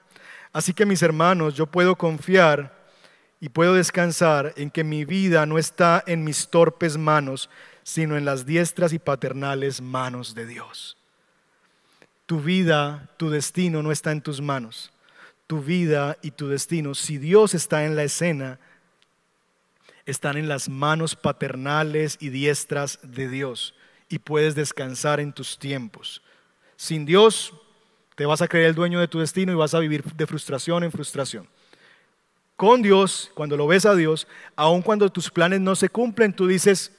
Así 0.53 0.73
que 0.73 0.87
mis 0.87 1.03
hermanos, 1.03 1.55
yo 1.55 1.67
puedo 1.67 1.97
confiar 1.97 2.73
y 3.41 3.49
puedo 3.49 3.75
descansar 3.75 4.53
en 4.57 4.71
que 4.71 4.85
mi 4.85 5.05
vida 5.05 5.47
no 5.47 5.59
está 5.59 6.05
en 6.07 6.23
mis 6.23 6.47
torpes 6.49 6.97
manos, 6.97 7.51
sino 7.83 8.17
en 8.17 8.25
las 8.25 8.47
diestras 8.47 8.93
y 8.93 9.01
paternales 9.01 9.81
manos 9.81 10.33
de 10.33 10.47
Dios. 10.47 10.97
Tu 12.27 12.41
vida, 12.41 13.11
tu 13.17 13.31
destino 13.31 13.83
no 13.83 13.91
está 13.91 14.13
en 14.13 14.23
tus 14.23 14.41
manos. 14.41 14.93
Tu 15.49 15.61
vida 15.61 16.19
y 16.23 16.31
tu 16.31 16.47
destino, 16.47 16.95
si 16.95 17.19
Dios 17.19 17.55
está 17.55 17.85
en 17.85 17.97
la 17.97 18.05
escena, 18.05 18.61
están 20.07 20.37
en 20.37 20.47
las 20.47 20.69
manos 20.69 21.17
paternales 21.17 22.17
y 22.21 22.29
diestras 22.29 23.01
de 23.03 23.29
Dios 23.29 23.75
y 24.13 24.19
puedes 24.19 24.55
descansar 24.55 25.21
en 25.21 25.33
tus 25.33 25.59
tiempos. 25.59 26.23
Sin 26.77 27.07
Dios 27.07 27.55
te 28.15 28.27
vas 28.27 28.43
a 28.43 28.49
creer 28.49 28.67
el 28.67 28.75
dueño 28.75 29.01
de 29.01 29.09
tu 29.09 29.21
destino 29.21 29.53
y 29.53 29.55
vas 29.55 29.73
a 29.73 29.79
vivir 29.79 30.05
de 30.05 30.27
frustración 30.27 30.85
en 30.85 30.93
frustración. 30.93 31.49
Con 32.57 32.83
Dios, 32.83 33.31
cuando 33.35 33.57
lo 33.57 33.67
ves 33.67 33.87
a 33.87 33.95
Dios, 33.95 34.29
aun 34.55 34.83
cuando 34.83 35.11
tus 35.11 35.31
planes 35.31 35.61
no 35.61 35.75
se 35.75 35.89
cumplen, 35.89 36.35
tú 36.35 36.47
dices, 36.47 36.93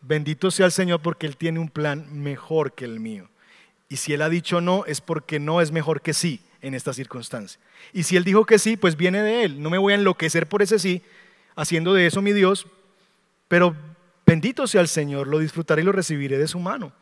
bendito 0.00 0.50
sea 0.50 0.66
el 0.66 0.72
Señor 0.72 1.00
porque 1.02 1.28
Él 1.28 1.36
tiene 1.36 1.60
un 1.60 1.68
plan 1.68 2.04
mejor 2.10 2.72
que 2.72 2.84
el 2.84 2.98
mío. 2.98 3.28
Y 3.88 3.98
si 3.98 4.12
Él 4.12 4.22
ha 4.22 4.28
dicho 4.28 4.60
no, 4.60 4.84
es 4.86 5.00
porque 5.00 5.38
no 5.38 5.60
es 5.60 5.70
mejor 5.70 6.02
que 6.02 6.14
sí 6.14 6.40
en 6.62 6.74
esta 6.74 6.92
circunstancia. 6.92 7.60
Y 7.92 8.02
si 8.02 8.16
Él 8.16 8.24
dijo 8.24 8.44
que 8.44 8.58
sí, 8.58 8.76
pues 8.76 8.96
viene 8.96 9.22
de 9.22 9.44
Él. 9.44 9.62
No 9.62 9.70
me 9.70 9.78
voy 9.78 9.92
a 9.92 9.96
enloquecer 9.96 10.48
por 10.48 10.62
ese 10.62 10.80
sí, 10.80 11.02
haciendo 11.54 11.94
de 11.94 12.08
eso 12.08 12.22
mi 12.22 12.32
Dios, 12.32 12.66
pero 13.46 13.76
Bendito 14.26 14.66
sea 14.66 14.80
el 14.80 14.88
Señor, 14.88 15.28
lo 15.28 15.38
disfrutaré 15.38 15.82
y 15.82 15.84
lo 15.84 15.92
recibiré 15.92 16.36
de 16.36 16.48
su 16.48 16.58
mano. 16.58 16.92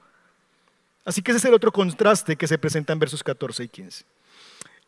Así 1.07 1.23
que 1.23 1.31
ese 1.31 1.39
es 1.39 1.45
el 1.47 1.55
otro 1.55 1.73
contraste 1.73 2.37
que 2.37 2.47
se 2.47 2.59
presenta 2.59 2.93
en 2.93 2.99
versos 2.99 3.23
14 3.23 3.65
y 3.65 3.69
15. 3.69 4.05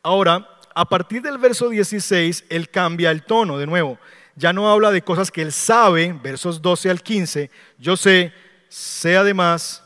Ahora, 0.03 0.47
a 0.75 0.85
partir 0.85 1.23
del 1.23 1.39
verso 1.39 1.71
16, 1.71 2.45
él 2.51 2.69
cambia 2.69 3.11
el 3.11 3.23
tono 3.23 3.57
de 3.57 3.67
nuevo. 3.67 3.99
Ya 4.35 4.53
no 4.53 4.71
habla 4.71 4.91
de 4.91 5.03
cosas 5.03 5.31
que 5.31 5.41
él 5.41 5.51
sabe, 5.51 6.13
versos 6.23 6.61
12 6.61 6.91
al 6.91 7.03
15, 7.03 7.51
yo 7.79 7.97
sé, 7.97 8.33
sé 8.69 9.17
además 9.17 9.83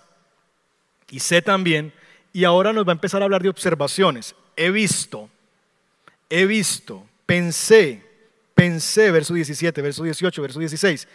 y 1.09 1.21
sé 1.21 1.43
también, 1.43 1.93
y 2.33 2.43
ahora 2.43 2.73
nos 2.73 2.85
va 2.85 2.91
a 2.91 2.95
empezar 2.95 3.23
a 3.23 3.27
hablar 3.27 3.43
de 3.43 3.49
observaciones. 3.49 4.35
He 4.57 4.71
visto, 4.71 5.31
he 6.29 6.47
visto, 6.47 7.07
pensé, 7.27 8.05
pensé, 8.55 9.13
verso 9.13 9.35
17, 9.35 9.81
verso 9.83 10.03
18, 10.03 10.43
verso 10.43 10.59
16. 10.59 11.09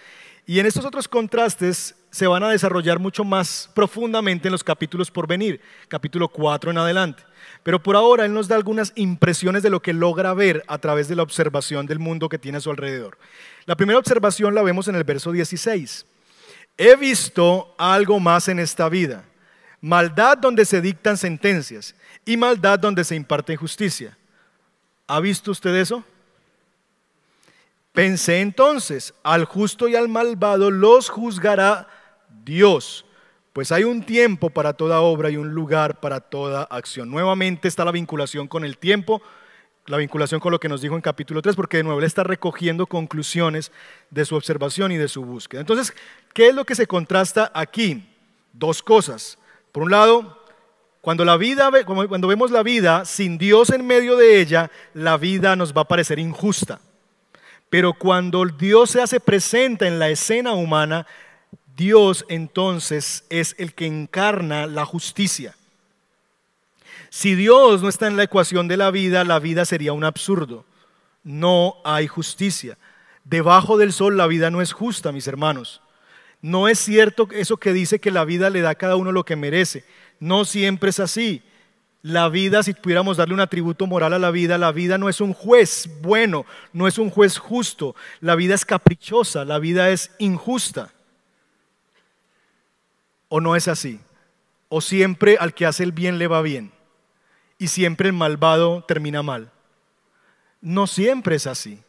Y 0.48 0.60
en 0.60 0.68
estos 0.68 0.86
otros 0.86 1.08
contrastes 1.08 1.96
se 2.12 2.28
van 2.28 2.44
a 2.44 2.50
desarrollar 2.50 3.00
mucho 3.00 3.24
más 3.24 3.70
profundamente 3.74 4.48
en 4.48 4.52
los 4.52 4.64
capítulos 4.64 5.10
por 5.10 5.28
venir, 5.28 5.60
capítulo 5.88 6.28
4 6.30 6.72
en 6.72 6.78
adelante. 6.78 7.24
Pero 7.64 7.82
por 7.82 7.96
ahora 7.96 8.26
Él 8.26 8.34
nos 8.34 8.48
da 8.48 8.56
algunas 8.56 8.94
impresiones 8.96 9.64
de 9.64 9.72
lo 9.72 9.82
que 9.82 9.92
logra 9.92 10.34
ver 10.36 10.64
a 10.68 10.78
través 10.78 11.08
de 11.08 11.16
la 11.16 11.24
observación 11.24 11.88
del 11.88 11.98
mundo 11.98 12.30
que 12.30 12.38
tiene 12.38 12.60
a 12.60 12.62
su 12.62 12.70
alrededor. 12.70 13.18
La 13.66 13.76
primera 13.76 13.98
observación 13.98 14.54
la 14.54 14.62
vemos 14.62 14.88
en 14.88 14.96
el 14.96 15.04
verso 15.04 15.32
16. 15.32 16.06
He 16.78 16.96
visto 16.96 17.74
algo 17.80 18.20
más 18.20 18.48
en 18.48 18.60
esta 18.60 18.88
vida, 18.88 19.26
maldad 19.82 20.38
donde 20.38 20.66
se 20.66 20.80
dictan 20.80 21.18
sentencias 21.18 21.96
y 22.24 22.38
maldad 22.38 22.78
donde 22.78 23.04
se 23.04 23.16
imparte 23.16 23.56
justicia. 23.56 24.16
¿Ha 25.08 25.20
visto 25.20 25.50
usted 25.50 25.74
eso? 25.76 26.04
Pensé 27.96 28.42
entonces, 28.42 29.14
al 29.24 29.46
justo 29.46 29.88
y 29.88 29.96
al 29.96 30.10
malvado 30.10 30.70
los 30.70 31.10
juzgará 31.10 31.88
Dios, 32.44 33.06
pues 33.54 33.72
hay 33.72 33.86
un 33.86 34.04
tiempo 34.04 34.50
para 34.50 34.74
toda 34.74 35.00
obra 35.00 35.30
y 35.30 35.38
un 35.38 35.52
lugar 35.52 36.02
para 36.02 36.20
toda 36.20 36.64
acción. 36.64 37.10
Nuevamente 37.10 37.70
está 37.70 37.86
la 37.86 37.94
vinculación 37.94 38.50
con 38.50 38.66
el 38.66 38.78
tiempo, 38.78 39.22
la 39.86 39.96
vinculación 39.96 40.42
con 40.42 40.52
lo 40.52 40.60
que 40.60 40.68
nos 40.68 40.82
dijo 40.82 40.96
en 40.96 41.02
capítulo 41.02 41.42
3, 41.42 41.56
porque 41.56 41.78
de 41.78 41.84
nuevo 41.84 42.00
él 42.00 42.06
está 42.06 42.26
recogiendo 42.26 42.86
conclusiones 42.86 43.72
de 44.12 44.26
su 44.26 44.36
observación 44.36 44.92
y 44.92 44.98
de 44.98 45.08
su 45.08 45.24
búsqueda. 45.24 45.62
Entonces, 45.62 45.96
¿qué 46.34 46.50
es 46.50 46.54
lo 46.54 46.66
que 46.66 46.76
se 46.76 46.88
contrasta 46.88 47.50
aquí? 47.54 48.06
Dos 48.52 48.84
cosas. 48.84 49.38
Por 49.72 49.84
un 49.84 49.92
lado, 49.92 50.44
cuando, 51.00 51.24
la 51.24 51.38
vida, 51.38 51.72
cuando 51.86 52.28
vemos 52.28 52.52
la 52.52 52.62
vida 52.62 53.06
sin 53.06 53.38
Dios 53.38 53.70
en 53.70 53.88
medio 53.88 54.18
de 54.18 54.42
ella, 54.42 54.70
la 54.94 55.16
vida 55.16 55.56
nos 55.56 55.72
va 55.74 55.84
a 55.84 55.88
parecer 55.88 56.20
injusta. 56.20 56.82
Pero 57.76 57.92
cuando 57.94 58.46
Dios 58.46 58.92
se 58.92 59.02
hace 59.02 59.20
presente 59.20 59.86
en 59.86 60.00
la 60.00 60.08
escena 60.08 60.54
humana, 60.54 61.06
Dios 61.76 62.24
entonces 62.30 63.26
es 63.30 63.54
el 63.58 63.74
que 63.74 63.86
encarna 63.86 64.66
la 64.66 64.86
justicia. 64.86 65.58
Si 67.10 67.36
Dios 67.36 67.82
no 67.82 67.90
está 67.90 68.08
en 68.08 68.16
la 68.16 68.24
ecuación 68.24 68.70
de 68.70 68.78
la 68.78 68.92
vida, 68.92 69.26
la 69.26 69.40
vida 69.40 69.66
sería 69.66 69.92
un 69.92 70.06
absurdo. 70.06 70.64
No 71.26 71.76
hay 71.84 72.08
justicia. 72.08 72.78
Debajo 73.26 73.78
del 73.78 73.92
sol 73.92 74.16
la 74.16 74.28
vida 74.28 74.50
no 74.50 74.62
es 74.62 74.72
justa, 74.72 75.12
mis 75.12 75.28
hermanos. 75.28 75.82
No 76.42 76.70
es 76.70 76.80
cierto 76.80 77.28
eso 77.32 77.58
que 77.58 77.74
dice 77.74 78.00
que 78.00 78.10
la 78.10 78.24
vida 78.24 78.50
le 78.50 78.62
da 78.62 78.70
a 78.70 78.76
cada 78.76 78.96
uno 78.96 79.12
lo 79.12 79.26
que 79.26 79.36
merece. 79.36 79.84
No 80.22 80.46
siempre 80.46 80.92
es 80.92 81.02
así. 81.02 81.44
La 82.06 82.30
vida, 82.30 82.62
si 82.62 82.76
pudiéramos 82.76 83.18
darle 83.18 83.34
un 83.34 83.40
atributo 83.40 83.88
moral 83.88 84.14
a 84.14 84.20
la 84.20 84.30
vida, 84.30 84.60
la 84.60 84.72
vida 84.72 85.00
no 85.00 85.10
es 85.10 85.22
un 85.22 85.34
juez 85.34 85.90
bueno, 86.04 86.46
no 86.72 86.88
es 86.88 87.00
un 87.00 87.10
juez 87.10 87.40
justo. 87.40 87.96
La 88.20 88.36
vida 88.36 88.54
es 88.54 88.64
caprichosa, 88.64 89.44
la 89.44 89.58
vida 89.58 89.90
es 89.90 90.12
injusta. 90.20 90.94
¿O 93.28 93.42
no 93.42 93.56
es 93.56 93.68
así? 93.68 94.00
¿O 94.70 94.82
siempre 94.82 95.38
al 95.40 95.56
que 95.56 95.66
hace 95.66 95.82
el 95.82 95.94
bien 95.94 96.20
le 96.20 96.28
va 96.28 96.44
bien? 96.44 96.72
Y 97.58 97.70
siempre 97.70 98.10
el 98.10 98.14
malvado 98.14 98.84
termina 98.84 99.24
mal. 99.24 99.52
No 100.62 100.86
siempre 100.86 101.38
es 101.38 101.48
así. 101.48 101.82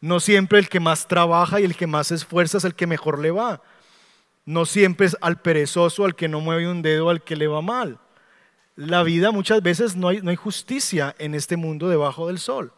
No 0.00 0.18
siempre 0.18 0.58
el 0.58 0.68
que 0.68 0.80
más 0.80 1.06
trabaja 1.06 1.60
y 1.60 1.64
el 1.64 1.76
que 1.76 1.86
más 1.86 2.10
esfuerza 2.10 2.58
es 2.58 2.64
el 2.64 2.74
que 2.74 2.88
mejor 2.88 3.20
le 3.20 3.30
va. 3.30 3.62
No 4.44 4.66
siempre 4.66 5.06
es 5.06 5.16
al 5.20 5.40
perezoso, 5.40 6.04
al 6.04 6.16
que 6.16 6.26
no 6.26 6.40
mueve 6.40 6.68
un 6.68 6.82
dedo, 6.82 7.10
al 7.10 7.22
que 7.22 7.36
le 7.36 7.46
va 7.46 7.62
mal. 7.62 8.00
La 8.76 9.02
vida 9.02 9.30
muchas 9.30 9.62
veces 9.62 9.96
no 9.96 10.08
hay, 10.08 10.36
justicia 10.36 11.16
en 11.18 11.34
este 11.34 11.56
mundo 11.56 11.88
debajo 11.88 12.26
del 12.26 12.38
sol. 12.38 12.72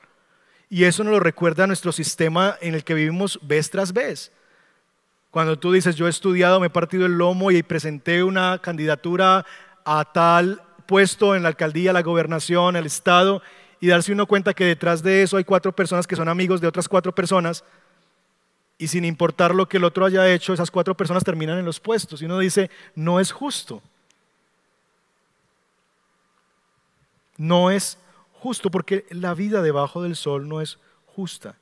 Y 0.70 0.84
eso 0.84 1.02
nos 1.02 1.12
lo 1.12 1.20
recuerda 1.20 1.66
nuestro 1.66 1.90
sistema 1.90 2.56
en 2.60 2.74
el 2.74 2.84
que 2.84 2.94
vivimos 2.94 3.40
vez 3.42 3.68
tras 3.70 3.92
vez. 3.92 4.30
Cuando 5.32 5.58
tú 5.58 5.72
dices, 5.72 5.96
yo 5.96 6.06
he 6.06 6.10
estudiado, 6.10 6.60
me 6.60 6.68
he 6.68 6.70
partido 6.70 7.04
el 7.04 7.18
lomo 7.18 7.50
y 7.50 7.62
presenté 7.64 8.22
una 8.22 8.58
candidatura 8.58 9.44
a 9.84 10.04
tal 10.12 10.62
puesto 10.86 11.34
en 11.34 11.42
la 11.42 11.48
alcaldía, 11.48 11.92
la 11.92 12.02
gobernación, 12.02 12.76
el 12.76 12.86
Estado, 12.86 13.42
y 13.80 13.88
darse 13.88 14.12
uno 14.12 14.26
cuenta 14.26 14.54
que 14.54 14.64
detrás 14.64 15.02
de 15.02 15.22
eso 15.22 15.36
hay 15.36 15.44
cuatro 15.44 15.74
personas 15.74 16.06
que 16.06 16.16
son 16.16 16.28
amigos 16.28 16.60
de 16.60 16.68
otras 16.68 16.88
cuatro 16.88 17.14
personas, 17.14 17.64
y 18.78 18.86
sin 18.86 19.04
importar 19.04 19.54
lo 19.54 19.68
que 19.68 19.78
el 19.78 19.84
otro 19.84 20.06
haya 20.06 20.32
hecho, 20.32 20.54
esas 20.54 20.70
cuatro 20.70 20.96
personas 20.96 21.24
terminan 21.24 21.58
en 21.58 21.64
los 21.64 21.80
puestos. 21.80 22.22
Y 22.22 22.26
uno 22.26 22.38
dice, 22.38 22.70
no 22.94 23.18
es 23.18 23.32
justo. 23.32 23.82
No 27.38 27.70
es 27.70 27.96
justo 28.32 28.70
porque 28.70 29.06
la 29.10 29.32
vida 29.32 29.62
debajo 29.62 30.02
del 30.02 30.16
sol 30.16 30.48
no 30.48 30.60
es 30.60 30.78
justa. 31.06 31.56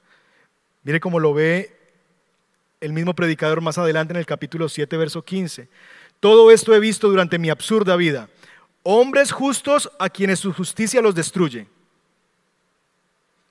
Mire 0.82 1.00
cómo 1.00 1.20
lo 1.20 1.32
ve 1.32 1.76
el 2.80 2.92
mismo 2.92 3.14
predicador 3.14 3.60
más 3.60 3.78
adelante 3.78 4.12
en 4.12 4.18
el 4.18 4.26
capítulo 4.26 4.68
7, 4.68 4.96
verso 4.96 5.22
15. 5.22 5.68
Todo 6.20 6.50
esto 6.50 6.74
he 6.74 6.80
visto 6.80 7.08
durante 7.08 7.38
mi 7.38 7.50
absurda 7.50 7.96
vida. 7.96 8.28
Hombres 8.82 9.32
justos 9.32 9.90
a 9.98 10.08
quienes 10.08 10.40
su 10.40 10.52
justicia 10.52 11.00
los 11.00 11.14
destruye. 11.14 11.66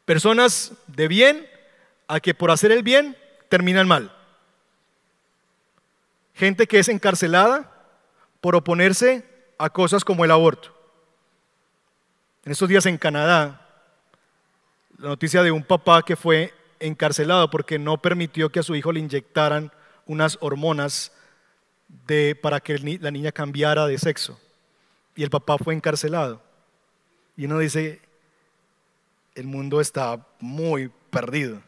Personas 0.05 0.73
de 0.87 1.07
bien 1.07 1.47
a 2.07 2.19
que 2.19 2.33
por 2.33 2.51
hacer 2.51 2.71
el 2.71 2.83
bien 2.83 3.17
terminan 3.49 3.87
mal. 3.87 4.15
Gente 6.33 6.67
que 6.67 6.79
es 6.79 6.89
encarcelada 6.89 7.71
por 8.41 8.55
oponerse 8.55 9.25
a 9.57 9.69
cosas 9.69 10.03
como 10.03 10.25
el 10.25 10.31
aborto. 10.31 10.74
En 12.45 12.51
estos 12.51 12.69
días 12.69 12.85
en 12.85 12.97
Canadá, 12.97 13.61
la 14.97 15.09
noticia 15.09 15.43
de 15.43 15.51
un 15.51 15.63
papá 15.63 16.03
que 16.03 16.15
fue 16.15 16.53
encarcelado 16.79 17.49
porque 17.49 17.77
no 17.77 18.01
permitió 18.01 18.49
que 18.49 18.59
a 18.59 18.63
su 18.63 18.75
hijo 18.75 18.91
le 18.91 19.01
inyectaran 19.01 19.71
unas 20.05 20.37
hormonas 20.39 21.11
para 22.41 22.59
que 22.59 22.77
la 23.01 23.11
niña 23.11 23.31
cambiara 23.31 23.87
de 23.87 23.97
sexo. 23.97 24.39
Y 25.15 25.23
el 25.23 25.29
papá 25.29 25.57
fue 25.57 25.73
encarcelado. 25.73 26.41
Y 27.35 27.45
uno 27.45 27.59
dice, 27.59 28.01
el 29.33 29.47
mundo 29.47 29.81
está 29.81 30.25
muy 30.39 30.91
perdido 31.09 31.61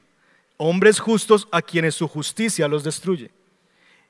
hombres 0.57 0.99
justos 0.99 1.47
a 1.51 1.61
quienes 1.61 1.95
su 1.95 2.07
justicia 2.07 2.67
los 2.67 2.83
destruye, 2.83 3.31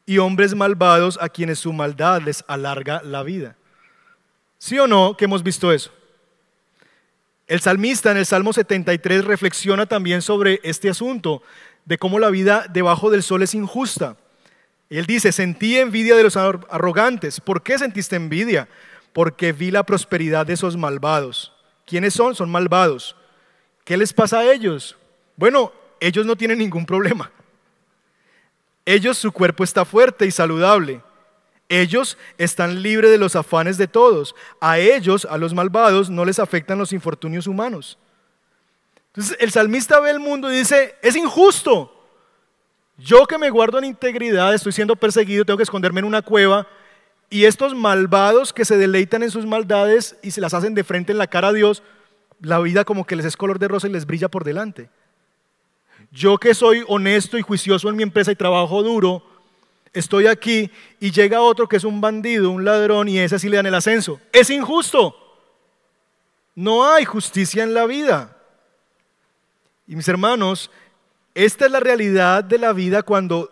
y 0.05 0.17
hombres 0.17 0.55
malvados 0.55 1.19
a 1.21 1.29
quienes 1.29 1.59
su 1.59 1.73
maldad 1.73 2.21
les 2.21 2.43
alarga 2.47 3.01
la 3.03 3.23
vida. 3.23 3.57
¿Sí 4.57 4.79
o 4.79 4.87
no 4.87 5.15
que 5.15 5.25
hemos 5.25 5.43
visto 5.43 5.71
eso? 5.71 5.91
El 7.47 7.61
salmista 7.61 8.11
en 8.11 8.17
el 8.17 8.25
Salmo 8.25 8.51
73 8.51 9.23
reflexiona 9.23 9.85
también 9.85 10.21
sobre 10.21 10.59
este 10.63 10.89
asunto 10.89 11.41
de 11.85 11.97
cómo 11.97 12.19
la 12.19 12.29
vida 12.29 12.65
debajo 12.69 13.09
del 13.09 13.23
sol 13.23 13.41
es 13.41 13.53
injusta. 13.53 14.17
Él 14.89 15.05
dice, 15.05 15.31
sentí 15.31 15.77
envidia 15.77 16.15
de 16.15 16.23
los 16.23 16.35
arrogantes. 16.35 17.39
¿Por 17.39 17.63
qué 17.63 17.77
sentiste 17.77 18.17
envidia? 18.17 18.67
Porque 19.13 19.53
vi 19.53 19.71
la 19.71 19.83
prosperidad 19.83 20.45
de 20.45 20.53
esos 20.53 20.75
malvados. 20.75 21.53
¿Quiénes 21.85 22.13
son? 22.13 22.35
Son 22.35 22.49
malvados. 22.49 23.15
¿Qué 23.85 23.95
les 23.95 24.11
pasa 24.11 24.39
a 24.39 24.51
ellos? 24.51 24.97
Bueno, 25.37 25.71
ellos 26.01 26.25
no 26.25 26.35
tienen 26.35 26.57
ningún 26.57 26.85
problema. 26.85 27.31
Ellos, 28.85 29.17
su 29.17 29.31
cuerpo 29.31 29.63
está 29.63 29.85
fuerte 29.85 30.25
y 30.25 30.31
saludable. 30.31 31.01
Ellos 31.69 32.17
están 32.37 32.81
libres 32.81 33.11
de 33.11 33.17
los 33.17 33.35
afanes 33.35 33.77
de 33.77 33.87
todos. 33.87 34.35
A 34.61 34.79
ellos, 34.79 35.27
a 35.29 35.37
los 35.37 35.53
malvados, 35.53 36.09
no 36.09 36.23
les 36.23 36.39
afectan 36.39 36.77
los 36.77 36.93
infortunios 36.93 37.47
humanos. 37.47 37.97
Entonces 39.07 39.37
el 39.39 39.51
salmista 39.51 39.99
ve 39.99 40.11
el 40.11 40.19
mundo 40.19 40.51
y 40.51 40.57
dice, 40.57 40.95
es 41.01 41.15
injusto. 41.15 41.93
Yo 42.97 43.25
que 43.25 43.37
me 43.37 43.49
guardo 43.49 43.77
en 43.77 43.85
integridad, 43.85 44.53
estoy 44.53 44.71
siendo 44.71 44.95
perseguido, 44.95 45.45
tengo 45.45 45.57
que 45.57 45.63
esconderme 45.63 45.99
en 45.99 46.05
una 46.05 46.21
cueva. 46.21 46.67
Y 47.29 47.43
estos 47.43 47.75
malvados 47.75 48.53
que 48.53 48.63
se 48.63 48.77
deleitan 48.77 49.21
en 49.21 49.31
sus 49.31 49.45
maldades 49.45 50.15
y 50.23 50.31
se 50.31 50.39
las 50.39 50.53
hacen 50.53 50.73
de 50.73 50.83
frente 50.83 51.11
en 51.11 51.17
la 51.17 51.27
cara 51.27 51.49
a 51.49 51.53
Dios, 51.53 51.83
la 52.39 52.59
vida 52.59 52.85
como 52.85 53.05
que 53.05 53.15
les 53.15 53.25
es 53.25 53.35
color 53.35 53.59
de 53.59 53.67
rosa 53.67 53.87
y 53.87 53.91
les 53.91 54.05
brilla 54.05 54.29
por 54.29 54.43
delante. 54.43 54.89
Yo 56.11 56.37
que 56.37 56.53
soy 56.53 56.83
honesto 56.87 57.37
y 57.37 57.41
juicioso 57.41 57.89
en 57.89 57.97
mi 57.97 58.03
empresa 58.03 58.31
y 58.31 58.35
trabajo 58.35 58.81
duro, 58.81 59.23
estoy 59.97 60.27
aquí 60.27 60.71
y 60.99 61.11
llega 61.11 61.41
otro 61.41 61.67
que 61.67 61.77
es 61.77 61.83
un 61.83 62.01
bandido, 62.01 62.51
un 62.51 62.65
ladrón 62.65 63.09
y 63.09 63.19
ese 63.19 63.39
sí 63.39 63.49
le 63.49 63.57
dan 63.57 63.65
el 63.65 63.75
ascenso. 63.75 64.19
Es 64.31 64.49
injusto. 64.49 65.15
No 66.55 66.85
hay 66.91 67.05
justicia 67.05 67.63
en 67.63 67.73
la 67.73 67.85
vida. 67.85 68.37
Y 69.87 69.95
mis 69.95 70.07
hermanos, 70.07 70.71
esta 71.35 71.65
es 71.65 71.71
la 71.71 71.79
realidad 71.79 72.43
de 72.43 72.57
la 72.57 72.73
vida 72.73 73.03
cuando 73.03 73.51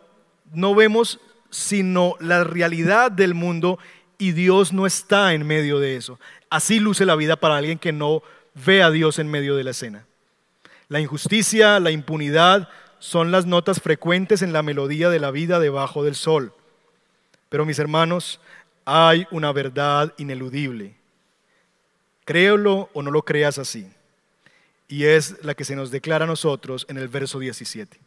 no 0.53 0.75
vemos 0.75 1.19
sino 1.49 2.15
la 2.19 2.43
realidad 2.43 3.11
del 3.11 3.33
mundo 3.33 3.79
y 4.17 4.31
Dios 4.31 4.73
no 4.73 4.85
está 4.85 5.33
en 5.33 5.45
medio 5.45 5.79
de 5.79 5.95
eso. 5.95 6.19
Así 6.49 6.79
luce 6.79 7.05
la 7.05 7.15
vida 7.15 7.35
para 7.35 7.57
alguien 7.57 7.79
que 7.79 7.91
no 7.91 8.23
ve 8.65 8.83
a 8.83 8.91
Dios 8.91 9.19
en 9.19 9.29
medio 9.29 9.55
de 9.55 9.63
la 9.63 9.71
escena. 9.71 10.05
La 10.87 10.99
injusticia, 10.99 11.79
la 11.79 11.91
impunidad 11.91 12.69
son 13.05 13.29
las 13.29 13.45
notas 13.45 13.81
frecuentes 13.81 14.41
en 14.41 14.51
la 14.51 14.63
melodía 14.63 15.09
de 15.09 15.19
la 15.19 15.29
vida 15.29 15.59
debajo 15.59 16.03
del 16.03 16.15
sol. 16.15 16.53
Pero 17.49 17.63
mis 17.63 17.77
hermanos, 17.77 18.39
hay 18.83 19.27
una 19.29 19.51
verdad 19.51 20.11
ineludible. 20.17 20.95
Créelo 22.25 22.89
o 22.93 23.03
no 23.03 23.11
lo 23.11 23.21
creas 23.21 23.59
así. 23.59 23.87
y 24.87 25.05
es 25.05 25.43
la 25.43 25.53
que 25.53 25.65
se 25.65 25.75
nos 25.75 25.91
declara 25.91 26.25
a 26.25 26.27
nosotros 26.27 26.87
en 26.89 26.97
el 26.97 27.07
verso 27.07 27.37
17. 27.37 27.99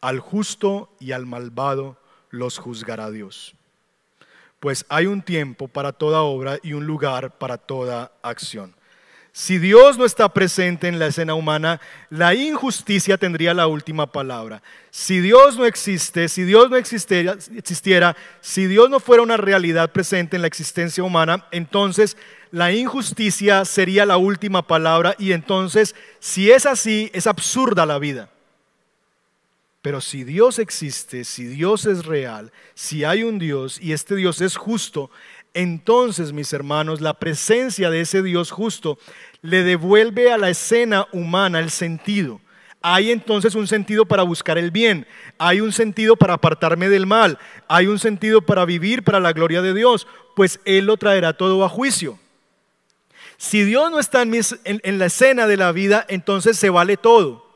Al 0.00 0.20
justo 0.20 0.90
y 1.00 1.12
al 1.12 1.26
malvado 1.26 1.98
los 2.30 2.56
juzgará 2.56 3.10
Dios. 3.10 3.54
Pues 4.58 4.86
hay 4.88 5.04
un 5.04 5.20
tiempo 5.20 5.68
para 5.68 5.92
toda 5.92 6.22
obra 6.22 6.58
y 6.62 6.72
un 6.72 6.86
lugar 6.86 7.36
para 7.36 7.58
toda 7.58 8.12
acción. 8.22 8.74
Si 9.38 9.58
Dios 9.58 9.96
no 9.96 10.04
está 10.04 10.28
presente 10.30 10.88
en 10.88 10.98
la 10.98 11.06
escena 11.06 11.34
humana, 11.34 11.80
la 12.10 12.34
injusticia 12.34 13.18
tendría 13.18 13.54
la 13.54 13.68
última 13.68 14.10
palabra. 14.10 14.64
Si 14.90 15.20
Dios 15.20 15.56
no 15.56 15.64
existe, 15.64 16.28
si 16.28 16.42
Dios 16.42 16.68
no 16.68 16.76
existiera, 16.76 17.36
existiera, 17.54 18.16
si 18.40 18.66
Dios 18.66 18.90
no 18.90 18.98
fuera 18.98 19.22
una 19.22 19.36
realidad 19.36 19.92
presente 19.92 20.34
en 20.34 20.42
la 20.42 20.48
existencia 20.48 21.04
humana, 21.04 21.46
entonces 21.52 22.16
la 22.50 22.72
injusticia 22.72 23.64
sería 23.64 24.04
la 24.04 24.16
última 24.16 24.66
palabra 24.66 25.14
y 25.20 25.30
entonces, 25.30 25.94
si 26.18 26.50
es 26.50 26.66
así, 26.66 27.08
es 27.14 27.28
absurda 27.28 27.86
la 27.86 28.00
vida. 28.00 28.30
Pero 29.82 30.00
si 30.00 30.24
Dios 30.24 30.58
existe, 30.58 31.22
si 31.22 31.44
Dios 31.44 31.86
es 31.86 32.04
real, 32.04 32.50
si 32.74 33.04
hay 33.04 33.22
un 33.22 33.38
Dios 33.38 33.80
y 33.80 33.92
este 33.92 34.16
Dios 34.16 34.40
es 34.40 34.56
justo, 34.56 35.12
entonces, 35.54 36.32
mis 36.32 36.52
hermanos, 36.52 37.00
la 37.00 37.14
presencia 37.14 37.90
de 37.90 38.02
ese 38.02 38.22
Dios 38.22 38.50
justo 38.50 38.98
le 39.42 39.62
devuelve 39.62 40.32
a 40.32 40.38
la 40.38 40.50
escena 40.50 41.06
humana 41.12 41.60
el 41.60 41.70
sentido. 41.70 42.40
Hay 42.80 43.10
entonces 43.10 43.54
un 43.54 43.66
sentido 43.66 44.06
para 44.06 44.22
buscar 44.22 44.56
el 44.56 44.70
bien, 44.70 45.06
hay 45.36 45.60
un 45.60 45.72
sentido 45.72 46.16
para 46.16 46.34
apartarme 46.34 46.88
del 46.88 47.06
mal, 47.06 47.38
hay 47.66 47.86
un 47.88 47.98
sentido 47.98 48.40
para 48.42 48.64
vivir 48.64 49.02
para 49.02 49.18
la 49.18 49.32
gloria 49.32 49.62
de 49.62 49.74
Dios, 49.74 50.06
pues 50.36 50.60
Él 50.64 50.86
lo 50.86 50.96
traerá 50.96 51.32
todo 51.32 51.64
a 51.64 51.68
juicio. 51.68 52.18
Si 53.36 53.62
Dios 53.64 53.90
no 53.90 53.98
está 54.00 54.22
en, 54.22 54.98
la 54.98 55.06
escena 55.06 55.46
de 55.46 55.56
la 55.56 55.72
vida, 55.72 56.04
entonces 56.08 56.56
se 56.56 56.70
vale 56.70 56.96
todo. 56.96 57.46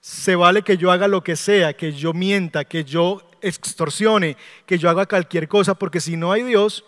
Se 0.00 0.34
vale 0.34 0.62
que 0.62 0.76
yo 0.76 0.90
haga 0.90 1.08
lo 1.08 1.22
que 1.22 1.36
sea, 1.36 1.74
que 1.74 1.92
yo 1.92 2.12
mienta, 2.12 2.64
que 2.64 2.84
yo 2.84 3.22
extorsione, 3.40 4.36
que 4.66 4.78
yo 4.78 4.90
haga 4.90 5.06
cualquier 5.06 5.48
cosa, 5.48 5.74
porque 5.74 6.00
si 6.00 6.16
no 6.16 6.32
hay 6.32 6.42
Dios, 6.42 6.84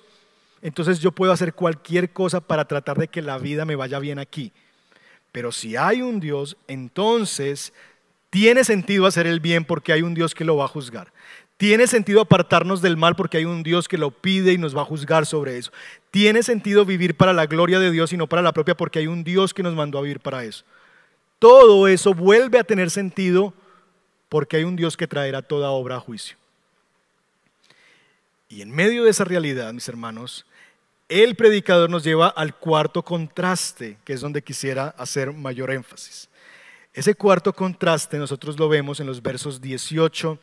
entonces 0.65 0.99
yo 0.99 1.13
puedo 1.13 1.31
hacer 1.31 1.53
cualquier 1.53 2.11
cosa 2.11 2.41
para 2.41 2.65
tratar 2.65 2.97
de 2.97 3.07
que 3.07 3.21
la 3.21 3.37
vida 3.37 3.67
me 3.67 3.77
vaya 3.77 3.99
bien 3.99 4.19
aquí. 4.19 4.51
Pero 5.31 5.53
si 5.53 5.77
hay 5.77 6.01
un 6.01 6.21
Dios, 6.21 6.57
entonces 6.67 7.75
tiene 8.31 8.65
sentido 8.65 9.05
hacer 9.05 9.27
el 9.27 9.41
bien 9.41 9.67
porque 9.67 9.93
hay 9.93 10.01
un 10.01 10.15
Dios 10.15 10.35
que 10.35 10.47
lo 10.47 10.57
va 10.57 10.65
a 10.65 10.69
juzgar. 10.69 11.13
Tiene 11.59 11.87
sentido 11.87 12.23
apartarnos 12.23 12.81
del 12.81 12.97
mal 12.97 13.15
porque 13.15 13.37
hay 13.37 13.45
un 13.45 13.63
Dios 13.63 13.89
que 13.89 13.99
lo 13.99 14.11
pide 14.11 14.55
y 14.55 14.59
nos 14.59 14.75
va 14.75 14.81
a 14.81 14.87
juzgar 14.87 15.27
sobre 15.27 15.59
eso. 15.59 15.71
Tiene 16.11 16.43
sentido 16.43 16.87
vivir 16.87 17.15
para 17.15 17.35
la 17.35 17.45
gloria 17.45 17.79
de 17.79 17.91
Dios 17.91 18.15
y 18.15 18.17
no 18.17 18.27
para 18.27 18.41
la 18.41 18.55
propia 18.55 18.75
porque 18.75 19.01
hay 19.01 19.07
un 19.07 19.23
Dios 19.23 19.53
que 19.53 19.63
nos 19.63 19.75
mandó 19.75 19.99
a 19.99 20.03
vivir 20.03 20.21
para 20.21 20.45
eso. 20.45 20.65
Todo 21.39 21.89
eso 21.89 22.15
vuelve 22.15 22.59
a 22.59 22.65
tener 22.65 22.91
sentido 22.91 23.53
porque 24.31 24.57
hay 24.57 24.65
un 24.65 24.77
Dios 24.77 24.97
que 24.97 25.07
traerá 25.07 25.43
toda 25.43 25.69
obra 25.69 25.97
a 25.97 26.01
juicio. 26.01 26.39
Y 28.49 28.63
en 28.63 28.71
medio 28.71 29.05
de 29.05 29.11
esa 29.11 29.25
realidad, 29.25 29.75
mis 29.75 29.89
hermanos, 29.89 30.47
el 31.09 31.35
predicador 31.37 31.91
nos 31.91 32.05
lleva 32.05 32.29
al 32.29 32.55
cuarto 32.57 33.03
contraste, 33.03 33.99
que 34.05 34.15
es 34.15 34.21
donde 34.21 34.43
quisiera 34.43 34.95
hacer 34.97 35.33
mayor 35.33 35.71
énfasis. 35.71 36.29
Ese 36.93 37.15
cuarto 37.15 37.53
contraste 37.53 38.19
nosotros 38.19 38.59
lo 38.59 38.69
vemos 38.69 39.01
en 39.01 39.07
los 39.07 39.21
versos 39.21 39.61
18 39.61 40.39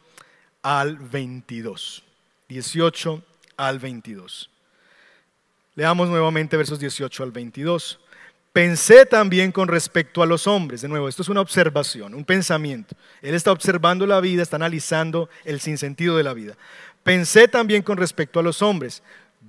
al 0.61 0.97
22. 0.97 2.03
18 2.49 3.23
al 3.57 3.79
22. 3.79 4.49
Leamos 5.75 6.09
nuevamente 6.09 6.57
versos 6.57 6.79
18 6.79 7.23
al 7.23 7.31
22. 7.31 7.99
Pensé 8.51 9.05
también 9.05 9.53
con 9.53 9.69
respecto 9.69 10.21
a 10.21 10.25
los 10.25 10.45
hombres. 10.45 10.81
De 10.81 10.89
nuevo, 10.89 11.07
esto 11.07 11.21
es 11.21 11.29
una 11.29 11.39
observación, 11.39 12.13
un 12.13 12.25
pensamiento. 12.25 12.95
Él 13.21 13.33
está 13.33 13.53
observando 13.53 14.05
la 14.05 14.19
vida, 14.19 14.43
está 14.43 14.57
analizando 14.57 15.29
el 15.45 15.61
sinsentido 15.61 16.17
de 16.17 16.23
la 16.23 16.33
vida. 16.33 16.57
Pensé 17.03 17.47
también 17.47 17.81
con 17.81 17.97
respecto 17.97 18.39
a 18.39 18.43
los 18.43 18.61
hombres. 18.61 19.01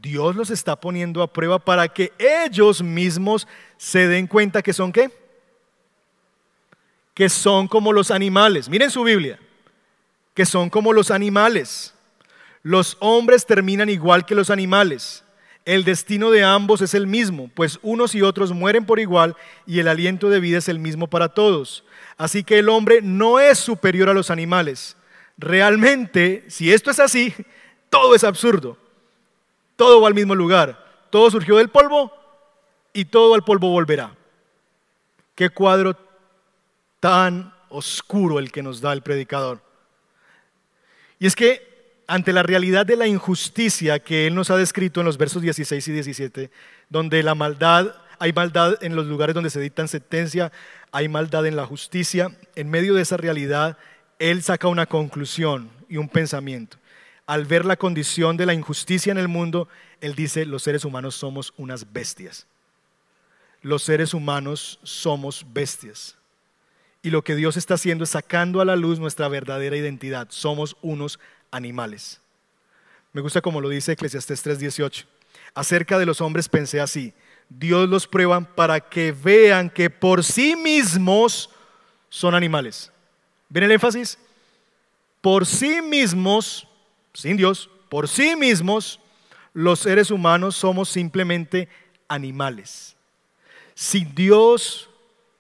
Dios 0.03 0.35
los 0.35 0.51
está 0.51 0.75
poniendo 0.75 1.23
a 1.23 1.33
prueba 1.33 1.61
para 1.61 1.87
que 1.87 2.13
ellos 2.19 2.83
mismos 2.83 3.47
se 3.77 4.09
den 4.09 4.27
cuenta 4.27 4.61
que 4.61 4.73
son 4.73 4.91
qué? 4.91 5.13
Que 7.15 7.29
son 7.29 7.69
como 7.69 7.93
los 7.93 8.11
animales. 8.11 8.69
Miren 8.69 8.91
su 8.91 9.05
Biblia. 9.05 9.39
Que 10.35 10.45
son 10.45 10.71
como 10.71 10.93
los 10.93 11.13
animales. 11.13 11.95
Los 12.65 12.97
hombres 12.99 13.47
terminan 13.47 13.89
igual 13.89 14.27
que 14.27 14.35
los 14.35 14.51
animales. 14.51 15.23
El 15.65 15.85
destino 15.85 16.33
de 16.33 16.43
ambos 16.43 16.81
es 16.81 16.95
el 16.95 17.07
mismo, 17.07 17.49
pues 17.55 17.79
unos 17.83 18.17
y 18.17 18.23
otros 18.23 18.51
mueren 18.51 18.85
por 18.85 18.99
igual 18.99 19.37
y 19.65 19.79
el 19.79 19.87
aliento 19.87 20.29
de 20.29 20.41
vida 20.41 20.59
es 20.59 20.69
el 20.69 20.81
mismo 20.81 21.07
para 21.07 21.29
todos. 21.29 21.85
Así 22.17 22.43
que 22.43 22.59
el 22.59 22.69
hombre 22.69 23.01
no 23.03 23.39
es 23.39 23.61
superior 23.61 24.09
a 24.09 24.15
los 24.15 24.31
animales. 24.31 24.97
Realmente, 25.39 26.45
si 26.49 26.73
esto 26.73 26.91
es 26.91 26.99
así, 26.99 27.33
todo 27.89 28.17
es 28.17 28.25
absurdo. 28.25 28.82
Todo 29.83 30.01
va 30.01 30.07
al 30.07 30.15
mismo 30.15 30.37
lugar. 30.37 30.79
Todo 31.11 31.29
surgió 31.29 31.57
del 31.57 31.69
polvo 31.69 32.13
y 32.93 33.05
todo 33.07 33.35
al 33.35 33.43
polvo 33.43 33.69
volverá. 33.69 34.15
Qué 35.35 35.51
cuadro 35.51 35.97
tan 37.01 37.53
oscuro 37.69 38.39
el 38.39 38.53
que 38.53 38.63
nos 38.63 38.81
da 38.81 38.93
el 38.93 39.03
predicador. 39.03 39.61
Y 41.19 41.27
es 41.27 41.35
que 41.35 42.05
ante 42.07 42.33
la 42.33 42.45
realidad 42.45 42.87
de 42.87 42.95
la 42.95 43.09
injusticia 43.09 43.99
que 43.99 44.29
él 44.29 44.37
nos 44.37 44.51
ha 44.51 44.57
descrito 44.57 45.01
en 45.01 45.07
los 45.07 45.19
versos 45.19 45.43
16 45.43 45.89
y 45.89 45.93
17, 45.93 46.51
donde 46.89 47.21
la 47.25 47.35
maldad, 47.35 47.93
hay 48.21 48.33
maldad 48.33 48.75
en 48.85 48.95
los 48.95 49.07
lugares 49.07 49.35
donde 49.35 49.51
se 49.51 49.59
dictan 49.59 49.89
sentencia, 49.89 50.53
hay 50.93 51.09
maldad 51.09 51.45
en 51.45 51.57
la 51.57 51.67
justicia, 51.67 52.31
en 52.55 52.71
medio 52.71 52.95
de 52.95 53.03
esa 53.03 53.17
realidad, 53.17 53.77
él 54.21 54.45
saca 54.45 54.69
una 54.69 54.87
conclusión 54.87 55.71
y 55.89 55.97
un 55.97 56.09
pensamiento 56.09 56.79
al 57.27 57.45
ver 57.45 57.65
la 57.65 57.77
condición 57.77 58.37
de 58.37 58.47
la 58.47 58.55
injusticia 58.55 59.11
en 59.11 59.19
el 59.19 59.29
mundo, 59.29 59.69
él 60.01 60.15
dice, 60.15 60.45
los 60.45 60.63
seres 60.63 60.85
humanos 60.85 61.15
somos 61.15 61.55
unas 61.57 61.93
bestias. 61.93 62.47
Los 63.63 63.85
seres 63.85 64.13
humanos 64.13 64.81
somos 64.83 65.47
bestias. 65.53 66.17
Y 67.03 67.11
lo 67.11 67.23
que 67.23 67.35
Dios 67.35 67.57
está 67.57 67.75
haciendo 67.75 68.05
es 68.05 68.11
sacando 68.11 68.61
a 68.61 68.65
la 68.65 68.77
luz 68.77 68.99
nuestra 68.99 69.29
verdadera 69.29 69.77
identidad. 69.77 70.29
Somos 70.31 70.77
unos 70.83 71.19
animales. 71.51 72.21
Me 73.13 73.21
gusta 73.21 73.41
como 73.41 73.61
lo 73.61 73.69
dice 73.69 73.93
Eclesiastés 73.93 74.43
3:18. 74.43 75.05
Acerca 75.55 75.99
de 75.99 76.07
los 76.07 76.21
hombres 76.21 76.49
pensé 76.49 76.81
así. 76.81 77.13
Dios 77.49 77.89
los 77.89 78.07
prueba 78.07 78.41
para 78.41 78.81
que 78.81 79.13
vean 79.13 79.69
que 79.69 79.91
por 79.91 80.25
sí 80.25 80.57
mismos 80.57 81.51
son 82.09 82.35
animales. 82.35 82.91
¿Ven 83.49 83.65
el 83.65 83.73
énfasis? 83.73 84.17
Por 85.21 85.45
sí 85.45 85.83
mismos 85.83 86.67
sin 87.13 87.37
Dios, 87.37 87.69
por 87.89 88.09
sí 88.09 88.37
mismos, 88.37 89.01
los 89.53 89.81
seres 89.81 90.11
humanos 90.11 90.57
somos 90.57 90.89
simplemente 90.89 91.69
animales. 92.09 92.97
Sin 93.75 94.15
Dios, 94.15 94.89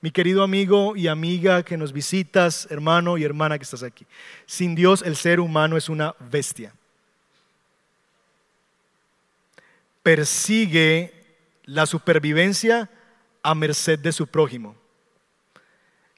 mi 0.01 0.11
querido 0.11 0.43
amigo 0.43 0.97
y 0.97 1.09
amiga 1.09 1.62
que 1.62 1.77
nos 1.77 1.93
visitas, 1.93 2.66
hermano 2.70 3.16
y 3.16 3.25
hermana 3.25 3.59
que 3.59 3.64
estás 3.64 3.83
aquí, 3.83 4.07
sin 4.47 4.75
Dios 4.75 5.03
el 5.03 5.16
ser 5.16 5.41
humano 5.41 5.77
es 5.77 5.89
una 5.89 6.14
bestia. 6.18 6.75
Persigue 10.03 11.14
la 11.64 11.87
supervivencia 11.87 12.91
a 13.43 13.55
merced 13.55 13.99
de 13.99 14.12
su 14.12 14.27
prójimo. 14.27 14.77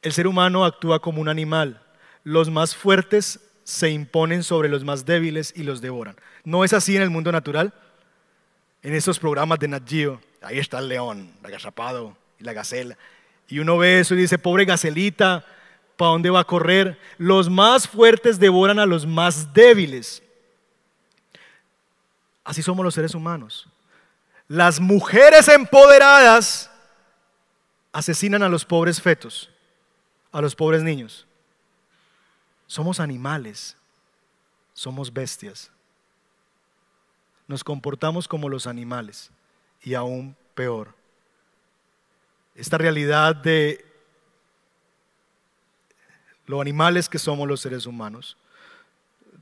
El 0.02 0.12
ser 0.12 0.26
humano 0.26 0.64
actúa 0.64 1.00
como 1.00 1.20
un 1.20 1.28
animal. 1.28 1.82
Los 2.24 2.50
más 2.50 2.74
fuertes 2.74 3.40
se 3.64 3.90
imponen 3.90 4.42
sobre 4.42 4.68
los 4.68 4.84
más 4.84 5.04
débiles 5.04 5.52
y 5.56 5.62
los 5.62 5.80
devoran. 5.80 6.16
¿No 6.44 6.64
es 6.64 6.72
así 6.72 6.94
en 6.94 7.02
el 7.02 7.10
mundo 7.10 7.32
natural? 7.32 7.72
En 8.82 8.94
esos 8.94 9.18
programas 9.18 9.58
de 9.58 9.68
Nat 9.68 9.88
Geo, 9.88 10.20
ahí 10.42 10.58
está 10.58 10.78
el 10.78 10.88
león, 10.88 11.32
el 11.40 11.46
agazapado 11.46 12.16
y 12.38 12.44
la 12.44 12.52
gacela. 12.52 12.96
Y 13.48 13.58
uno 13.58 13.78
ve 13.78 14.00
eso 14.00 14.14
y 14.14 14.18
dice, 14.18 14.38
pobre 14.38 14.66
gacelita, 14.66 15.44
¿para 15.96 16.12
dónde 16.12 16.30
va 16.30 16.40
a 16.40 16.44
correr? 16.44 16.98
Los 17.16 17.48
más 17.48 17.88
fuertes 17.88 18.38
devoran 18.38 18.78
a 18.78 18.86
los 18.86 19.06
más 19.06 19.52
débiles. 19.54 20.22
Así 22.44 22.62
somos 22.62 22.84
los 22.84 22.94
seres 22.94 23.14
humanos. 23.14 23.66
Las 24.46 24.78
mujeres 24.78 25.48
empoderadas 25.48 26.70
asesinan 27.92 28.42
a 28.42 28.50
los 28.50 28.66
pobres 28.66 29.00
fetos, 29.00 29.50
a 30.30 30.42
los 30.42 30.54
pobres 30.54 30.82
niños. 30.82 31.26
Somos 32.74 32.98
animales, 32.98 33.76
somos 34.72 35.12
bestias. 35.12 35.70
Nos 37.46 37.62
comportamos 37.62 38.26
como 38.26 38.48
los 38.48 38.66
animales 38.66 39.30
y 39.80 39.94
aún 39.94 40.34
peor. 40.56 40.92
Esta 42.56 42.76
realidad 42.76 43.36
de 43.36 43.84
lo 46.46 46.60
animales 46.60 47.08
que 47.08 47.20
somos 47.20 47.46
los 47.46 47.60
seres 47.60 47.86
humanos, 47.86 48.36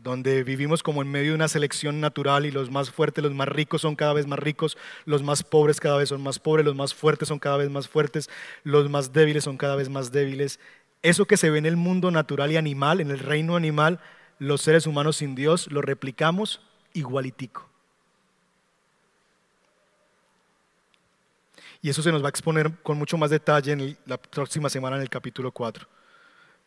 donde 0.02 0.44
vivimos 0.44 0.82
como 0.82 1.00
en 1.00 1.10
medio 1.10 1.30
de 1.30 1.36
una 1.36 1.48
selección 1.48 2.02
natural 2.02 2.44
y 2.44 2.50
los 2.50 2.70
más 2.70 2.90
fuertes, 2.90 3.24
los 3.24 3.32
más 3.32 3.48
ricos 3.48 3.80
son 3.80 3.96
cada 3.96 4.12
vez 4.12 4.26
más 4.26 4.40
ricos, 4.40 4.76
los 5.06 5.22
más 5.22 5.42
pobres 5.42 5.80
cada 5.80 5.96
vez 5.96 6.10
son 6.10 6.22
más 6.22 6.38
pobres, 6.38 6.66
los 6.66 6.74
más 6.74 6.92
fuertes 6.92 7.28
son 7.28 7.38
cada 7.38 7.56
vez 7.56 7.70
más 7.70 7.88
fuertes, 7.88 8.28
los 8.62 8.90
más 8.90 9.14
débiles 9.14 9.44
son 9.44 9.56
cada 9.56 9.74
vez 9.76 9.88
más 9.88 10.12
débiles. 10.12 10.60
Eso 11.02 11.26
que 11.26 11.36
se 11.36 11.50
ve 11.50 11.58
en 11.58 11.66
el 11.66 11.76
mundo 11.76 12.10
natural 12.10 12.52
y 12.52 12.56
animal, 12.56 13.00
en 13.00 13.10
el 13.10 13.18
reino 13.18 13.56
animal, 13.56 14.00
los 14.38 14.62
seres 14.62 14.86
humanos 14.86 15.16
sin 15.16 15.34
Dios 15.34 15.70
lo 15.70 15.82
replicamos 15.82 16.60
igualitico. 16.94 17.68
Y 21.80 21.90
eso 21.90 22.02
se 22.02 22.12
nos 22.12 22.22
va 22.22 22.26
a 22.26 22.30
exponer 22.30 22.70
con 22.82 22.96
mucho 22.96 23.18
más 23.18 23.30
detalle 23.30 23.72
en 23.72 23.98
la 24.06 24.16
próxima 24.16 24.68
semana 24.68 24.96
en 24.96 25.02
el 25.02 25.10
capítulo 25.10 25.50
4. 25.50 25.88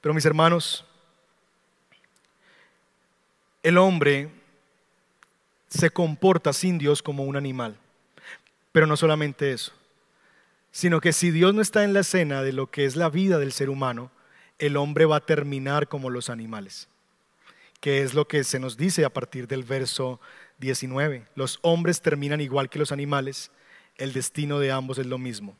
Pero 0.02 0.14
mis 0.14 0.26
hermanos, 0.26 0.86
el 3.64 3.78
hombre 3.78 4.30
se 5.70 5.90
comporta 5.90 6.52
sin 6.52 6.78
Dios 6.78 7.02
como 7.02 7.24
un 7.24 7.38
animal. 7.38 7.78
Pero 8.74 8.88
no 8.88 8.98
solamente 8.98 9.54
eso, 9.54 9.72
sino 10.72 11.00
que 11.00 11.14
si 11.14 11.32
Dios 11.32 11.54
no 11.54 11.62
está 11.62 11.86
en 11.86 11.94
la 11.94 12.02
escena 12.02 12.44
de 12.44 12.52
lo 12.52 12.70
que 12.70 12.84
es 12.84 12.98
la 12.98 13.10
vida 13.10 13.40
del 13.40 13.54
ser 13.54 13.70
humano, 13.70 14.12
el 14.60 14.78
hombre 14.78 15.06
va 15.06 15.18
a 15.18 15.26
terminar 15.26 15.88
como 15.88 16.10
los 16.10 16.30
animales, 16.30 16.88
que 17.80 18.02
es 18.02 18.14
lo 18.14 18.28
que 18.28 18.44
se 18.44 18.60
nos 18.60 18.78
dice 18.78 19.06
a 19.06 19.10
partir 19.10 19.48
del 19.48 19.64
verso 19.64 20.20
19. 20.60 21.28
Los 21.36 21.60
hombres 21.62 22.02
terminan 22.02 22.42
igual 22.42 22.70
que 22.70 22.80
los 22.80 22.92
animales, 22.92 23.52
el 23.98 24.14
destino 24.14 24.60
de 24.60 24.72
ambos 24.72 24.98
es 24.98 25.06
lo 25.06 25.18
mismo. 25.18 25.56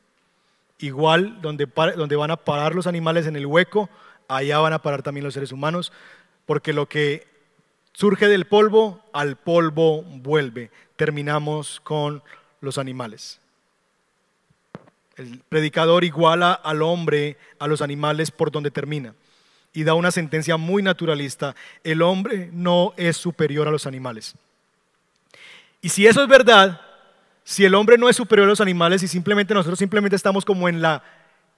Igual 0.80 1.42
donde, 1.42 1.68
donde 1.96 2.16
van 2.16 2.32
a 2.32 2.38
parar 2.38 2.76
los 2.76 2.88
animales 2.88 3.28
en 3.28 3.36
el 3.36 3.46
hueco, 3.46 3.90
allá 4.28 4.60
van 4.60 4.74
a 4.74 4.82
parar 4.82 5.04
también 5.04 5.24
los 5.24 5.34
seres 5.34 5.52
humanos, 5.52 5.92
porque 6.46 6.74
lo 6.74 6.88
que 6.88 7.28
surge 7.94 8.28
del 8.28 8.46
polvo, 8.46 9.02
al 9.14 9.38
polvo 9.38 10.04
vuelve. 10.04 10.72
Terminamos 10.96 11.80
con 11.82 12.24
los 12.62 12.78
animales. 12.78 13.40
El 15.16 15.42
predicador 15.48 16.04
iguala 16.04 16.54
al 16.54 16.82
hombre, 16.82 17.38
a 17.60 17.68
los 17.68 17.82
animales 17.82 18.32
por 18.32 18.52
donde 18.52 18.72
termina. 18.72 19.14
Y 19.74 19.84
da 19.84 19.94
una 19.94 20.12
sentencia 20.12 20.58
muy 20.58 20.84
naturalista. 20.84 21.56
El 21.84 22.02
hombre 22.02 22.50
no 22.52 22.94
es 22.98 23.18
superior 23.18 23.68
a 23.68 23.72
los 23.72 23.86
animales. 23.86 24.36
Y 25.82 25.90
si 25.90 26.08
eso 26.08 26.22
es 26.22 26.28
verdad, 26.28 26.82
si 27.44 27.64
el 27.64 27.76
hombre 27.76 27.98
no 27.98 28.10
es 28.10 28.16
superior 28.16 28.48
a 28.48 28.50
los 28.50 28.62
animales 28.62 29.04
y 29.04 29.08
simplemente 29.08 29.54
nosotros 29.54 29.78
simplemente 29.78 30.16
estamos 30.16 30.44
como 30.44 30.68
en 30.68 30.82
la, 30.82 31.04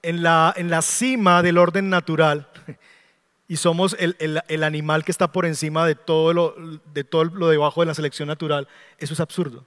en 0.02 0.22
la, 0.22 0.52
en 0.56 0.68
la 0.68 0.82
cima 0.82 1.42
del 1.42 1.58
orden 1.58 1.88
natural, 1.88 2.48
y 3.48 3.56
somos 3.56 3.96
el, 3.98 4.62
animal 4.62 5.04
que 5.04 5.10
está 5.10 5.32
por 5.32 5.46
encima 5.46 5.86
de 5.86 5.94
todo, 5.94 6.34
lo, 6.34 6.54
de 6.92 7.02
todo 7.02 7.24
lo 7.24 7.48
debajo 7.48 7.80
de 7.80 7.86
la 7.86 7.94
selección 7.94 8.28
natural, 8.28 8.68
eso 8.98 9.14
es 9.14 9.20
absurdo. 9.20 9.64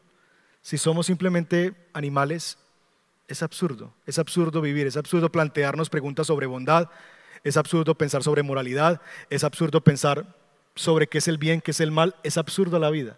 Si 0.61 0.77
somos 0.77 1.07
simplemente 1.07 1.73
animales, 1.91 2.59
es 3.31 3.41
absurdo. 3.41 3.93
Es 4.05 4.19
absurdo 4.19 4.61
vivir, 4.61 4.87
es 4.87 4.97
absurdo 4.97 5.31
plantearnos 5.31 5.89
preguntas 5.89 6.27
sobre 6.27 6.45
bondad, 6.45 6.89
es 7.43 7.57
absurdo 7.57 7.95
pensar 7.95 8.23
sobre 8.23 8.43
moralidad, 8.43 9.01
es 9.29 9.43
absurdo 9.43 9.81
pensar 9.81 10.35
sobre 10.75 11.07
qué 11.07 11.17
es 11.17 11.27
el 11.27 11.37
bien, 11.37 11.61
qué 11.61 11.71
es 11.71 11.79
el 11.79 11.91
mal, 11.91 12.15
es 12.23 12.37
absurdo 12.37 12.77
la 12.77 12.89
vida. 12.89 13.17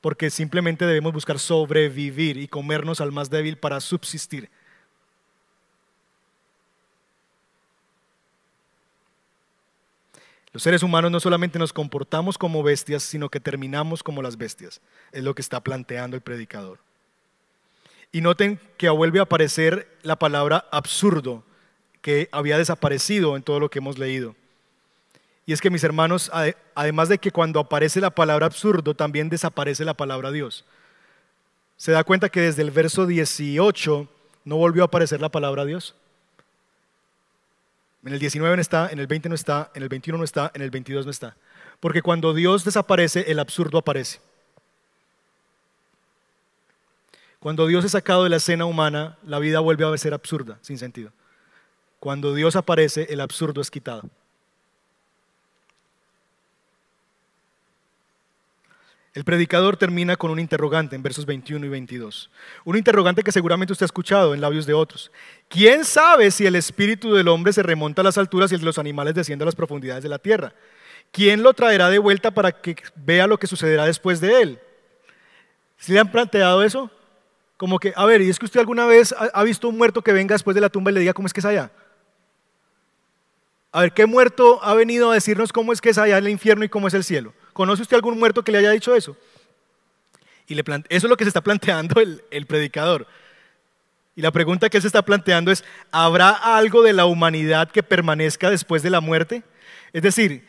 Porque 0.00 0.30
simplemente 0.30 0.86
debemos 0.86 1.12
buscar 1.12 1.38
sobrevivir 1.38 2.36
y 2.38 2.48
comernos 2.48 3.00
al 3.00 3.12
más 3.12 3.30
débil 3.30 3.56
para 3.56 3.80
subsistir. 3.80 4.50
Los 10.52 10.62
seres 10.62 10.82
humanos 10.82 11.10
no 11.10 11.18
solamente 11.20 11.58
nos 11.58 11.72
comportamos 11.72 12.38
como 12.38 12.62
bestias, 12.62 13.02
sino 13.02 13.28
que 13.28 13.40
terminamos 13.40 14.02
como 14.02 14.22
las 14.22 14.36
bestias. 14.36 14.80
Es 15.10 15.24
lo 15.24 15.34
que 15.34 15.42
está 15.42 15.60
planteando 15.60 16.16
el 16.16 16.22
predicador. 16.22 16.78
Y 18.14 18.20
noten 18.20 18.60
que 18.76 18.88
vuelve 18.90 19.18
a 19.18 19.22
aparecer 19.22 19.88
la 20.04 20.14
palabra 20.14 20.68
absurdo, 20.70 21.42
que 22.00 22.28
había 22.30 22.56
desaparecido 22.56 23.34
en 23.34 23.42
todo 23.42 23.58
lo 23.58 23.68
que 23.68 23.80
hemos 23.80 23.98
leído. 23.98 24.36
Y 25.46 25.52
es 25.52 25.60
que 25.60 25.68
mis 25.68 25.82
hermanos, 25.82 26.30
además 26.76 27.08
de 27.08 27.18
que 27.18 27.32
cuando 27.32 27.58
aparece 27.58 28.00
la 28.00 28.10
palabra 28.10 28.46
absurdo, 28.46 28.94
también 28.94 29.30
desaparece 29.30 29.84
la 29.84 29.94
palabra 29.94 30.30
Dios. 30.30 30.64
Se 31.76 31.90
da 31.90 32.04
cuenta 32.04 32.28
que 32.28 32.42
desde 32.42 32.62
el 32.62 32.70
verso 32.70 33.04
18 33.04 34.08
no 34.44 34.56
volvió 34.58 34.84
a 34.84 34.86
aparecer 34.86 35.20
la 35.20 35.28
palabra 35.28 35.64
Dios. 35.64 35.96
En 38.04 38.12
el 38.12 38.20
19 38.20 38.54
no 38.54 38.62
está, 38.62 38.90
en 38.92 39.00
el 39.00 39.08
20 39.08 39.28
no 39.28 39.34
está, 39.34 39.72
en 39.74 39.82
el 39.82 39.88
21 39.88 40.18
no 40.18 40.24
está, 40.24 40.52
en 40.54 40.62
el 40.62 40.70
22 40.70 41.04
no 41.04 41.10
está. 41.10 41.36
Porque 41.80 42.00
cuando 42.00 42.32
Dios 42.32 42.64
desaparece, 42.64 43.24
el 43.32 43.40
absurdo 43.40 43.78
aparece. 43.78 44.20
Cuando 47.44 47.66
Dios 47.66 47.84
es 47.84 47.92
sacado 47.92 48.24
de 48.24 48.30
la 48.30 48.36
escena 48.36 48.64
humana, 48.64 49.18
la 49.22 49.38
vida 49.38 49.60
vuelve 49.60 49.84
a 49.84 49.98
ser 49.98 50.14
absurda, 50.14 50.56
sin 50.62 50.78
sentido. 50.78 51.12
Cuando 52.00 52.32
Dios 52.32 52.56
aparece, 52.56 53.06
el 53.10 53.20
absurdo 53.20 53.60
es 53.60 53.70
quitado. 53.70 54.08
El 59.12 59.24
predicador 59.24 59.76
termina 59.76 60.16
con 60.16 60.30
un 60.30 60.40
interrogante 60.40 60.96
en 60.96 61.02
versos 61.02 61.26
21 61.26 61.66
y 61.66 61.68
22. 61.68 62.30
Un 62.64 62.78
interrogante 62.78 63.22
que 63.22 63.30
seguramente 63.30 63.74
usted 63.74 63.84
ha 63.84 63.92
escuchado 63.92 64.32
en 64.32 64.40
labios 64.40 64.64
de 64.64 64.72
otros. 64.72 65.12
¿Quién 65.50 65.84
sabe 65.84 66.30
si 66.30 66.46
el 66.46 66.56
espíritu 66.56 67.12
del 67.12 67.28
hombre 67.28 67.52
se 67.52 67.62
remonta 67.62 68.00
a 68.00 68.04
las 68.04 68.16
alturas 68.16 68.52
y 68.52 68.54
el 68.54 68.62
de 68.62 68.66
los 68.68 68.78
animales 68.78 69.14
desciende 69.14 69.42
a 69.42 69.44
las 69.44 69.54
profundidades 69.54 70.02
de 70.02 70.08
la 70.08 70.18
tierra? 70.18 70.54
¿Quién 71.12 71.42
lo 71.42 71.52
traerá 71.52 71.90
de 71.90 71.98
vuelta 71.98 72.30
para 72.30 72.52
que 72.52 72.74
vea 72.96 73.26
lo 73.26 73.36
que 73.36 73.46
sucederá 73.46 73.84
después 73.84 74.18
de 74.18 74.40
él? 74.40 74.58
¿Se 75.76 75.92
le 75.92 76.00
han 76.00 76.10
planteado 76.10 76.62
eso? 76.62 76.90
Como 77.56 77.78
que, 77.78 77.92
a 77.94 78.04
ver, 78.04 78.20
¿y 78.20 78.30
es 78.30 78.38
que 78.38 78.46
usted 78.46 78.60
alguna 78.60 78.86
vez 78.86 79.14
ha 79.16 79.42
visto 79.44 79.68
un 79.68 79.78
muerto 79.78 80.02
que 80.02 80.12
venga 80.12 80.34
después 80.34 80.54
de 80.54 80.60
la 80.60 80.68
tumba 80.68 80.90
y 80.90 80.94
le 80.94 81.00
diga 81.00 81.12
cómo 81.12 81.26
es 81.26 81.32
que 81.32 81.40
es 81.40 81.46
allá? 81.46 81.70
A 83.70 83.80
ver, 83.80 83.92
¿qué 83.92 84.06
muerto 84.06 84.62
ha 84.62 84.74
venido 84.74 85.10
a 85.10 85.14
decirnos 85.14 85.52
cómo 85.52 85.72
es 85.72 85.80
que 85.80 85.90
es 85.90 85.98
allá 85.98 86.18
el 86.18 86.28
infierno 86.28 86.64
y 86.64 86.68
cómo 86.68 86.88
es 86.88 86.94
el 86.94 87.04
cielo? 87.04 87.32
¿Conoce 87.52 87.82
usted 87.82 87.96
algún 87.96 88.18
muerto 88.18 88.42
que 88.42 88.52
le 88.52 88.58
haya 88.58 88.70
dicho 88.70 88.94
eso? 88.94 89.16
Y 90.46 90.54
le 90.54 90.62
eso 90.62 91.06
es 91.06 91.10
lo 91.10 91.16
que 91.16 91.24
se 91.24 91.28
está 91.28 91.40
planteando 91.40 92.00
el, 92.00 92.22
el 92.30 92.46
predicador. 92.46 93.06
Y 94.16 94.22
la 94.22 94.30
pregunta 94.30 94.68
que 94.68 94.76
él 94.76 94.82
se 94.82 94.86
está 94.86 95.02
planteando 95.02 95.50
es, 95.50 95.64
¿habrá 95.90 96.30
algo 96.30 96.82
de 96.82 96.92
la 96.92 97.06
humanidad 97.06 97.70
que 97.70 97.82
permanezca 97.82 98.48
después 98.48 98.82
de 98.82 98.90
la 98.90 99.00
muerte? 99.00 99.42
Es 99.92 100.02
decir, 100.02 100.46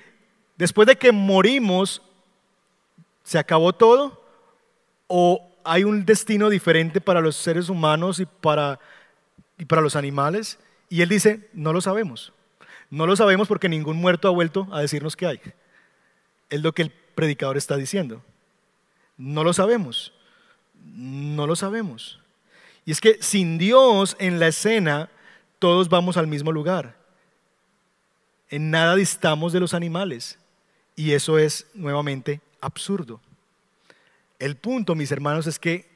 después 0.56 0.88
de 0.88 0.96
que 0.96 1.12
morimos, 1.12 2.02
¿se 3.24 3.40
acabó 3.40 3.74
todo? 3.74 4.24
¿O 5.08 5.55
hay 5.66 5.84
un 5.84 6.06
destino 6.06 6.50
diferente 6.50 7.02
para 7.02 7.22
los 7.22 7.36
seres 7.36 7.70
humanos 7.70 8.20
y 8.20 8.26
para, 8.26 8.80
y 9.58 9.66
para 9.66 9.82
los 9.82 9.96
animales? 9.96 10.60
Y 10.90 11.02
él 11.02 11.10
dice, 11.10 11.50
no 11.54 11.74
lo 11.74 11.82
sabemos. 11.82 12.32
No 12.90 13.08
lo 13.08 13.16
sabemos 13.16 13.48
porque 13.48 13.68
ningún 13.68 13.98
muerto 13.98 14.28
ha 14.28 14.32
vuelto 14.32 14.68
a 14.72 14.82
decirnos 14.82 15.16
que 15.16 15.26
hay. 15.26 15.42
Es 16.50 16.62
lo 16.62 16.74
que 16.74 16.84
el 16.84 16.92
predicador 16.92 17.58
está 17.58 17.76
diciendo. 17.78 18.24
No 19.18 19.44
lo 19.44 19.54
sabemos. 19.54 20.14
No 20.84 21.48
lo 21.48 21.56
sabemos. 21.56 22.20
Y 22.86 22.92
es 22.92 23.02
que 23.02 23.18
sin 23.22 23.58
Dios 23.58 24.16
en 24.20 24.40
la 24.40 24.48
escena, 24.48 25.10
todos 25.60 25.90
vamos 25.90 26.18
al 26.18 26.28
mismo 26.28 26.52
lugar. 26.52 26.96
En 28.50 28.70
nada 28.70 28.96
distamos 28.96 29.52
de 29.52 29.60
los 29.60 29.74
animales. 29.74 30.38
Y 30.96 31.14
eso 31.14 31.40
es 31.40 31.68
nuevamente 31.74 32.42
absurdo. 32.62 33.20
El 34.40 34.58
punto, 34.58 34.96
mis 34.96 35.12
hermanos, 35.12 35.48
es 35.48 35.60
que 35.60 35.90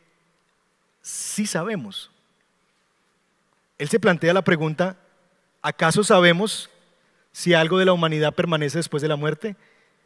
sí 1.01 1.45
sabemos. 1.45 2.11
Él 3.77 3.89
se 3.89 3.99
plantea 3.99 4.33
la 4.33 4.43
pregunta, 4.43 4.97
¿acaso 5.61 6.03
sabemos 6.03 6.69
si 7.31 7.53
algo 7.53 7.77
de 7.77 7.85
la 7.85 7.93
humanidad 7.93 8.33
permanece 8.33 8.77
después 8.77 9.01
de 9.01 9.07
la 9.07 9.15
muerte? 9.15 9.55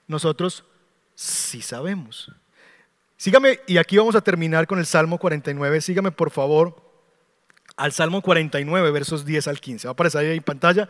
Nosotros 0.08 0.64
sí 1.16 1.62
sabemos. 1.62 2.32
Sígame, 3.18 3.60
y 3.68 3.78
aquí 3.78 3.98
vamos 3.98 4.16
a 4.16 4.22
terminar 4.22 4.68
con 4.68 4.80
el 4.80 4.86
Salmo 4.86 5.18
49. 5.18 5.82
Sígame, 5.82 6.12
por 6.12 6.30
favor, 6.30 6.76
al 7.76 7.92
Salmo 7.92 8.22
49, 8.22 8.92
versos 8.92 9.26
10 9.26 9.48
al 9.48 9.60
15. 9.60 9.88
Va 9.88 9.92
a 9.92 9.94
aparecer 9.94 10.22
ahí 10.22 10.38
en 10.38 10.44
pantalla, 10.44 10.90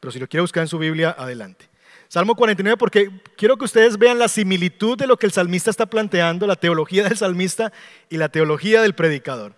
pero 0.00 0.12
si 0.12 0.18
lo 0.18 0.28
quiere 0.28 0.42
buscar 0.42 0.62
en 0.62 0.68
su 0.68 0.78
Biblia, 0.78 1.14
adelante. 1.18 1.68
Salmo 2.12 2.34
49, 2.34 2.76
porque 2.76 3.10
quiero 3.38 3.56
que 3.56 3.64
ustedes 3.64 3.96
vean 3.96 4.18
la 4.18 4.28
similitud 4.28 4.98
de 4.98 5.06
lo 5.06 5.16
que 5.16 5.24
el 5.24 5.32
salmista 5.32 5.70
está 5.70 5.86
planteando, 5.86 6.46
la 6.46 6.56
teología 6.56 7.04
del 7.04 7.16
salmista 7.16 7.72
y 8.10 8.18
la 8.18 8.28
teología 8.28 8.82
del 8.82 8.94
predicador, 8.94 9.54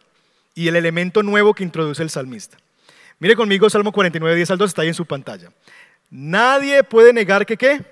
y 0.55 0.69
el 0.69 0.77
elemento 0.77 1.25
nuevo 1.25 1.53
que 1.53 1.65
introduce 1.65 2.01
el 2.01 2.11
salmista. 2.11 2.57
Mire 3.19 3.35
conmigo 3.35 3.69
Salmo 3.69 3.91
49, 3.91 4.37
10 4.37 4.53
al 4.53 4.59
2, 4.59 4.71
está 4.71 4.83
ahí 4.83 4.87
en 4.89 4.95
su 4.95 5.05
pantalla. 5.05 5.51
Nadie 6.11 6.85
puede 6.85 7.13
negar 7.13 7.45
que 7.45 7.57
qué. 7.57 7.85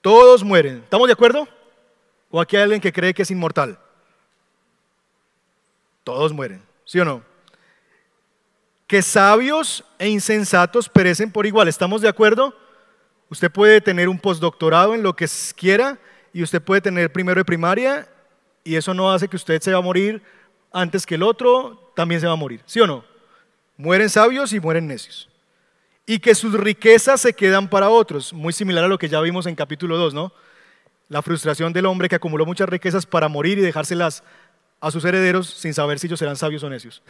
Todos 0.00 0.42
mueren. 0.42 0.78
¿Estamos 0.78 1.08
de 1.08 1.12
acuerdo? 1.12 1.46
¿O 2.30 2.40
aquí 2.40 2.56
hay 2.56 2.62
alguien 2.62 2.80
que 2.80 2.90
cree 2.90 3.12
que 3.12 3.20
es 3.20 3.30
inmortal? 3.30 3.78
Todos 6.04 6.32
mueren, 6.32 6.62
¿sí 6.86 6.98
o 6.98 7.04
no? 7.04 7.22
Que 8.86 9.02
sabios 9.02 9.84
e 9.98 10.08
insensatos 10.08 10.88
perecen 10.88 11.30
por 11.30 11.44
igual. 11.44 11.68
¿Estamos 11.68 12.00
de 12.00 12.08
acuerdo? 12.08 12.61
Usted 13.32 13.50
puede 13.50 13.80
tener 13.80 14.10
un 14.10 14.18
postdoctorado 14.18 14.94
en 14.94 15.02
lo 15.02 15.16
que 15.16 15.26
quiera 15.56 15.98
y 16.34 16.42
usted 16.42 16.60
puede 16.60 16.82
tener 16.82 17.10
primero 17.10 17.40
de 17.40 17.46
primaria 17.46 18.06
y 18.62 18.76
eso 18.76 18.92
no 18.92 19.10
hace 19.10 19.26
que 19.26 19.36
usted 19.36 19.58
se 19.62 19.72
va 19.72 19.78
a 19.78 19.80
morir 19.80 20.22
antes 20.70 21.06
que 21.06 21.14
el 21.14 21.22
otro, 21.22 21.90
también 21.96 22.20
se 22.20 22.26
va 22.26 22.34
a 22.34 22.36
morir, 22.36 22.60
¿sí 22.66 22.78
o 22.80 22.86
no? 22.86 23.06
Mueren 23.78 24.10
sabios 24.10 24.52
y 24.52 24.60
mueren 24.60 24.86
necios. 24.86 25.30
Y 26.04 26.18
que 26.18 26.34
sus 26.34 26.52
riquezas 26.52 27.22
se 27.22 27.32
quedan 27.32 27.70
para 27.70 27.88
otros, 27.88 28.34
muy 28.34 28.52
similar 28.52 28.84
a 28.84 28.88
lo 28.88 28.98
que 28.98 29.08
ya 29.08 29.18
vimos 29.22 29.46
en 29.46 29.54
capítulo 29.54 29.96
2, 29.96 30.12
¿no? 30.12 30.30
La 31.08 31.22
frustración 31.22 31.72
del 31.72 31.86
hombre 31.86 32.10
que 32.10 32.16
acumuló 32.16 32.44
muchas 32.44 32.68
riquezas 32.68 33.06
para 33.06 33.28
morir 33.28 33.56
y 33.56 33.62
dejárselas 33.62 34.22
a 34.78 34.90
sus 34.90 35.06
herederos 35.06 35.48
sin 35.48 35.72
saber 35.72 35.98
si 35.98 36.06
ellos 36.06 36.18
serán 36.18 36.36
sabios 36.36 36.62
o 36.64 36.68
necios. 36.68 37.02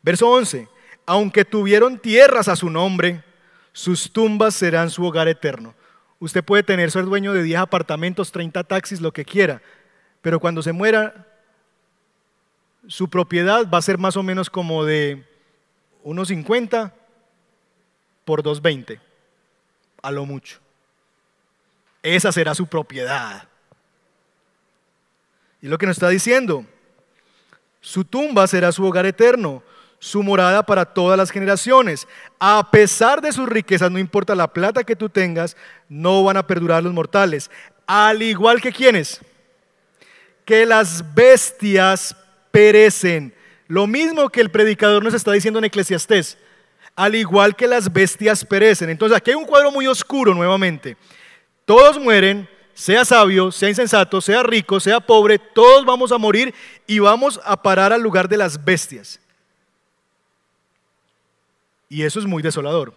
Verso 0.00 0.30
11, 0.30 0.66
aunque 1.04 1.44
tuvieron 1.44 1.98
tierras 1.98 2.48
a 2.48 2.56
su 2.56 2.70
nombre, 2.70 3.22
sus 3.76 4.10
tumbas 4.10 4.54
serán 4.54 4.88
su 4.88 5.04
hogar 5.04 5.28
eterno. 5.28 5.74
Usted 6.18 6.42
puede 6.42 6.62
tener, 6.62 6.90
ser 6.90 7.04
dueño 7.04 7.34
de 7.34 7.42
10 7.42 7.60
apartamentos, 7.60 8.32
30 8.32 8.64
taxis, 8.64 9.02
lo 9.02 9.12
que 9.12 9.22
quiera, 9.22 9.60
pero 10.22 10.40
cuando 10.40 10.62
se 10.62 10.72
muera, 10.72 11.26
su 12.86 13.10
propiedad 13.10 13.68
va 13.68 13.76
a 13.76 13.82
ser 13.82 13.98
más 13.98 14.16
o 14.16 14.22
menos 14.22 14.48
como 14.48 14.86
de 14.86 15.28
unos 16.02 16.28
50 16.28 16.94
por 18.24 18.42
220, 18.42 18.98
a 20.00 20.10
lo 20.10 20.24
mucho. 20.24 20.58
Esa 22.02 22.32
será 22.32 22.54
su 22.54 22.66
propiedad. 22.66 23.46
Y 25.60 25.68
lo 25.68 25.76
que 25.76 25.84
nos 25.84 25.98
está 25.98 26.08
diciendo, 26.08 26.64
su 27.82 28.06
tumba 28.06 28.46
será 28.46 28.72
su 28.72 28.86
hogar 28.86 29.04
eterno, 29.04 29.62
su 29.98 30.22
morada 30.22 30.64
para 30.64 30.84
todas 30.84 31.18
las 31.18 31.30
generaciones. 31.30 32.06
A 32.38 32.70
pesar 32.70 33.20
de 33.20 33.32
sus 33.32 33.48
riquezas, 33.48 33.90
no 33.90 33.98
importa 33.98 34.34
la 34.34 34.52
plata 34.52 34.84
que 34.84 34.96
tú 34.96 35.08
tengas, 35.08 35.56
no 35.88 36.24
van 36.24 36.36
a 36.36 36.46
perdurar 36.46 36.82
los 36.82 36.92
mortales. 36.92 37.50
Al 37.86 38.22
igual 38.22 38.60
que 38.60 38.72
quienes, 38.72 39.20
que 40.44 40.66
las 40.66 41.14
bestias 41.14 42.16
perecen. 42.50 43.34
Lo 43.68 43.86
mismo 43.86 44.28
que 44.28 44.40
el 44.40 44.50
predicador 44.50 45.02
nos 45.02 45.14
está 45.14 45.32
diciendo 45.32 45.58
en 45.58 45.64
Eclesiastés. 45.64 46.38
Al 46.94 47.14
igual 47.14 47.54
que 47.54 47.66
las 47.66 47.92
bestias 47.92 48.44
perecen. 48.44 48.88
Entonces 48.88 49.16
aquí 49.16 49.30
hay 49.30 49.36
un 49.36 49.44
cuadro 49.44 49.70
muy 49.70 49.86
oscuro 49.86 50.34
nuevamente. 50.34 50.96
Todos 51.64 51.98
mueren, 51.98 52.48
sea 52.72 53.04
sabio, 53.04 53.50
sea 53.50 53.68
insensato, 53.68 54.20
sea 54.20 54.42
rico, 54.42 54.78
sea 54.78 55.00
pobre, 55.00 55.38
todos 55.38 55.84
vamos 55.84 56.12
a 56.12 56.18
morir 56.18 56.54
y 56.86 56.98
vamos 57.00 57.40
a 57.44 57.60
parar 57.60 57.92
al 57.92 58.00
lugar 58.00 58.28
de 58.28 58.36
las 58.36 58.64
bestias. 58.64 59.18
Y 61.88 62.02
eso 62.02 62.18
es 62.18 62.26
muy 62.26 62.42
desolador. 62.42 62.94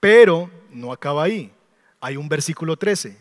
Pero 0.00 0.50
no 0.70 0.92
acaba 0.92 1.24
ahí. 1.24 1.52
Hay 2.00 2.16
un 2.16 2.28
versículo 2.28 2.76
13. 2.76 3.16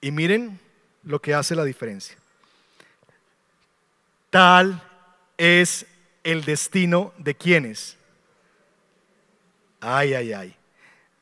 Y 0.00 0.10
miren 0.10 0.58
lo 1.02 1.20
que 1.20 1.34
hace 1.34 1.54
la 1.54 1.64
diferencia. 1.64 2.16
Tal 4.30 4.82
es 5.36 5.86
el 6.24 6.44
destino 6.44 7.12
de 7.18 7.34
quienes. 7.34 7.96
Ay, 9.80 10.14
ay, 10.14 10.32
ay. 10.32 10.56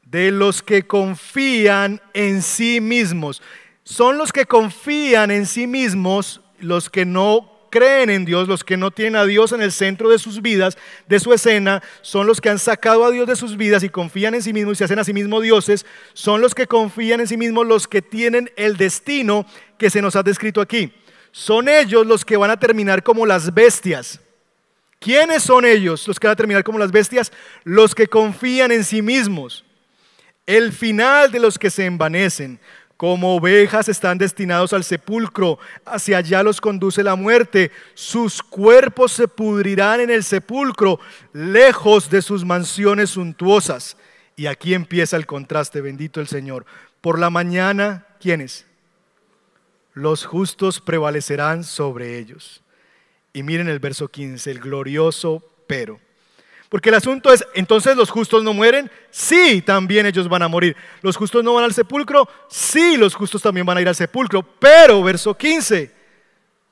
De 0.03 0.30
los 0.30 0.62
que 0.62 0.86
confían 0.86 2.01
en 2.14 2.43
sí 2.43 2.80
mismos. 2.80 3.43
Son 3.84 4.18
los 4.18 4.32
que 4.32 4.47
confían 4.47 5.30
en 5.30 5.47
sí 5.47 5.66
mismos 5.66 6.41
los 6.61 6.91
que 6.91 7.05
no 7.05 7.57
creen 7.71 8.11
en 8.11 8.25
Dios, 8.25 8.49
los 8.49 8.64
que 8.64 8.77
no 8.77 8.91
tienen 8.91 9.16
a 9.16 9.25
Dios 9.25 9.53
en 9.53 9.62
el 9.62 9.73
centro 9.73 10.09
de 10.09 10.19
sus 10.19 10.43
vidas, 10.43 10.79
de 11.07 11.21
su 11.21 11.33
escena, 11.33 11.83
son 12.03 12.27
los 12.27 12.41
que 12.41 12.51
han 12.51 12.59
sacado 12.59 13.05
a 13.05 13.11
Dios 13.11 13.27
de 13.27 13.37
sus 13.37 13.57
vidas 13.57 13.83
y 13.83 13.89
confían 13.89 14.35
en 14.35 14.43
sí 14.43 14.53
mismos 14.53 14.75
y 14.75 14.77
se 14.77 14.85
hacen 14.85 14.99
a 14.99 15.05
sí 15.05 15.12
mismos 15.12 15.43
dioses, 15.43 15.87
son 16.12 16.41
los 16.41 16.55
que 16.55 16.66
confían 16.66 17.21
en 17.21 17.27
sí 17.27 17.37
mismos, 17.37 17.66
los 17.66 17.89
que 17.89 18.03
tienen 18.03 18.51
el 18.57 18.77
destino 18.77 19.47
que 19.79 19.91
se 19.91 20.03
nos 20.03 20.16
ha 20.16 20.23
descrito 20.23 20.61
aquí. 20.61 20.93
Son 21.33 21.69
ellos 21.69 22.07
los 22.07 22.25
que 22.25 22.37
van 22.37 22.51
a 22.51 22.59
terminar 22.59 23.03
como 23.03 23.27
las 23.27 23.53
bestias. 23.53 24.21
¿Quiénes 24.99 25.43
son 25.43 25.64
ellos 25.64 26.09
los 26.09 26.19
que 26.19 26.27
van 26.27 26.33
a 26.33 26.37
terminar 26.37 26.64
como 26.64 26.79
las 26.79 26.91
bestias? 26.91 27.33
Los 27.64 27.95
que 27.95 28.09
confían 28.09 28.73
en 28.73 28.85
sí 28.85 29.03
mismos. 29.03 29.64
El 30.47 30.73
final 30.73 31.31
de 31.31 31.41
los 31.41 31.59
que 31.59 31.71
se 31.71 31.85
envanecen, 31.85 32.59
como 32.99 33.36
ovejas 33.36 33.88
están 33.88 34.18
destinados 34.18 34.72
al 34.72 34.82
sepulcro, 34.82 35.61
hacia 35.86 36.18
allá 36.18 36.42
los 36.42 36.61
conduce 36.61 37.05
la 37.05 37.14
muerte. 37.14 37.70
Sus 37.94 38.42
cuerpos 38.42 39.12
se 39.12 39.28
pudrirán 39.28 40.01
en 40.01 40.11
el 40.11 40.24
sepulcro, 40.24 40.99
lejos 41.32 42.11
de 42.11 42.20
sus 42.20 42.44
mansiones 42.44 43.11
suntuosas. 43.11 43.96
Y 44.34 44.46
aquí 44.46 44.74
empieza 44.74 45.16
el 45.16 45.26
contraste, 45.26 45.80
bendito 45.80 46.20
el 46.20 46.26
Señor. 46.26 46.66
Por 47.01 47.20
la 47.20 47.30
mañana, 47.30 48.05
¿quiénes? 48.20 48.66
Los 49.94 50.24
justos 50.26 50.80
prevalecerán 50.80 51.62
sobre 51.62 52.18
ellos. 52.18 52.64
Y 53.32 53.44
miren 53.44 53.68
el 53.68 53.78
verso 53.78 54.09
15, 54.09 54.51
el 54.51 54.59
glorioso 54.59 55.44
pero. 55.68 56.01
Porque 56.69 56.91
el 56.91 56.97
asunto 56.97 57.33
es, 57.33 57.45
entonces 57.55 57.97
los 57.97 58.11
justos 58.11 58.43
no 58.43 58.53
mueren, 58.53 58.91
sí, 59.11 59.62
también 59.62 60.05
ellos 60.05 60.29
van 60.29 60.43
a 60.43 60.49
morir. 60.49 60.77
Los 61.01 61.16
justos 61.16 61.43
no 61.43 61.55
van 61.55 61.64
al 61.64 61.73
sepulcro, 61.73 62.29
sí, 62.49 62.97
los 62.99 63.14
justos 63.14 63.41
también 63.41 63.64
van 63.64 63.79
a 63.79 63.81
ir 63.81 63.89
al 63.89 63.95
sepulcro. 63.95 64.43
Pero, 64.43 65.03
verso 65.03 65.35
15, 65.35 65.91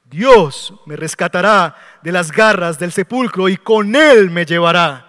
Dios 0.04 0.74
me 0.84 0.96
rescatará 0.96 1.74
de 2.02 2.12
las 2.12 2.30
garras 2.30 2.78
del 2.78 2.92
sepulcro 2.92 3.48
y 3.48 3.56
con 3.56 3.96
él 3.96 4.30
me 4.30 4.44
llevará. 4.44 5.06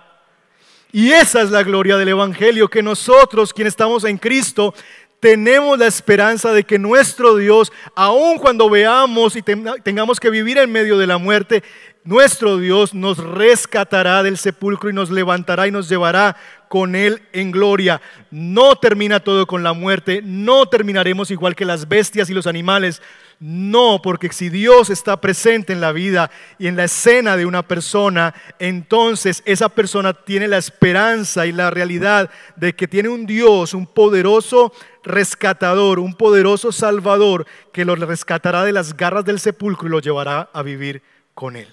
Y 0.92 1.12
esa 1.12 1.42
es 1.42 1.52
la 1.52 1.64
gloria 1.64 1.98
del 1.98 2.08
Evangelio, 2.08 2.70
que 2.70 2.82
nosotros, 2.82 3.54
quienes 3.54 3.74
estamos 3.74 4.06
en 4.06 4.18
Cristo, 4.18 4.74
tenemos 5.20 5.80
la 5.80 5.88
esperanza 5.88 6.52
de 6.54 6.64
que 6.64 6.78
nuestro 6.78 7.36
Dios, 7.36 7.72
aun 7.96 8.38
cuando 8.38 8.70
veamos 8.70 9.36
y 9.36 9.42
tengamos 9.42 10.20
que 10.20 10.30
vivir 10.30 10.58
en 10.58 10.72
medio 10.72 10.98
de 10.98 11.08
la 11.08 11.18
muerte, 11.18 11.64
nuestro 12.04 12.58
Dios 12.58 12.94
nos 12.94 13.18
rescatará 13.18 14.24
del 14.24 14.38
sepulcro 14.38 14.90
y 14.90 14.94
nos 14.94 15.10
levantará 15.10 15.68
y 15.68 15.72
nos 15.72 15.90
llevará 15.90 16.38
con 16.70 16.96
Él 16.96 17.22
en 17.34 17.52
gloria. 17.52 18.02
No 18.32 18.78
termina 18.78 19.20
todo 19.20 19.46
con 19.46 19.64
la 19.64 19.74
muerte, 19.74 20.22
no 20.24 20.68
terminaremos 20.68 21.32
igual 21.32 21.56
que 21.56 21.66
las 21.66 21.90
bestias 21.90 22.30
y 22.30 22.34
los 22.34 22.48
animales. 22.48 23.02
No, 23.40 24.00
porque 24.02 24.32
si 24.32 24.50
Dios 24.50 24.90
está 24.90 25.22
presente 25.22 25.74
en 25.74 25.82
la 25.82 25.92
vida 25.92 26.32
y 26.58 26.68
en 26.68 26.76
la 26.76 26.86
escena 26.86 27.38
de 27.38 27.46
una 27.46 27.62
persona, 27.68 28.34
entonces 28.58 29.44
esa 29.46 29.70
persona 29.70 30.14
tiene 30.14 30.48
la 30.48 30.58
esperanza 30.58 31.46
y 31.46 31.52
la 31.52 31.70
realidad 31.70 32.32
de 32.56 32.74
que 32.74 32.88
tiene 32.88 33.10
un 33.10 33.26
Dios, 33.26 33.74
un 33.74 33.86
poderoso 33.86 34.74
rescatador, 35.08 36.00
un 36.00 36.14
poderoso 36.14 36.72
salvador 36.72 37.46
que 37.74 37.86
lo 37.86 37.96
rescatará 37.96 38.64
de 38.64 38.74
las 38.74 38.96
garras 38.96 39.26
del 39.26 39.40
sepulcro 39.40 39.88
y 39.88 39.92
lo 39.92 40.00
llevará 40.00 40.50
a 40.54 40.62
vivir 40.62 41.02
con 41.34 41.56
Él. 41.56 41.68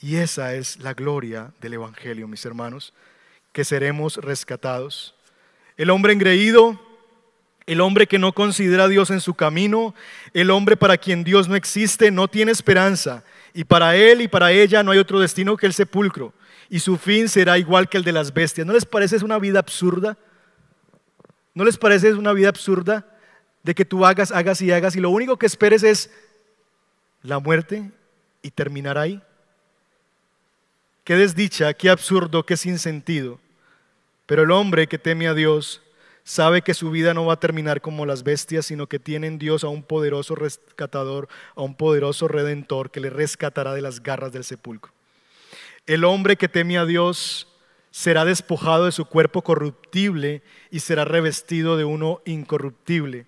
Y 0.00 0.16
esa 0.16 0.54
es 0.54 0.80
la 0.80 0.94
gloria 0.94 1.52
del 1.60 1.74
Evangelio, 1.74 2.26
mis 2.26 2.44
hermanos, 2.44 2.92
que 3.52 3.64
seremos 3.64 4.16
rescatados. 4.16 5.14
El 5.76 5.90
hombre 5.90 6.12
engreído, 6.12 6.80
el 7.66 7.80
hombre 7.80 8.06
que 8.06 8.18
no 8.18 8.32
considera 8.32 8.84
a 8.84 8.88
Dios 8.88 9.10
en 9.10 9.20
su 9.20 9.34
camino, 9.34 9.94
el 10.34 10.50
hombre 10.50 10.76
para 10.76 10.96
quien 10.96 11.22
Dios 11.22 11.48
no 11.48 11.54
existe, 11.54 12.10
no 12.10 12.26
tiene 12.26 12.50
esperanza. 12.50 13.22
Y 13.54 13.64
para 13.64 13.94
él 13.94 14.22
y 14.22 14.28
para 14.28 14.50
ella 14.50 14.82
no 14.82 14.90
hay 14.90 14.98
otro 14.98 15.20
destino 15.20 15.56
que 15.56 15.66
el 15.66 15.72
sepulcro. 15.72 16.32
Y 16.68 16.80
su 16.80 16.96
fin 16.96 17.28
será 17.28 17.58
igual 17.58 17.88
que 17.88 17.98
el 17.98 18.04
de 18.04 18.12
las 18.12 18.32
bestias. 18.32 18.66
¿No 18.66 18.72
les 18.72 18.86
parece 18.86 19.22
una 19.24 19.38
vida 19.38 19.58
absurda? 19.60 20.16
¿No 21.54 21.64
les 21.64 21.76
parece 21.76 22.14
una 22.14 22.32
vida 22.32 22.48
absurda 22.48 23.06
de 23.62 23.74
que 23.74 23.84
tú 23.84 24.04
hagas, 24.04 24.32
hagas 24.32 24.60
y 24.62 24.72
hagas 24.72 24.96
y 24.96 25.00
lo 25.00 25.10
único 25.10 25.36
que 25.36 25.46
esperes 25.46 25.82
es 25.82 26.10
la 27.22 27.38
muerte 27.38 27.90
y 28.42 28.50
terminar 28.50 28.98
ahí? 28.98 29.22
Qué 31.04 31.16
desdicha, 31.16 31.74
qué 31.74 31.90
absurdo, 31.90 32.44
qué 32.46 32.56
sin 32.56 32.78
sentido. 32.78 33.38
Pero 34.26 34.42
el 34.42 34.50
hombre 34.50 34.86
que 34.86 34.98
teme 34.98 35.28
a 35.28 35.34
Dios 35.34 35.82
sabe 36.24 36.62
que 36.62 36.74
su 36.74 36.90
vida 36.90 37.12
no 37.14 37.26
va 37.26 37.34
a 37.34 37.40
terminar 37.40 37.80
como 37.80 38.06
las 38.06 38.22
bestias, 38.22 38.66
sino 38.66 38.86
que 38.86 38.98
tiene 38.98 39.26
en 39.26 39.38
Dios 39.38 39.64
a 39.64 39.68
un 39.68 39.82
poderoso 39.82 40.34
rescatador, 40.34 41.28
a 41.56 41.62
un 41.62 41.74
poderoso 41.74 42.28
redentor 42.28 42.90
que 42.90 43.00
le 43.00 43.10
rescatará 43.10 43.74
de 43.74 43.82
las 43.82 44.02
garras 44.02 44.32
del 44.32 44.44
sepulcro. 44.44 44.92
El 45.86 46.04
hombre 46.04 46.36
que 46.36 46.48
teme 46.48 46.78
a 46.78 46.84
Dios 46.84 47.48
será 47.92 48.24
despojado 48.24 48.86
de 48.86 48.92
su 48.92 49.04
cuerpo 49.04 49.42
corruptible 49.42 50.42
y 50.70 50.80
será 50.80 51.04
revestido 51.04 51.76
de 51.76 51.84
uno 51.84 52.20
incorruptible. 52.24 53.26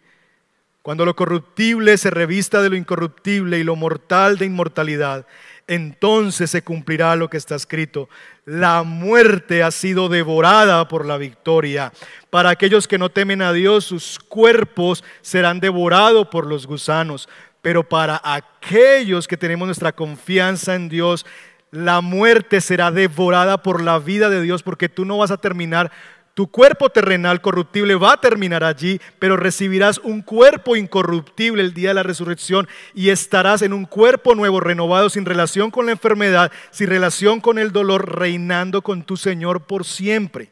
Cuando 0.83 1.05
lo 1.05 1.15
corruptible 1.15 1.97
se 1.97 2.11
revista 2.11 2.61
de 2.61 2.71
lo 2.71 2.77
incorruptible 2.77 3.59
y 3.59 3.65
lo 3.65 3.77
mortal 3.77 4.37
de 4.37 4.47
inmortalidad, 4.47 5.27
entonces 5.67 6.51
se 6.51 6.63
cumplirá 6.63 7.17
lo 7.17 7.31
que 7.31 7.37
está 7.37 7.55
escrito. 7.55 8.09
La 8.45 8.83
muerte 8.83 9.63
ha 9.63 9.71
sido 9.71 10.09
devorada 10.09 10.87
por 10.89 11.07
la 11.07 11.17
victoria. 11.17 11.93
Para 12.29 12.51
aquellos 12.51 12.89
que 12.89 12.99
no 12.99 13.11
temen 13.11 13.41
a 13.41 13.53
Dios, 13.53 13.87
sus 13.87 14.19
cuerpos 14.19 15.05
serán 15.23 15.61
devorados 15.61 16.29
por 16.29 16.47
los 16.47 16.67
gusanos. 16.67 17.29
Pero 17.63 17.89
para 17.89 18.21
aquellos 18.23 19.27
que 19.27 19.39
tenemos 19.39 19.67
nuestra 19.67 19.93
confianza 19.93 20.75
en 20.75 20.91
Dios, 20.91 21.25
la 21.75 22.01
muerte 22.01 22.61
será 22.61 22.93
devorada 22.93 23.63
por 23.63 23.83
la 23.83 23.99
vida 23.99 24.31
de 24.31 24.41
Dios, 24.41 24.63
porque 24.63 24.89
tú 24.89 25.05
no 25.05 25.19
vas 25.19 25.33
a 25.33 25.39
terminar 25.39 25.91
Tu 26.35 26.49
cuerpo 26.49 26.91
terrenal 26.91 27.41
corruptible 27.41 27.95
va 27.95 28.15
a 28.15 28.21
terminar 28.21 28.65
allí, 28.65 29.01
pero 29.21 29.37
recibirás 29.37 29.99
un 29.99 30.21
cuerpo 30.21 30.75
incorruptible 30.75 31.63
el 31.63 31.73
día 31.73 31.91
de 31.91 31.95
la 31.95 32.03
resurrección 32.03 32.67
y 32.93 33.11
estarás 33.11 33.63
en 33.63 33.73
un 33.73 33.85
cuerpo 33.85 34.35
nuevo, 34.35 34.59
renovado, 34.59 35.09
sin 35.09 35.25
relación 35.25 35.71
con 35.71 35.87
la 35.87 35.93
enfermedad, 35.93 36.51
sin 36.73 36.89
relación 36.89 37.41
con 37.41 37.57
el 37.57 37.71
dolor, 37.71 38.19
reinando 38.19 38.83
con 38.83 39.05
tu 39.05 39.17
Señor 39.17 39.63
por 39.63 39.85
siempre. 39.85 40.51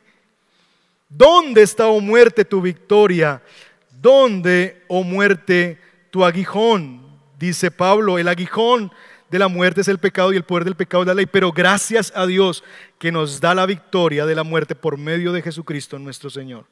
¿Dónde 1.08 1.62
está, 1.62 1.88
oh 1.88 2.00
muerte, 2.00 2.44
tu 2.44 2.60
victoria? 2.60 3.42
¿Dónde, 3.90 4.84
oh 4.86 5.02
muerte, 5.02 5.80
tu 6.12 6.24
aguijón? 6.24 7.02
Dice 7.40 7.72
Pablo, 7.72 8.20
el 8.20 8.28
aguijón 8.28 8.92
de 9.32 9.38
la 9.38 9.48
muerte 9.48 9.80
es 9.80 9.88
el 9.88 9.96
pecado 9.96 10.30
y 10.30 10.36
el 10.36 10.44
poder 10.44 10.64
del 10.64 10.76
pecado 10.76 11.02
es 11.02 11.06
la 11.06 11.14
ley, 11.14 11.24
pero 11.24 11.52
gracias 11.52 12.12
a 12.14 12.26
Dios 12.26 12.62
que 12.98 13.10
nos 13.10 13.40
da 13.40 13.54
la 13.54 13.64
victoria 13.64 14.26
de 14.26 14.34
la 14.34 14.44
muerte 14.44 14.74
por 14.74 14.98
medio 14.98 15.32
de 15.32 15.40
Jesucristo 15.40 15.98
nuestro 15.98 16.28
Señor. 16.28 16.66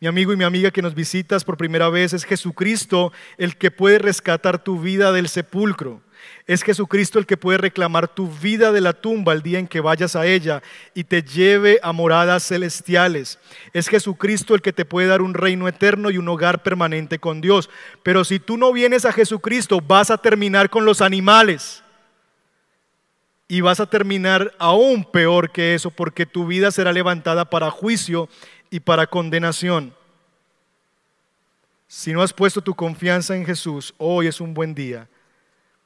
Mi 0.00 0.08
amigo 0.08 0.32
y 0.32 0.36
mi 0.36 0.42
amiga 0.42 0.72
que 0.72 0.82
nos 0.82 0.96
visitas 0.96 1.44
por 1.44 1.56
primera 1.56 1.88
vez 1.88 2.12
es 2.12 2.24
Jesucristo 2.24 3.12
el 3.38 3.56
que 3.56 3.70
puede 3.70 4.00
rescatar 4.00 4.62
tu 4.62 4.80
vida 4.80 5.12
del 5.12 5.28
sepulcro. 5.28 6.02
Es 6.46 6.62
Jesucristo 6.62 7.18
el 7.18 7.26
que 7.26 7.36
puede 7.36 7.58
reclamar 7.58 8.06
tu 8.06 8.28
vida 8.28 8.70
de 8.70 8.80
la 8.80 8.92
tumba 8.92 9.32
el 9.32 9.42
día 9.42 9.58
en 9.58 9.66
que 9.66 9.80
vayas 9.80 10.14
a 10.14 10.26
ella 10.26 10.62
y 10.94 11.02
te 11.02 11.22
lleve 11.22 11.80
a 11.82 11.92
moradas 11.92 12.46
celestiales. 12.46 13.40
Es 13.72 13.88
Jesucristo 13.88 14.54
el 14.54 14.62
que 14.62 14.72
te 14.72 14.84
puede 14.84 15.08
dar 15.08 15.22
un 15.22 15.34
reino 15.34 15.66
eterno 15.66 16.08
y 16.08 16.18
un 16.18 16.28
hogar 16.28 16.62
permanente 16.62 17.18
con 17.18 17.40
Dios. 17.40 17.68
Pero 18.04 18.24
si 18.24 18.38
tú 18.38 18.56
no 18.56 18.72
vienes 18.72 19.04
a 19.04 19.12
Jesucristo, 19.12 19.80
vas 19.80 20.12
a 20.12 20.18
terminar 20.18 20.70
con 20.70 20.84
los 20.84 21.00
animales. 21.00 21.82
Y 23.48 23.60
vas 23.60 23.80
a 23.80 23.86
terminar 23.86 24.54
aún 24.58 25.04
peor 25.04 25.50
que 25.50 25.74
eso, 25.74 25.90
porque 25.90 26.26
tu 26.26 26.46
vida 26.46 26.70
será 26.70 26.92
levantada 26.92 27.44
para 27.44 27.70
juicio 27.70 28.28
y 28.70 28.80
para 28.80 29.08
condenación. 29.08 29.94
Si 31.88 32.12
no 32.12 32.22
has 32.22 32.32
puesto 32.32 32.60
tu 32.60 32.74
confianza 32.74 33.36
en 33.36 33.44
Jesús, 33.44 33.94
hoy 33.98 34.28
es 34.28 34.40
un 34.40 34.54
buen 34.54 34.74
día 34.74 35.08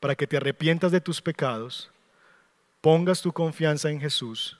para 0.00 0.14
que 0.14 0.26
te 0.26 0.38
arrepientas 0.38 0.90
de 0.90 1.00
tus 1.00 1.20
pecados, 1.20 1.90
pongas 2.80 3.20
tu 3.20 3.32
confianza 3.32 3.90
en 3.90 4.00
Jesús, 4.00 4.58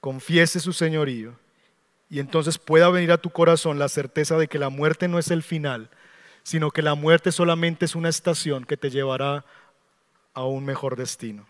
confiese 0.00 0.58
su 0.58 0.72
señorío 0.72 1.38
y 2.10 2.20
entonces 2.20 2.58
pueda 2.58 2.88
venir 2.88 3.12
a 3.12 3.18
tu 3.18 3.30
corazón 3.30 3.78
la 3.78 3.88
certeza 3.88 4.38
de 4.38 4.48
que 4.48 4.58
la 4.58 4.70
muerte 4.70 5.06
no 5.08 5.18
es 5.18 5.30
el 5.30 5.42
final, 5.42 5.90
sino 6.42 6.70
que 6.70 6.80
la 6.80 6.94
muerte 6.94 7.30
solamente 7.30 7.84
es 7.84 7.94
una 7.94 8.08
estación 8.08 8.64
que 8.64 8.78
te 8.78 8.88
llevará 8.88 9.44
a 10.32 10.44
un 10.44 10.64
mejor 10.64 10.96
destino. 10.96 11.46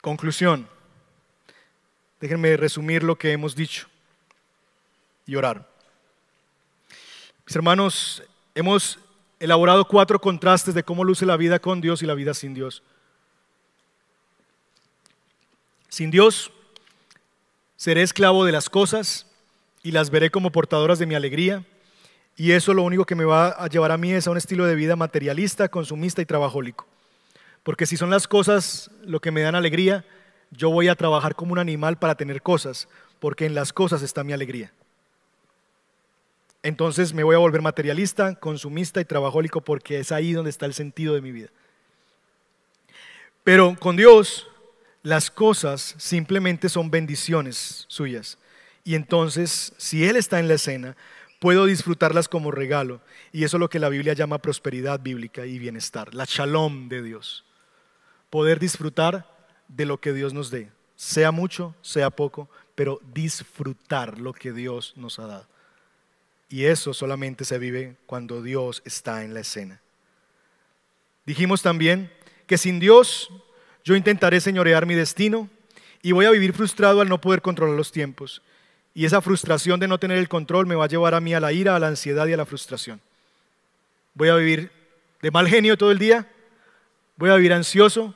Conclusión. 0.00 0.68
Déjenme 2.20 2.56
resumir 2.56 3.02
lo 3.02 3.18
que 3.18 3.32
hemos 3.32 3.54
dicho 3.54 3.88
y 5.26 5.34
orar. 5.34 5.68
Mis 7.44 7.54
hermanos, 7.54 8.22
Hemos 8.56 8.98
elaborado 9.38 9.86
cuatro 9.86 10.18
contrastes 10.18 10.72
de 10.72 10.82
cómo 10.82 11.04
luce 11.04 11.26
la 11.26 11.36
vida 11.36 11.58
con 11.58 11.82
Dios 11.82 12.02
y 12.02 12.06
la 12.06 12.14
vida 12.14 12.32
sin 12.32 12.54
Dios. 12.54 12.82
Sin 15.90 16.10
Dios, 16.10 16.50
seré 17.76 18.00
esclavo 18.00 18.46
de 18.46 18.52
las 18.52 18.70
cosas 18.70 19.26
y 19.82 19.90
las 19.90 20.08
veré 20.08 20.30
como 20.30 20.52
portadoras 20.52 20.98
de 20.98 21.04
mi 21.04 21.14
alegría. 21.14 21.66
Y 22.34 22.52
eso 22.52 22.72
lo 22.72 22.82
único 22.82 23.04
que 23.04 23.14
me 23.14 23.26
va 23.26 23.48
a 23.48 23.66
llevar 23.66 23.92
a 23.92 23.98
mí 23.98 24.12
es 24.12 24.26
a 24.26 24.30
un 24.30 24.38
estilo 24.38 24.64
de 24.64 24.74
vida 24.74 24.96
materialista, 24.96 25.68
consumista 25.68 26.22
y 26.22 26.26
trabajólico. 26.26 26.86
Porque 27.62 27.84
si 27.84 27.98
son 27.98 28.08
las 28.08 28.26
cosas 28.26 28.90
lo 29.04 29.20
que 29.20 29.32
me 29.32 29.42
dan 29.42 29.54
alegría, 29.54 30.06
yo 30.50 30.70
voy 30.70 30.88
a 30.88 30.94
trabajar 30.94 31.34
como 31.34 31.52
un 31.52 31.58
animal 31.58 31.98
para 31.98 32.14
tener 32.14 32.40
cosas, 32.40 32.88
porque 33.20 33.44
en 33.44 33.54
las 33.54 33.74
cosas 33.74 34.00
está 34.00 34.24
mi 34.24 34.32
alegría 34.32 34.72
entonces 36.66 37.14
me 37.14 37.22
voy 37.22 37.36
a 37.36 37.38
volver 37.38 37.62
materialista, 37.62 38.34
consumista 38.34 39.00
y 39.00 39.04
trabajólico 39.04 39.60
porque 39.60 40.00
es 40.00 40.10
ahí 40.10 40.32
donde 40.32 40.50
está 40.50 40.66
el 40.66 40.74
sentido 40.74 41.14
de 41.14 41.20
mi 41.20 41.30
vida. 41.30 41.48
Pero 43.44 43.76
con 43.78 43.96
Dios 43.96 44.48
las 45.04 45.30
cosas 45.30 45.94
simplemente 45.98 46.68
son 46.68 46.90
bendiciones 46.90 47.84
suyas. 47.86 48.38
Y 48.82 48.96
entonces, 48.96 49.72
si 49.76 50.04
Él 50.04 50.16
está 50.16 50.40
en 50.40 50.48
la 50.48 50.54
escena, 50.54 50.96
puedo 51.38 51.66
disfrutarlas 51.66 52.26
como 52.26 52.50
regalo. 52.50 53.00
Y 53.30 53.44
eso 53.44 53.56
es 53.56 53.60
lo 53.60 53.68
que 53.68 53.78
la 53.78 53.88
Biblia 53.88 54.14
llama 54.14 54.38
prosperidad 54.38 54.98
bíblica 54.98 55.46
y 55.46 55.60
bienestar, 55.60 56.12
la 56.14 56.24
shalom 56.26 56.88
de 56.88 57.02
Dios. 57.02 57.44
Poder 58.28 58.58
disfrutar 58.58 59.32
de 59.68 59.86
lo 59.86 60.00
que 60.00 60.12
Dios 60.12 60.34
nos 60.34 60.50
dé, 60.50 60.72
sea 60.96 61.30
mucho, 61.30 61.76
sea 61.82 62.10
poco, 62.10 62.50
pero 62.74 63.00
disfrutar 63.14 64.18
lo 64.18 64.32
que 64.32 64.52
Dios 64.52 64.94
nos 64.96 65.20
ha 65.20 65.28
dado. 65.28 65.55
Y 66.48 66.64
eso 66.64 66.94
solamente 66.94 67.44
se 67.44 67.58
vive 67.58 67.96
cuando 68.06 68.42
Dios 68.42 68.82
está 68.84 69.24
en 69.24 69.34
la 69.34 69.40
escena. 69.40 69.80
Dijimos 71.24 71.62
también 71.62 72.12
que 72.46 72.56
sin 72.56 72.78
Dios 72.78 73.30
yo 73.84 73.96
intentaré 73.96 74.40
señorear 74.40 74.86
mi 74.86 74.94
destino 74.94 75.50
y 76.02 76.12
voy 76.12 76.24
a 76.26 76.30
vivir 76.30 76.52
frustrado 76.52 77.00
al 77.00 77.08
no 77.08 77.20
poder 77.20 77.42
controlar 77.42 77.76
los 77.76 77.90
tiempos. 77.90 78.42
Y 78.94 79.04
esa 79.04 79.20
frustración 79.20 79.80
de 79.80 79.88
no 79.88 79.98
tener 79.98 80.18
el 80.18 80.28
control 80.28 80.66
me 80.66 80.76
va 80.76 80.84
a 80.84 80.88
llevar 80.88 81.14
a 81.14 81.20
mí 81.20 81.34
a 81.34 81.40
la 81.40 81.52
ira, 81.52 81.74
a 81.74 81.80
la 81.80 81.88
ansiedad 81.88 82.26
y 82.28 82.32
a 82.32 82.36
la 82.36 82.46
frustración. 82.46 83.00
Voy 84.14 84.28
a 84.28 84.36
vivir 84.36 84.70
de 85.20 85.30
mal 85.30 85.48
genio 85.48 85.76
todo 85.76 85.90
el 85.90 85.98
día. 85.98 86.30
Voy 87.16 87.30
a 87.30 87.34
vivir 87.34 87.52
ansioso. 87.52 88.14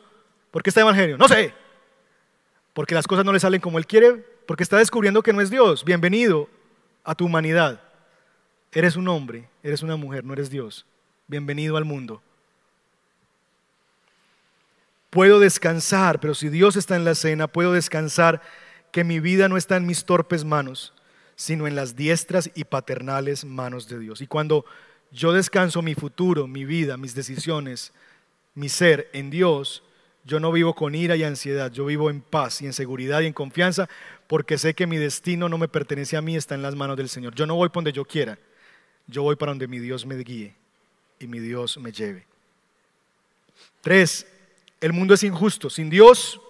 ¿Por 0.50 0.62
qué 0.62 0.70
está 0.70 0.80
de 0.80 0.86
mal 0.86 0.94
genio? 0.94 1.18
No 1.18 1.28
sé. 1.28 1.52
Porque 2.72 2.94
las 2.94 3.06
cosas 3.06 3.24
no 3.24 3.32
le 3.32 3.40
salen 3.40 3.60
como 3.60 3.78
él 3.78 3.86
quiere. 3.86 4.24
Porque 4.46 4.62
está 4.62 4.78
descubriendo 4.78 5.22
que 5.22 5.32
no 5.32 5.40
es 5.40 5.50
Dios. 5.50 5.84
Bienvenido 5.84 6.48
a 7.04 7.14
tu 7.14 7.26
humanidad. 7.26 7.89
Eres 8.72 8.94
un 8.94 9.08
hombre, 9.08 9.48
eres 9.62 9.82
una 9.82 9.96
mujer, 9.96 10.24
no 10.24 10.32
eres 10.32 10.48
Dios. 10.48 10.86
Bienvenido 11.26 11.76
al 11.76 11.84
mundo. 11.84 12.22
Puedo 15.10 15.40
descansar, 15.40 16.20
pero 16.20 16.34
si 16.34 16.48
Dios 16.48 16.76
está 16.76 16.94
en 16.94 17.04
la 17.04 17.16
cena, 17.16 17.48
puedo 17.48 17.72
descansar 17.72 18.40
que 18.92 19.02
mi 19.02 19.18
vida 19.18 19.48
no 19.48 19.56
está 19.56 19.76
en 19.76 19.86
mis 19.86 20.04
torpes 20.04 20.44
manos, 20.44 20.92
sino 21.34 21.66
en 21.66 21.74
las 21.74 21.96
diestras 21.96 22.50
y 22.54 22.62
paternales 22.62 23.44
manos 23.44 23.88
de 23.88 23.98
Dios. 23.98 24.20
Y 24.20 24.28
cuando 24.28 24.64
yo 25.10 25.32
descanso 25.32 25.82
mi 25.82 25.96
futuro, 25.96 26.46
mi 26.46 26.64
vida, 26.64 26.96
mis 26.96 27.16
decisiones, 27.16 27.92
mi 28.54 28.68
ser 28.68 29.10
en 29.12 29.30
Dios, 29.30 29.82
yo 30.24 30.38
no 30.38 30.52
vivo 30.52 30.76
con 30.76 30.94
ira 30.94 31.16
y 31.16 31.24
ansiedad, 31.24 31.72
yo 31.72 31.86
vivo 31.86 32.08
en 32.08 32.20
paz 32.20 32.62
y 32.62 32.66
en 32.66 32.72
seguridad 32.72 33.20
y 33.22 33.26
en 33.26 33.32
confianza, 33.32 33.88
porque 34.28 34.58
sé 34.58 34.74
que 34.74 34.86
mi 34.86 34.96
destino 34.96 35.48
no 35.48 35.58
me 35.58 35.66
pertenece 35.66 36.16
a 36.16 36.22
mí, 36.22 36.36
está 36.36 36.54
en 36.54 36.62
las 36.62 36.76
manos 36.76 36.96
del 36.96 37.08
Señor. 37.08 37.34
Yo 37.34 37.46
no 37.46 37.56
voy 37.56 37.68
por 37.68 37.82
donde 37.82 37.92
yo 37.92 38.04
quiera, 38.04 38.38
yo 39.06 39.22
voy 39.22 39.36
para 39.36 39.52
donde 39.52 39.68
mi 39.68 39.78
Dios 39.78 40.06
me 40.06 40.16
guíe 40.16 40.54
y 41.18 41.26
mi 41.26 41.38
Dios 41.38 41.78
me 41.78 41.92
lleve. 41.92 42.26
Tres, 43.80 44.26
el 44.80 44.92
mundo 44.92 45.14
es 45.14 45.22
injusto. 45.22 45.70
Sin 45.70 45.90
Dios, 45.90 46.40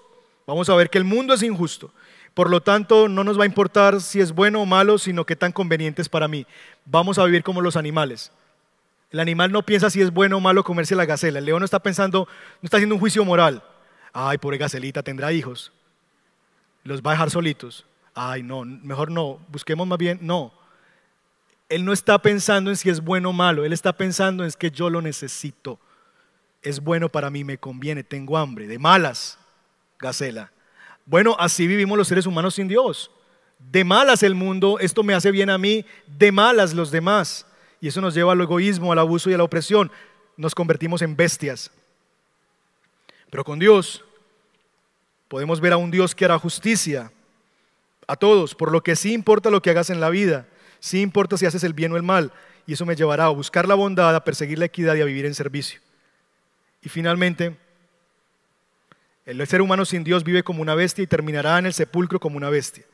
vamos 0.47 0.69
a 0.69 0.75
ver 0.75 0.91
que 0.91 0.99
el 0.99 1.05
mundo 1.05 1.35
es 1.35 1.43
injusto. 1.43 1.93
Por 2.35 2.49
lo 2.49 2.61
tanto, 2.61 3.09
no 3.09 3.25
nos 3.25 3.39
va 3.39 3.43
a 3.43 3.47
importar 3.47 4.01
si 4.01 4.21
es 4.21 4.33
bueno 4.33 4.63
o 4.63 4.67
malo, 4.67 4.99
sino 4.99 5.27
qué 5.27 5.37
tan 5.37 5.53
conveniente 5.53 6.01
es 6.01 6.09
para 6.09 6.29
mí. 6.29 6.47
Vamos 6.85 7.19
a 7.19 7.25
vivir 7.25 7.43
como 7.43 7.61
los 7.61 7.77
animales. 7.77 8.31
El 9.11 9.19
animal 9.19 9.51
no 9.51 9.63
piensa 9.63 9.91
si 9.91 10.01
es 10.01 10.13
bueno 10.13 10.37
o 10.37 10.41
malo 10.41 10.63
comerse 10.63 10.95
la 10.95 11.05
gacela. 11.05 11.41
El 11.41 11.45
león 11.45 11.59
no 11.59 11.65
está 11.65 11.81
pensando, 11.81 12.29
no 12.63 12.67
está 12.67 12.77
haciendo 12.77 12.95
un 12.95 13.01
juicio 13.01 13.25
moral. 13.25 13.63
Ay, 14.13 14.39
pobre 14.39 14.59
gacelita, 14.59 15.03
tendrá 15.03 15.33
hijos. 15.33 15.73
Los 16.85 17.03
va 17.03 17.11
a 17.11 17.15
dejar 17.15 17.31
solitos. 17.31 17.85
Ay, 18.15 18.43
no, 18.43 18.65
mejor 18.65 19.11
no. 19.11 19.41
Busquemos 19.49 19.87
más 19.87 19.99
bien, 19.99 20.19
no. 20.23 20.53
Él 21.71 21.85
no 21.85 21.93
está 21.93 22.19
pensando 22.19 22.69
en 22.69 22.77
si 22.77 22.91
es 22.91 23.01
bueno 23.01 23.31
o 23.31 23.33
malo, 23.33 23.65
Él 23.65 23.73
está 23.73 23.95
pensando 23.95 24.45
en 24.45 24.51
que 24.51 24.71
yo 24.71 24.91
lo 24.91 25.01
necesito. 25.01 25.79
Es 26.63 26.81
bueno 26.81 27.09
para 27.09 27.31
mí, 27.31 27.45
me 27.45 27.57
conviene, 27.57 28.05
tengo 28.05 28.37
hambre, 28.37 28.67
de 28.67 28.79
malas, 28.79 29.39
Gacela. 29.99 30.53
Bueno, 31.07 31.37
así 31.39 31.67
vivimos 31.67 31.97
los 31.97 32.09
seres 32.09 32.27
humanos 32.27 32.57
sin 32.57 32.69
Dios. 32.69 33.11
De 33.59 33.85
malas 33.85 34.23
el 34.23 34.35
mundo, 34.35 34.79
esto 34.81 35.03
me 35.03 35.15
hace 35.15 35.31
bien 35.31 35.49
a 35.49 35.59
mí, 35.59 35.87
de 36.07 36.33
malas 36.33 36.75
los 36.75 36.91
demás. 36.91 37.47
Y 37.81 37.89
eso 37.89 38.01
nos 38.01 38.15
lleva 38.15 38.33
al 38.33 38.41
egoísmo, 38.41 38.93
al 38.93 38.99
abuso 38.99 39.31
y 39.31 39.35
a 39.35 39.39
la 39.39 39.45
opresión. 39.45 39.91
Nos 40.37 40.55
convertimos 40.55 41.03
en 41.03 41.17
bestias. 41.17 41.71
Pero 43.31 43.45
con 43.45 43.59
Dios 43.59 44.05
podemos 45.29 45.61
ver 45.61 45.73
a 45.73 45.77
un 45.77 45.91
Dios 45.91 46.15
que 46.17 46.25
hará 46.25 46.39
justicia 46.39 47.13
a 48.09 48.17
todos, 48.17 48.57
por 48.57 48.73
lo 48.73 48.83
que 48.83 48.97
sí 48.97 49.13
importa 49.13 49.51
lo 49.51 49.63
que 49.63 49.71
hagas 49.71 49.89
en 49.89 50.01
la 50.01 50.11
vida. 50.11 50.49
Sí 50.81 51.01
importa 51.01 51.37
si 51.37 51.47
haces 51.47 51.63
el 51.63 51.75
bien 51.75 51.93
o 51.93 51.97
el 51.97 52.03
mal, 52.03 52.33
y 52.67 52.73
eso 52.73 52.87
me 52.87 52.97
llevará 52.97 53.27
a 53.27 53.29
buscar 53.29 53.69
la 53.69 53.75
bondad, 53.75 54.15
a 54.15 54.25
perseguir 54.25 54.59
la 54.59 54.65
equidad 54.65 54.95
y 54.97 55.03
a 55.03 55.05
vivir 55.05 55.27
en 55.27 55.35
servicio. 55.35 55.81
Y 56.83 56.89
finalmente, 56.89 57.57
el 59.27 59.47
ser 59.47 59.61
humano 59.61 59.85
sin 59.85 60.03
Dios 60.03 60.25
vive 60.25 60.43
como 60.43 60.63
una 60.63 60.75
bestia 60.75 61.05
y 61.05 61.07
terminará 61.07 61.59
en 61.59 61.67
el 61.67 61.75
sepulcro 61.75 62.19
como 62.19 62.37
una 62.37 62.51
bestia. 62.51 62.85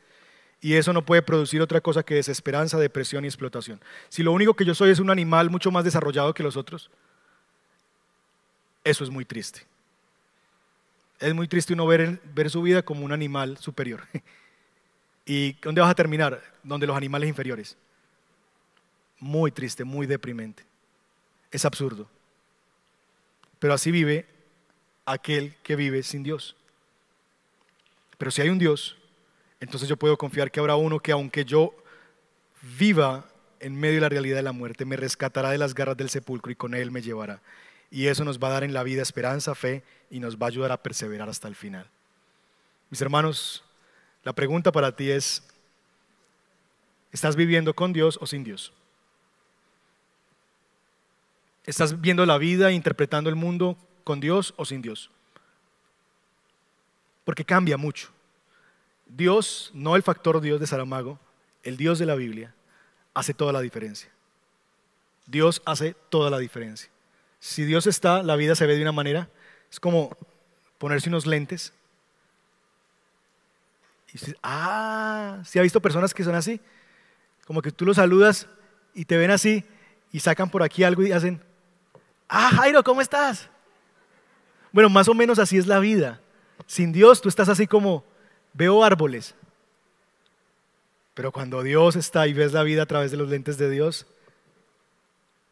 Y 0.60 0.74
eso 0.74 0.92
no 0.92 1.04
puede 1.04 1.22
producir 1.22 1.62
otra 1.62 1.80
cosa 1.80 2.02
que 2.02 2.14
desesperanza, 2.14 2.78
depresión 2.78 3.24
y 3.24 3.28
explotación. 3.28 3.80
Si 4.08 4.22
lo 4.22 4.32
único 4.32 4.54
que 4.54 4.64
yo 4.64 4.74
soy 4.74 4.90
es 4.90 4.98
un 4.98 5.10
animal 5.10 5.50
mucho 5.50 5.70
más 5.70 5.84
desarrollado 5.84 6.34
que 6.34 6.42
los 6.42 6.56
otros, 6.56 6.90
eso 8.82 9.04
es 9.04 9.10
muy 9.10 9.24
triste. 9.24 9.62
Es 11.18 11.34
muy 11.34 11.48
triste 11.48 11.72
uno 11.72 11.86
ver, 11.86 12.20
ver 12.34 12.50
su 12.50 12.62
vida 12.62 12.82
como 12.82 13.04
un 13.04 13.12
animal 13.12 13.58
superior. 13.58 14.02
¿Y 15.26 15.54
dónde 15.54 15.80
vas 15.80 15.90
a 15.90 15.94
terminar? 15.94 16.40
Donde 16.62 16.86
los 16.86 16.96
animales 16.96 17.28
inferiores. 17.28 17.76
Muy 19.18 19.50
triste, 19.50 19.84
muy 19.84 20.06
deprimente. 20.06 20.64
Es 21.50 21.64
absurdo. 21.64 22.08
Pero 23.58 23.74
así 23.74 23.90
vive 23.90 24.26
aquel 25.04 25.54
que 25.62 25.74
vive 25.76 26.02
sin 26.02 26.22
Dios. 26.22 26.54
Pero 28.18 28.30
si 28.30 28.40
hay 28.40 28.48
un 28.48 28.58
Dios, 28.58 28.96
entonces 29.60 29.88
yo 29.88 29.96
puedo 29.96 30.16
confiar 30.16 30.50
que 30.50 30.60
habrá 30.60 30.76
uno 30.76 31.00
que 31.00 31.12
aunque 31.12 31.44
yo 31.44 31.74
viva 32.78 33.26
en 33.60 33.74
medio 33.74 33.96
de 33.96 34.00
la 34.02 34.08
realidad 34.08 34.36
de 34.36 34.42
la 34.42 34.52
muerte, 34.52 34.84
me 34.84 34.96
rescatará 34.96 35.50
de 35.50 35.58
las 35.58 35.74
garras 35.74 35.96
del 35.96 36.10
sepulcro 36.10 36.52
y 36.52 36.56
con 36.56 36.74
él 36.74 36.90
me 36.90 37.02
llevará. 37.02 37.40
Y 37.90 38.06
eso 38.06 38.24
nos 38.24 38.38
va 38.38 38.48
a 38.48 38.52
dar 38.52 38.64
en 38.64 38.74
la 38.74 38.82
vida 38.82 39.02
esperanza, 39.02 39.54
fe 39.54 39.82
y 40.10 40.20
nos 40.20 40.36
va 40.36 40.46
a 40.46 40.48
ayudar 40.48 40.72
a 40.72 40.82
perseverar 40.82 41.28
hasta 41.28 41.48
el 41.48 41.54
final. 41.54 41.88
Mis 42.90 43.00
hermanos, 43.00 43.64
la 44.26 44.32
pregunta 44.32 44.72
para 44.72 44.90
ti 44.90 45.08
es, 45.08 45.40
¿estás 47.12 47.36
viviendo 47.36 47.74
con 47.74 47.92
Dios 47.92 48.18
o 48.20 48.26
sin 48.26 48.42
Dios? 48.42 48.72
¿Estás 51.64 52.00
viendo 52.00 52.26
la 52.26 52.36
vida, 52.36 52.72
interpretando 52.72 53.30
el 53.30 53.36
mundo 53.36 53.78
con 54.02 54.18
Dios 54.18 54.52
o 54.56 54.64
sin 54.64 54.82
Dios? 54.82 55.12
Porque 57.24 57.44
cambia 57.44 57.76
mucho. 57.76 58.08
Dios, 59.06 59.70
no 59.72 59.94
el 59.94 60.02
factor 60.02 60.40
Dios 60.40 60.58
de 60.58 60.66
Saramago, 60.66 61.20
el 61.62 61.76
Dios 61.76 62.00
de 62.00 62.06
la 62.06 62.16
Biblia, 62.16 62.52
hace 63.14 63.32
toda 63.32 63.52
la 63.52 63.60
diferencia. 63.60 64.10
Dios 65.26 65.62
hace 65.64 65.94
toda 66.10 66.30
la 66.30 66.38
diferencia. 66.38 66.90
Si 67.38 67.62
Dios 67.64 67.86
está, 67.86 68.24
la 68.24 68.34
vida 68.34 68.56
se 68.56 68.66
ve 68.66 68.74
de 68.74 68.82
una 68.82 68.90
manera, 68.90 69.28
es 69.70 69.78
como 69.78 70.16
ponerse 70.78 71.10
unos 71.10 71.26
lentes. 71.26 71.72
Y 74.16 74.34
ah, 74.42 75.42
¿sí 75.44 75.58
ha 75.58 75.62
visto 75.62 75.80
personas 75.80 76.14
que 76.14 76.24
son 76.24 76.34
así? 76.34 76.60
Como 77.46 77.60
que 77.60 77.70
tú 77.70 77.84
los 77.84 77.96
saludas 77.96 78.48
y 78.94 79.04
te 79.04 79.16
ven 79.16 79.30
así 79.30 79.64
y 80.10 80.20
sacan 80.20 80.48
por 80.48 80.62
aquí 80.62 80.84
algo 80.84 81.02
y 81.02 81.12
hacen, 81.12 81.42
ah, 82.28 82.50
Jairo, 82.54 82.82
¿cómo 82.82 83.02
estás? 83.02 83.50
Bueno, 84.72 84.88
más 84.88 85.08
o 85.08 85.14
menos 85.14 85.38
así 85.38 85.58
es 85.58 85.66
la 85.66 85.80
vida. 85.80 86.20
Sin 86.66 86.92
Dios 86.92 87.20
tú 87.20 87.28
estás 87.28 87.48
así 87.48 87.66
como, 87.66 88.04
veo 88.54 88.82
árboles. 88.82 89.34
Pero 91.14 91.30
cuando 91.30 91.62
Dios 91.62 91.96
está 91.96 92.26
y 92.26 92.32
ves 92.32 92.52
la 92.52 92.62
vida 92.62 92.82
a 92.82 92.86
través 92.86 93.10
de 93.10 93.16
los 93.16 93.28
lentes 93.28 93.58
de 93.58 93.68
Dios, 93.68 94.06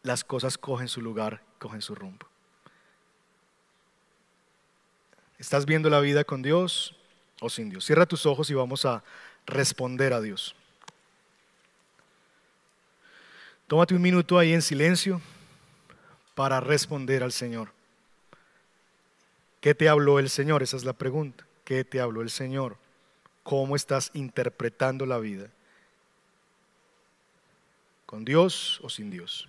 las 0.02 0.24
cosas 0.24 0.56
cogen 0.56 0.88
su 0.88 1.02
lugar, 1.02 1.42
cogen 1.58 1.82
su 1.82 1.94
rumbo. 1.94 2.26
¿Estás 5.38 5.66
viendo 5.66 5.90
la 5.90 6.00
vida 6.00 6.24
con 6.24 6.42
Dios 6.42 6.96
o 7.40 7.48
sin 7.48 7.70
Dios? 7.70 7.84
Cierra 7.84 8.06
tus 8.06 8.26
ojos 8.26 8.50
y 8.50 8.54
vamos 8.54 8.84
a 8.84 9.02
responder 9.46 10.12
a 10.12 10.20
Dios. 10.20 10.54
Tómate 13.66 13.94
un 13.94 14.02
minuto 14.02 14.38
ahí 14.38 14.52
en 14.52 14.62
silencio 14.62 15.20
para 16.34 16.60
responder 16.60 17.22
al 17.22 17.32
Señor. 17.32 17.72
¿Qué 19.60 19.74
te 19.74 19.88
habló 19.88 20.18
el 20.18 20.28
Señor? 20.28 20.62
Esa 20.62 20.76
es 20.76 20.84
la 20.84 20.92
pregunta. 20.92 21.46
¿Qué 21.64 21.84
te 21.84 22.00
habló 22.00 22.20
el 22.20 22.30
Señor? 22.30 22.76
¿Cómo 23.42 23.76
estás 23.76 24.10
interpretando 24.12 25.06
la 25.06 25.18
vida? 25.18 25.48
¿Con 28.04 28.24
Dios 28.24 28.80
o 28.82 28.90
sin 28.90 29.10
Dios? 29.10 29.48